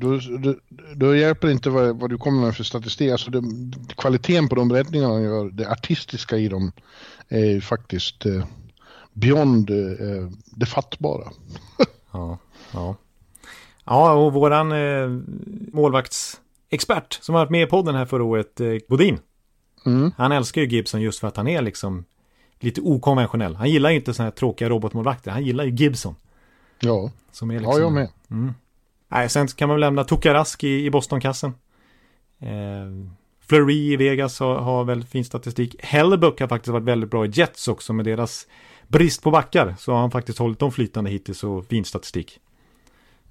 då, 0.00 0.20
då, 0.38 0.54
då, 0.94 1.16
hjälper 1.16 1.46
det 1.46 1.52
inte 1.52 1.70
vad, 1.70 2.00
vad, 2.00 2.10
du 2.10 2.18
kommer 2.18 2.40
med 2.40 2.56
för 2.56 2.64
statistik. 2.64 3.10
Alltså 3.12 3.30
det, 3.30 3.42
kvaliteten 3.96 4.48
på 4.48 4.54
de 4.54 4.72
räddningarna 4.72 5.12
han 5.12 5.22
gör, 5.22 5.50
det 5.50 5.70
artistiska 5.70 6.36
i 6.36 6.48
dem 6.48 6.72
är 7.28 7.60
faktiskt 7.60 8.26
eh, 8.26 8.44
beyond 9.12 9.70
eh, 9.70 10.30
det 10.44 10.66
fattbara. 10.66 11.28
Ja, 12.12 12.38
ja. 12.72 12.96
Ja, 13.84 14.12
och 14.12 14.32
våran 14.32 14.72
eh, 14.72 15.20
målvaktsexpert 15.72 17.18
som 17.20 17.34
har 17.34 17.42
varit 17.42 17.50
med 17.50 17.62
i 17.62 17.66
podden 17.66 17.94
här 17.94 18.06
förra 18.06 18.24
året, 18.24 18.60
eh, 18.60 18.66
Bodin. 18.88 19.18
Mm. 19.86 20.12
Han 20.16 20.32
älskar 20.32 20.60
ju 20.60 20.68
Gibson 20.68 21.00
just 21.00 21.18
för 21.18 21.28
att 21.28 21.36
han 21.36 21.48
är 21.48 21.62
liksom 21.62 22.04
lite 22.60 22.80
okonventionell. 22.80 23.56
Han 23.56 23.70
gillar 23.70 23.90
ju 23.90 23.96
inte 23.96 24.14
sådana 24.14 24.30
här 24.30 24.36
tråkiga 24.36 24.68
robotmålvakter. 24.68 25.30
Han 25.30 25.44
gillar 25.44 25.64
ju 25.64 25.70
Gibson. 25.70 26.16
Ja, 26.80 27.10
som 27.32 27.50
är 27.50 27.54
liksom, 27.54 27.72
ja 27.72 27.78
jag 27.78 27.92
med. 27.92 28.08
Mm. 28.30 28.54
Nej, 29.08 29.28
sen 29.28 29.48
kan 29.48 29.68
man 29.68 29.74
väl 29.74 29.80
lämna 29.80 30.04
Tokarask 30.04 30.64
i, 30.64 30.84
i 30.84 30.90
Bostonkassen. 30.90 31.54
Eh, 32.38 32.48
Fleury 33.40 33.92
i 33.92 33.96
Vegas 33.96 34.40
har, 34.40 34.54
har 34.54 34.84
väldigt 34.84 35.10
fin 35.10 35.24
statistik. 35.24 35.76
Hellebuck 35.78 36.40
har 36.40 36.48
faktiskt 36.48 36.72
varit 36.72 36.84
väldigt 36.84 37.10
bra 37.10 37.26
i 37.26 37.30
Jets 37.32 37.68
också 37.68 37.92
med 37.92 38.04
deras 38.04 38.46
brist 38.88 39.22
på 39.22 39.30
backar 39.30 39.74
så 39.78 39.92
har 39.92 40.00
han 40.00 40.10
faktiskt 40.10 40.38
hållit 40.38 40.58
dem 40.58 40.72
flytande 40.72 41.10
hittills 41.10 41.44
och 41.44 41.66
fin 41.66 41.84
statistik. 41.84 42.40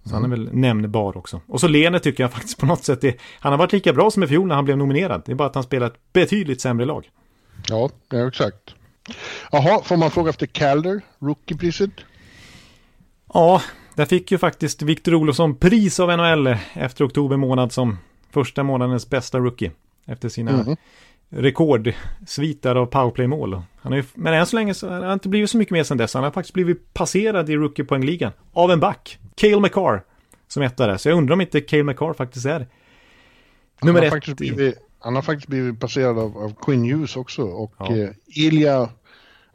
Så 0.03 0.09
mm. 0.09 0.21
han 0.21 0.31
är 0.31 0.37
väl 0.37 0.55
nämnbar 0.55 1.17
också. 1.17 1.41
Och 1.47 1.59
så 1.59 1.67
Lene 1.67 1.99
tycker 1.99 2.23
jag 2.23 2.31
faktiskt 2.33 2.59
på 2.59 2.65
något 2.65 2.83
sätt 2.83 3.03
är, 3.03 3.15
han 3.39 3.51
har 3.53 3.57
varit 3.57 3.73
lika 3.73 3.93
bra 3.93 4.11
som 4.11 4.23
i 4.23 4.27
fjol 4.27 4.47
när 4.47 4.55
han 4.55 4.65
blev 4.65 4.77
nominerad. 4.77 5.21
Det 5.25 5.31
är 5.31 5.35
bara 5.35 5.47
att 5.47 5.55
han 5.55 5.63
spelar 5.63 5.87
ett 5.87 6.13
betydligt 6.13 6.61
sämre 6.61 6.85
lag. 6.85 7.09
Ja 7.69 7.89
exakt. 8.27 8.75
Jaha, 9.51 9.81
får 9.83 9.97
man 9.97 10.11
fråga 10.11 10.29
efter 10.29 10.45
Calder, 10.45 11.01
rookiepriset? 11.19 11.91
Ja, 13.33 13.61
där 13.95 14.05
fick 14.05 14.31
ju 14.31 14.37
faktiskt 14.37 14.81
Victor 14.81 15.13
Olofsson 15.13 15.55
pris 15.55 15.99
av 15.99 16.17
NHL 16.17 16.55
efter 16.73 17.07
oktober 17.07 17.37
månad 17.37 17.71
som 17.71 17.97
första 18.31 18.63
månadens 18.63 19.09
bästa 19.09 19.39
rookie. 19.39 19.71
Efter 20.05 20.29
sina 20.29 20.51
mm. 20.51 20.75
rekordsvitar 21.29 22.75
av 22.75 22.85
powerplay-mål. 22.85 23.61
Han 23.81 24.03
men 24.13 24.33
än 24.33 24.45
så 24.45 24.55
länge 24.55 24.73
så 24.73 24.89
har 24.89 25.01
han 25.01 25.13
inte 25.13 25.29
blivit 25.29 25.49
så 25.49 25.57
mycket 25.57 25.71
mer 25.71 25.83
sedan 25.83 25.97
dess. 25.97 26.13
Han 26.13 26.23
har 26.23 26.31
faktiskt 26.31 26.53
blivit 26.53 26.93
passerad 26.93 27.49
i 27.49 27.55
rookie-poängligan 27.55 28.31
av 28.53 28.71
en 28.71 28.79
back. 28.79 29.19
Cale 29.35 29.59
McCarr 29.59 30.03
som 30.47 30.63
etta 30.63 30.87
där. 30.87 30.97
Så 30.97 31.09
jag 31.09 31.17
undrar 31.17 31.33
om 31.33 31.41
inte 31.41 31.61
Cale 31.61 31.83
McCarr 31.83 32.13
faktiskt 32.13 32.45
är 32.45 32.67
nummer 33.81 34.01
ett. 34.01 34.37
Blivit, 34.37 34.77
han 34.99 35.15
har 35.15 35.21
faktiskt 35.21 35.47
blivit 35.47 35.79
passerad 35.79 36.19
av, 36.19 36.37
av 36.37 36.55
Quinn 36.61 36.91
Hughes 36.91 37.15
också 37.15 37.41
och 37.41 37.73
ja. 37.77 37.95
eh, 37.95 38.09
Ilja... 38.27 38.89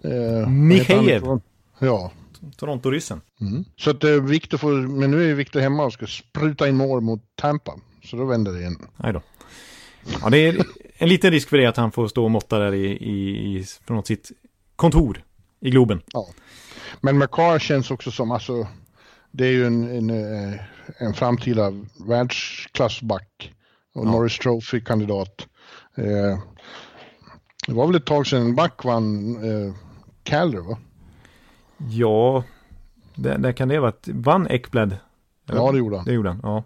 Eh. 0.05 1.39
Ja, 1.79 2.13
Toronto-ryssen. 2.57 3.21
Mm. 3.41 3.65
Så 3.77 3.91
att 3.91 4.05
eh, 4.05 4.11
Victor 4.11 4.59
får, 4.59 4.73
men 4.73 5.11
nu 5.11 5.31
är 5.31 5.35
Victor 5.35 5.61
hemma 5.61 5.85
och 5.85 5.93
ska 5.93 6.07
spruta 6.07 6.69
in 6.69 6.77
mål 6.77 7.01
mot 7.01 7.23
Tampa. 7.35 7.75
Så 8.05 8.17
då 8.17 8.25
vänder 8.25 8.53
det 8.53 8.61
igen. 8.61 8.79
Nej 8.97 9.13
då. 9.13 9.23
Ja, 10.23 10.31
det 10.31 10.39
är 10.39 10.65
en 10.95 11.09
liten 11.09 11.31
risk 11.31 11.49
för 11.49 11.59
det 11.59 11.67
att 11.67 11.77
han 11.77 11.93
får 11.93 12.09
stå 12.09 12.25
och 12.25 12.31
måtta 12.31 12.59
där 12.59 12.75
i, 12.75 12.87
i, 12.87 13.57
i, 13.59 13.65
från 13.87 14.05
sitt 14.05 14.31
kontor 14.77 15.25
i 15.61 15.71
Globen. 15.71 16.03
Ja. 16.13 16.27
Men 17.01 17.19
McCarr 17.19 17.59
känns 17.59 17.91
också 17.91 18.11
som, 18.11 18.31
alltså, 18.31 18.67
det 19.31 19.47
är 19.47 19.51
ju 19.51 19.67
en, 19.67 19.85
en, 19.85 20.11
eh, 20.11 20.61
en 20.99 21.15
framtida 21.15 21.73
världsklassback 22.07 23.55
och 23.95 24.07
ja. 24.07 24.11
Norris 24.11 24.39
Trophy-kandidat. 24.39 25.47
Eh, 25.97 26.39
det 27.67 27.75
var 27.75 27.87
väl 27.87 27.97
ett 27.97 28.07
tag 28.07 28.27
sedan 28.27 28.43
en 28.43 28.55
back 28.55 28.85
vann 28.85 29.37
eh, 29.37 29.75
Calder, 30.25 30.61
va? 30.61 30.79
Ja, 31.77 32.45
det, 33.15 33.37
det 33.37 33.53
kan 33.53 33.69
det 33.69 33.81
vara. 33.81 33.93
Vann 34.07 34.47
Ekblad? 34.51 34.97
Ja, 35.47 35.73
det 35.73 35.79
gjorde 35.79 35.97
han. 35.97 36.05
Det 36.05 36.13
gjorde 36.13 36.29
han, 36.29 36.41
ja. 36.43 36.65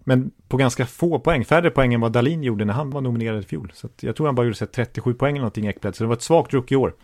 Men 0.00 0.30
på 0.48 0.56
ganska 0.56 0.86
få 0.86 1.18
poäng, 1.18 1.44
färre 1.44 1.70
poäng 1.70 1.94
än 1.94 2.00
vad 2.00 2.12
Dalin 2.12 2.42
gjorde 2.42 2.64
när 2.64 2.74
han 2.74 2.90
var 2.90 3.00
nominerad 3.00 3.40
i 3.40 3.42
fjol. 3.42 3.72
Så 3.74 3.88
jag 4.00 4.16
tror 4.16 4.26
han 4.26 4.34
bara 4.34 4.46
gjorde 4.46 4.66
37 4.66 5.14
poäng 5.14 5.30
eller 5.30 5.40
någonting 5.40 5.66
Ekblad, 5.66 5.96
så 5.96 6.04
det 6.04 6.08
var 6.08 6.16
ett 6.16 6.22
svagt 6.22 6.54
rookie 6.54 6.74
i 6.74 6.80
år. 6.80 6.94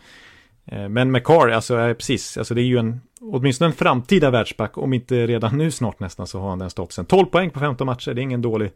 Eh, 0.65 0.89
men 0.89 1.11
McCar, 1.11 1.49
alltså 1.49 1.75
precis, 1.75 2.37
alltså 2.37 2.53
det 2.53 2.61
är 2.61 2.65
ju 2.65 2.77
en, 2.77 3.01
åtminstone 3.21 3.69
en 3.69 3.75
framtida 3.75 4.31
världsback, 4.31 4.77
om 4.77 4.93
inte 4.93 5.27
redan 5.27 5.57
nu 5.57 5.71
snart 5.71 5.99
nästan 5.99 6.27
så 6.27 6.39
har 6.39 6.49
han 6.49 6.59
den 6.59 6.69
statusen. 6.69 7.05
12 7.05 7.25
poäng 7.25 7.49
på 7.49 7.59
15 7.59 7.85
matcher, 7.85 8.13
det 8.13 8.21
är 8.21 8.23
ingen 8.23 8.41
dålig 8.41 8.71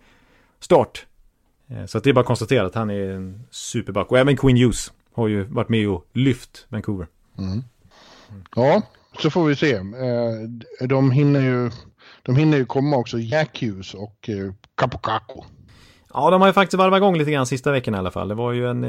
start. 0.60 1.06
Eh, 1.68 1.86
så 1.86 2.00
det 2.00 2.10
är 2.10 2.14
bara 2.14 2.22
att 2.22 2.28
konstatera 2.28 2.66
att 2.66 2.76
han 2.76 2.90
är 2.90 3.10
en 3.10 3.44
superback. 3.52 4.12
Och 4.12 4.20
även 4.20 4.38
Queen 4.38 4.58
Hughes 4.58 4.94
har 5.14 5.28
ju 5.28 5.44
varit 5.44 5.70
med 5.70 5.90
och 5.90 6.08
lyft 6.14 6.66
Vancouver. 6.70 7.08
Mm. 7.38 7.64
Ja, 8.56 8.82
så 9.20 9.30
får 9.30 9.46
vi 9.46 9.56
se. 9.56 9.74
Eh, 9.74 10.88
de 10.88 11.12
hinner 11.12 11.40
ju, 11.40 11.72
de 12.24 12.36
hinner 12.36 12.58
ju 12.58 12.66
komma 12.66 12.98
också, 12.98 13.20
Jack 13.20 13.62
Hughes 13.62 13.94
och 13.94 14.30
Capocaco. 14.76 15.44
Ja, 16.14 16.30
de 16.30 16.42
har 16.42 16.48
ju 16.48 16.54
faktiskt 16.54 16.78
varvat 16.78 16.98
igång 16.98 17.18
lite 17.18 17.32
grann 17.32 17.46
sista 17.46 17.72
veckan 17.72 17.96
i 17.96 17.98
alla 17.98 18.12
fall. 18.12 18.28
Det 18.28 18.36
var 18.36 18.52
ju 18.52 18.70
en, 18.70 18.84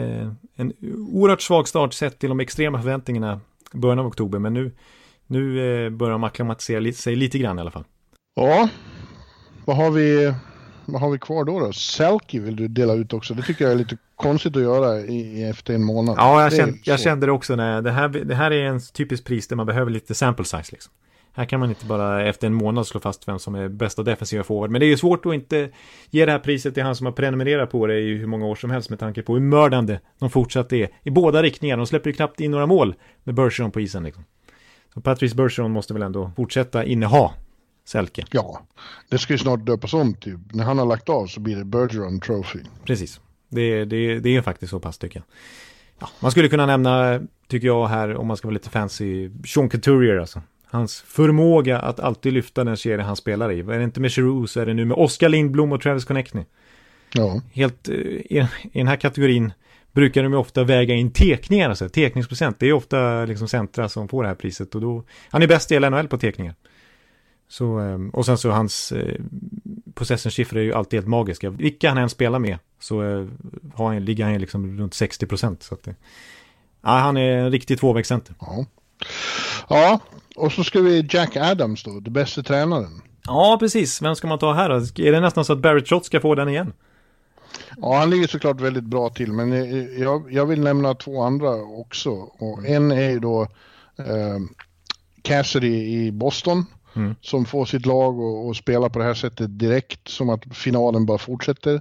en 0.57 0.73
oerhört 1.13 1.43
svag 1.43 1.69
start 1.69 1.95
sett 1.95 2.19
till 2.19 2.29
de 2.29 2.41
extrema 2.41 2.83
förväntningarna 2.83 3.41
i 3.75 3.77
början 3.77 3.99
av 3.99 4.07
oktober. 4.07 4.39
Men 4.39 4.55
nu, 4.55 4.73
nu 5.27 5.91
börjar 5.91 6.13
de 6.13 6.25
acklimatisera 6.25 6.93
sig 6.93 7.17
lite 7.17 7.39
grann 7.39 7.59
i 7.59 7.61
alla 7.61 7.71
fall. 7.71 7.85
Ja, 8.35 8.69
vad 9.65 9.77
har 9.77 9.91
vi 9.91 10.35
vad 10.91 11.01
har 11.01 11.11
vi 11.11 11.19
kvar 11.19 11.45
då? 11.45 11.61
då? 11.61 11.73
Selkie 11.73 12.41
vill 12.41 12.57
du 12.57 12.69
dela 12.69 12.95
ut 12.95 13.13
också. 13.13 13.35
Det 13.35 13.43
tycker 13.43 13.65
jag 13.65 13.73
är 13.73 13.77
lite 13.77 13.97
konstigt 14.19 14.57
att 14.57 14.63
göra 14.63 15.01
i, 15.01 15.45
efter 15.45 15.75
en 15.75 15.85
månad. 15.85 16.15
Ja, 16.19 16.43
jag, 16.43 16.53
kände, 16.53 16.79
jag 16.85 17.01
kände 17.01 17.27
det 17.27 17.33
också. 17.33 17.57
När 17.57 17.83
det, 17.83 17.91
här, 17.91 18.09
det 18.09 18.35
här 18.35 18.51
är 18.51 18.65
en 18.65 18.81
typisk 18.81 19.25
pris 19.25 19.49
där 19.49 19.57
man 19.57 19.67
behöver 19.67 19.91
lite 19.91 20.15
sample 20.15 20.45
size. 20.45 20.73
Liksom. 20.73 20.93
Här 21.33 21.45
kan 21.45 21.61
man 21.61 21.69
inte 21.69 21.87
bara 21.87 22.29
efter 22.29 22.47
en 22.47 22.55
månad 22.55 22.87
slå 22.87 23.01
fast 23.01 23.29
vem 23.29 23.39
som 23.39 23.55
är 23.55 23.69
bästa 23.69 24.03
defensiva 24.03 24.45
forward. 24.45 24.71
Men 24.71 24.81
det 24.81 24.87
är 24.87 24.89
ju 24.89 24.97
svårt 24.97 25.27
att 25.27 25.35
inte 25.35 25.71
ge 26.11 26.27
det 26.27 26.33
här 26.33 26.39
priset 26.39 26.75
till 26.75 26.83
han 26.83 26.97
som 26.97 27.07
har 27.07 27.13
prenumererat 27.13 27.71
på 27.71 27.87
det 27.87 28.01
i 28.01 28.15
hur 28.15 28.27
många 28.27 28.47
år 28.47 28.55
som 28.55 28.71
helst 28.71 28.91
med 28.91 28.99
tanke 28.99 29.23
på 29.23 29.35
hur 29.35 29.41
mördande 29.41 30.01
de 30.19 30.31
fortsatt 30.31 30.73
är 30.73 30.89
i 31.03 31.11
båda 31.11 31.43
riktningar. 31.43 31.77
De 31.77 31.87
släpper 31.87 32.11
ju 32.11 32.15
knappt 32.15 32.41
in 32.41 32.51
några 32.51 32.67
mål 32.67 32.95
med 33.25 33.35
Bergeron 33.35 33.71
på 33.71 33.81
isen. 33.81 34.03
Liksom. 34.03 34.25
Så 34.95 35.01
Patrice 35.01 35.35
Bergeron 35.35 35.71
måste 35.71 35.93
väl 35.93 36.03
ändå 36.03 36.31
fortsätta 36.37 36.85
inneha 36.85 37.33
Selke. 37.85 38.25
Ja, 38.31 38.61
det 39.09 39.19
ska 39.19 39.33
ju 39.35 39.39
snart 39.39 39.67
döpas 39.67 39.95
om 39.95 40.15
typ. 40.15 40.41
När 40.53 40.65
han 40.65 40.79
har 40.79 40.87
lagt 40.87 41.09
av 41.09 41.27
så 41.27 41.41
blir 41.41 41.57
det 41.57 41.65
Bergeron 41.65 42.21
Trophy. 42.21 42.61
Precis, 42.85 43.21
det, 43.49 43.85
det, 43.85 44.21
det 44.21 44.37
är 44.37 44.43
faktiskt 44.43 44.71
så 44.71 44.81
pass 44.81 44.99
tycker 44.99 45.17
jag. 45.17 45.25
Ja, 45.99 46.09
man 46.21 46.31
skulle 46.31 46.49
kunna 46.49 46.67
nämna, 46.67 47.21
tycker 47.49 47.67
jag 47.67 47.87
här, 47.87 48.17
om 48.17 48.27
man 48.27 48.37
ska 48.37 48.49
vara 48.49 48.55
lite 48.55 48.71
fancy, 48.71 49.31
Sean 49.47 49.69
Couturier 49.69 50.17
alltså. 50.17 50.43
Hans 50.71 51.01
förmåga 51.01 51.79
att 51.79 52.01
alltid 52.01 52.33
lyfta 52.33 52.65
den 52.65 52.77
serie 52.77 53.05
han 53.05 53.17
spelar 53.17 53.53
i. 53.53 53.61
Är 53.61 53.79
det 53.79 53.85
inte 53.85 54.01
med 54.01 54.11
Giroux 54.11 54.53
så 54.53 54.61
är 54.61 54.67
det 54.67 54.75
nu 54.75 54.85
med 54.85 54.97
Oskar 54.97 55.29
Lindblom 55.29 55.73
och 55.73 55.81
Travis 55.81 56.05
Connectney. 56.05 56.45
Ja. 57.15 57.41
Helt, 57.53 57.89
eh, 57.89 57.95
i, 57.95 58.49
i 58.73 58.79
den 58.79 58.89
här 58.89 58.97
kategorin 58.97 59.53
brukar 59.93 60.23
de 60.23 60.33
ju 60.33 60.39
ofta 60.39 60.65
väga 60.65 60.95
in 60.95 61.13
tekningar, 61.13 61.69
alltså 61.69 61.89
tekningsprocent. 61.89 62.59
Det 62.59 62.69
är 62.69 62.73
ofta 62.73 63.25
liksom 63.25 63.49
centra 63.49 63.89
som 63.89 64.09
får 64.09 64.23
det 64.23 64.29
här 64.29 64.37
priset 64.37 64.75
och 64.75 64.81
då, 64.81 65.05
han 65.29 65.43
är 65.43 65.47
bäst 65.47 65.71
i 65.71 65.75
hela 65.75 65.91
NHL 65.91 66.09
på 66.09 66.19
tekningar. 66.19 66.55
Så, 67.49 67.79
ehm, 67.79 68.11
och 68.11 68.27
sen 68.27 68.39
så 68.39 68.51
hans 68.51 68.93
eh, 68.93 69.21
possession-siffror 69.95 70.59
är 70.59 70.63
ju 70.63 70.73
alltid 70.73 70.97
helt 70.97 71.09
magiska. 71.09 71.51
Vilka 71.51 71.89
han 71.89 71.99
än 71.99 72.09
spelar 72.09 72.39
med 72.39 72.59
så 72.79 73.03
eh, 73.03 73.27
har 73.75 73.93
han, 73.93 74.05
ligger 74.05 74.25
han 74.25 74.39
liksom 74.39 74.79
runt 74.79 74.95
60 74.95 75.27
procent. 75.27 75.63
Så 75.63 75.75
att, 75.75 75.87
ja, 76.83 76.91
han 76.91 77.17
är 77.17 77.37
en 77.37 77.51
riktig 77.51 77.79
tvåvägscenter. 77.79 78.35
Ja. 78.41 78.67
ja, 79.69 80.01
och 80.37 80.53
så 80.53 80.65
ska 80.65 80.81
vi 80.81 81.07
Jack 81.11 81.37
Adams 81.37 81.85
då, 81.85 82.01
det 82.01 82.11
bästa 82.11 82.43
tränaren. 82.43 83.03
Ja, 83.27 83.57
precis. 83.61 84.03
Vem 84.03 84.15
ska 84.15 84.27
man 84.27 84.39
ta 84.39 84.53
här 84.53 84.69
då? 84.69 84.75
Är 84.77 85.13
det 85.13 85.21
nästan 85.21 85.45
så 85.45 85.53
att 85.53 85.59
Barrett 85.59 85.89
Schott 85.89 86.05
ska 86.05 86.21
få 86.21 86.35
den 86.35 86.49
igen? 86.49 86.73
Ja, 87.77 87.99
han 87.99 88.11
ligger 88.11 88.27
såklart 88.27 88.61
väldigt 88.61 88.85
bra 88.85 89.09
till, 89.09 89.33
men 89.33 89.53
jag, 89.99 90.33
jag 90.33 90.47
vill 90.47 90.61
nämna 90.61 90.95
två 90.95 91.23
andra 91.23 91.55
också. 91.55 92.11
Och 92.13 92.67
en 92.67 92.91
är 92.91 93.11
ju 93.11 93.19
då 93.19 93.43
eh, 93.99 94.39
Cassidy 95.23 96.07
i 96.07 96.13
Boston. 96.13 96.67
Mm. 96.97 97.15
Som 97.21 97.45
får 97.45 97.65
sitt 97.65 97.87
lag 97.87 98.21
att 98.21 98.57
spela 98.57 98.89
på 98.89 98.99
det 98.99 99.05
här 99.05 99.15
sättet 99.15 99.59
direkt, 99.59 100.09
som 100.09 100.31
att 100.31 100.57
finalen 100.57 101.07
bara 101.07 101.19
fortsätter. 101.19 101.81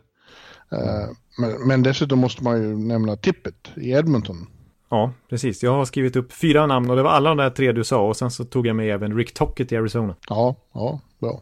Uh, 0.74 1.14
men, 1.38 1.68
men, 1.68 1.84
dessutom 1.84 2.20
måste 2.20 2.44
man 2.44 2.62
ju 2.62 2.78
nämna 2.78 3.16
Tippet 3.16 3.72
i 3.76 3.92
Edmonton. 3.92 4.48
Ja, 4.90 5.12
precis. 5.30 5.64
Jag 5.64 5.72
har 5.72 5.86
skrivit 5.86 6.16
upp 6.16 6.34
fyra 6.34 6.68
namn 6.68 6.90
och 6.90 6.96
det 6.96 7.04
var 7.04 7.12
alla 7.12 7.30
de 7.30 7.38
där 7.38 7.50
tre 7.50 7.72
du 7.72 7.84
sa 7.84 8.08
och 8.08 8.18
sen 8.18 8.32
så 8.32 8.46
tog 8.46 8.68
jag 8.68 8.76
med 8.76 8.94
även 8.94 9.18
Rick 9.18 9.34
Tockett 9.34 9.72
i 9.72 9.78
Arizona. 9.78 10.16
Ja, 10.30 10.56
ja, 10.74 11.00
bra. 11.20 11.42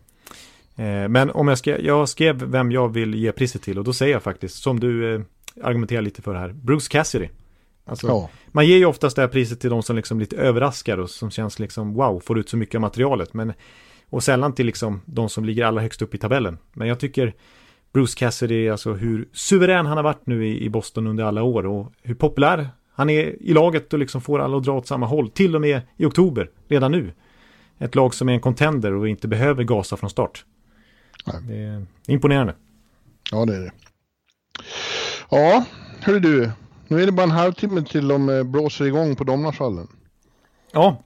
Eh, 0.75 1.07
men 1.07 1.31
om 1.31 1.47
jag 1.47 1.57
ska, 1.57 1.79
jag 1.79 2.09
skrev 2.09 2.43
vem 2.43 2.71
jag 2.71 2.93
vill 2.93 3.15
ge 3.15 3.31
priset 3.31 3.61
till 3.61 3.77
och 3.77 3.83
då 3.83 3.93
säger 3.93 4.13
jag 4.13 4.23
faktiskt, 4.23 4.55
som 4.55 4.79
du 4.79 5.15
eh, 5.15 5.21
argumenterar 5.63 6.01
lite 6.01 6.21
för 6.21 6.35
här, 6.35 6.53
Bruce 6.53 6.89
Cassidy. 6.91 7.29
Alltså, 7.85 8.07
ja. 8.07 8.29
Man 8.47 8.67
ger 8.67 8.77
ju 8.77 8.85
oftast 8.85 9.15
det 9.15 9.21
här 9.21 9.29
priset 9.29 9.59
till 9.59 9.69
de 9.69 9.83
som 9.83 9.95
liksom 9.95 10.19
lite 10.19 10.35
överraskar 10.35 10.97
och 10.97 11.09
som 11.09 11.31
känns 11.31 11.59
liksom 11.59 11.93
wow, 11.93 12.19
får 12.19 12.39
ut 12.39 12.49
så 12.49 12.57
mycket 12.57 12.75
av 12.75 12.81
materialet. 12.81 13.33
Men, 13.33 13.53
och 14.09 14.23
sällan 14.23 14.53
till 14.53 14.65
liksom 14.65 15.01
de 15.05 15.29
som 15.29 15.45
ligger 15.45 15.65
allra 15.65 15.81
högst 15.81 16.01
upp 16.01 16.15
i 16.15 16.17
tabellen. 16.17 16.57
Men 16.73 16.87
jag 16.87 16.99
tycker 16.99 17.33
Bruce 17.95 18.19
Cassidy, 18.19 18.69
alltså 18.69 18.93
hur 18.93 19.27
suverän 19.33 19.85
han 19.85 19.97
har 19.97 20.03
varit 20.03 20.25
nu 20.27 20.47
i, 20.47 20.65
i 20.65 20.69
Boston 20.69 21.07
under 21.07 21.23
alla 21.23 21.43
år 21.43 21.65
och 21.65 21.91
hur 22.01 22.15
populär 22.15 22.69
han 22.93 23.09
är 23.09 23.43
i 23.43 23.53
laget 23.53 23.93
och 23.93 23.99
liksom 23.99 24.21
får 24.21 24.39
alla 24.39 24.57
att 24.57 24.63
dra 24.63 24.71
åt 24.71 24.87
samma 24.87 25.05
håll. 25.05 25.29
Till 25.29 25.55
och 25.55 25.61
med 25.61 25.81
i 25.97 26.05
oktober, 26.05 26.49
redan 26.67 26.91
nu. 26.91 27.13
Ett 27.77 27.95
lag 27.95 28.13
som 28.13 28.29
är 28.29 28.33
en 28.33 28.39
contender 28.39 28.93
och 28.93 29.07
inte 29.07 29.27
behöver 29.27 29.63
gasa 29.63 29.97
från 29.97 30.09
start. 30.09 30.45
Nej. 31.25 31.41
Det 31.47 31.55
är 31.55 31.85
imponerande. 32.07 32.55
Ja, 33.31 33.45
det 33.45 33.55
är 33.55 33.59
det. 33.59 33.71
Ja, 35.29 35.65
hörru 36.01 36.19
du. 36.19 36.51
Nu 36.87 37.01
är 37.01 37.05
det 37.05 37.11
bara 37.11 37.23
en 37.23 37.31
halvtimme 37.31 37.81
till 37.81 38.07
de 38.07 38.29
eh, 38.29 38.43
blåser 38.43 38.85
igång 38.85 39.15
på 39.15 39.23
Domnarsvallen. 39.23 39.87
Ja, 40.71 41.03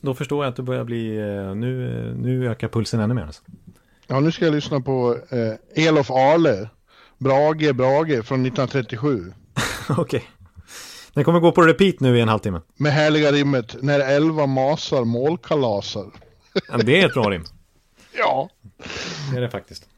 då 0.00 0.14
förstår 0.14 0.44
jag 0.44 0.50
att 0.50 0.56
det 0.56 0.62
börjar 0.62 0.84
bli, 0.84 1.16
eh, 1.18 1.54
nu, 1.54 2.00
eh, 2.08 2.16
nu 2.16 2.50
ökar 2.50 2.68
pulsen 2.68 3.00
ännu 3.00 3.14
mer. 3.14 3.22
Alltså. 3.22 3.42
Ja, 4.10 4.20
nu 4.20 4.32
ska 4.32 4.44
jag 4.44 4.54
lyssna 4.54 4.80
på 4.80 5.18
eh, 5.30 5.86
Elof 5.86 6.10
Ale, 6.10 6.68
Brage 7.18 7.74
Brage 7.74 8.26
från 8.26 8.46
1937. 8.46 9.32
Okej. 9.88 10.02
Okay. 10.02 10.20
Den 11.14 11.24
kommer 11.24 11.40
gå 11.40 11.52
på 11.52 11.62
repeat 11.62 12.00
nu 12.00 12.18
i 12.18 12.20
en 12.20 12.28
halvtimme. 12.28 12.60
Med 12.76 12.92
härliga 12.92 13.32
rimmet, 13.32 13.76
när 13.82 14.00
elva 14.00 14.46
masar 14.46 15.04
målkalasar. 15.04 16.06
Det 16.84 17.00
är 17.00 17.06
ett 17.06 17.14
bra 17.14 17.30
rim. 17.30 17.44
ja. 18.18 18.50
Det 19.30 19.36
är 19.36 19.40
det 19.40 19.50
faktiskt. 19.50 19.88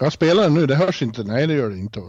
Jag 0.00 0.12
spelar 0.12 0.42
den 0.42 0.54
nu, 0.54 0.66
det 0.66 0.74
hörs 0.74 1.02
inte. 1.02 1.22
Nej, 1.22 1.46
det 1.46 1.54
gör 1.54 1.70
det 1.70 1.78
inte. 1.78 2.00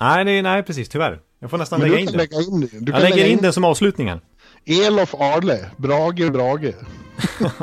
Nej, 0.00 0.24
det, 0.24 0.42
nej 0.42 0.62
precis, 0.62 0.88
tyvärr. 0.88 1.20
Jag 1.38 1.50
får 1.50 1.58
nästan 1.58 1.80
lägga 1.80 1.98
in, 1.98 2.06
lägga 2.12 2.40
in. 2.40 2.60
Du 2.60 2.92
jag 2.92 3.02
lägger 3.02 3.24
in, 3.24 3.32
in 3.32 3.38
det 3.42 3.52
som 3.52 3.64
avslutningen. 3.64 4.20
Elof 4.66 5.14
Arle, 5.14 5.70
Brage 5.76 6.32
Brage. 6.32 6.74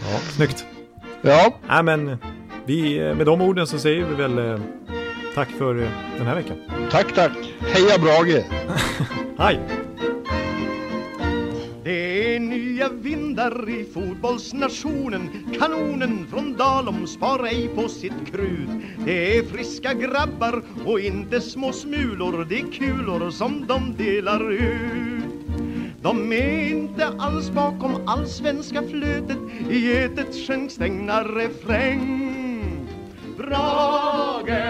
ja, 0.00 0.18
snyggt. 0.36 0.66
Ja. 1.26 1.54
Nej, 1.68 1.82
men 1.82 2.16
vi, 2.66 2.98
med 3.14 3.26
de 3.26 3.40
orden 3.40 3.66
så 3.66 3.78
säger 3.78 4.04
vi 4.04 4.14
väl 4.14 4.38
eh, 4.38 4.60
tack 5.34 5.48
för 5.48 5.82
eh, 5.82 5.88
den 6.18 6.26
här 6.26 6.34
veckan. 6.34 6.56
Tack, 6.90 7.14
tack. 7.14 7.32
Heja 7.60 7.98
Brage. 7.98 8.44
Hej. 9.38 9.60
friska 12.86 12.94
vindar 13.02 13.70
i 13.70 13.84
fotbollsnationen 13.84 15.30
Kanonen 15.58 16.26
från 16.30 16.56
Dalom 16.56 17.06
spar 17.06 17.44
ej 17.46 17.68
på 17.68 17.88
sitt 17.88 18.26
krut 18.32 18.68
Det 19.04 19.38
är 19.38 19.44
friska 19.44 19.94
grabbar 19.94 20.62
och 20.86 21.00
inte 21.00 21.40
små 21.40 21.72
smulor 21.72 22.44
Det 22.48 22.58
är 22.58 22.72
kulor 22.72 23.30
som 23.30 23.66
de 23.66 23.94
delar 23.96 24.52
ut 24.52 25.15
de 26.06 26.32
är 26.32 26.68
inte 26.68 27.06
alls 27.18 27.50
bakom 27.50 28.08
allsvenska 28.08 28.82
flötet 28.82 29.38
i 29.70 29.78
getets 29.78 30.46
skönstängda 30.46 31.24
refräng. 31.24 32.32
Brage, 33.36 34.64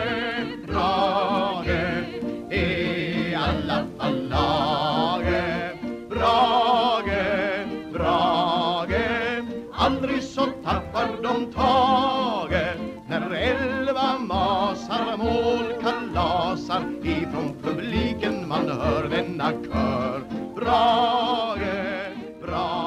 Brage, 0.66 2.04
i 2.50 3.34
alla 3.34 3.84
fall 3.98 4.28
lage. 4.28 5.78
Brage, 6.10 7.66
Brage, 7.92 9.44
aldrig 9.72 10.22
så 10.22 10.46
tappar 10.64 11.08
de 11.22 11.52
taget 11.52 12.78
när 13.08 13.30
elva 13.30 14.18
masar 14.18 15.16
mål 15.16 15.82
kalasar 15.82 16.82
ifrån 17.02 17.54
publiken 17.62 18.48
man 18.48 18.68
hör 18.68 19.08
denna 19.08 19.50
kör. 19.50 20.35
dagen 20.66 22.14
bra 22.40 22.85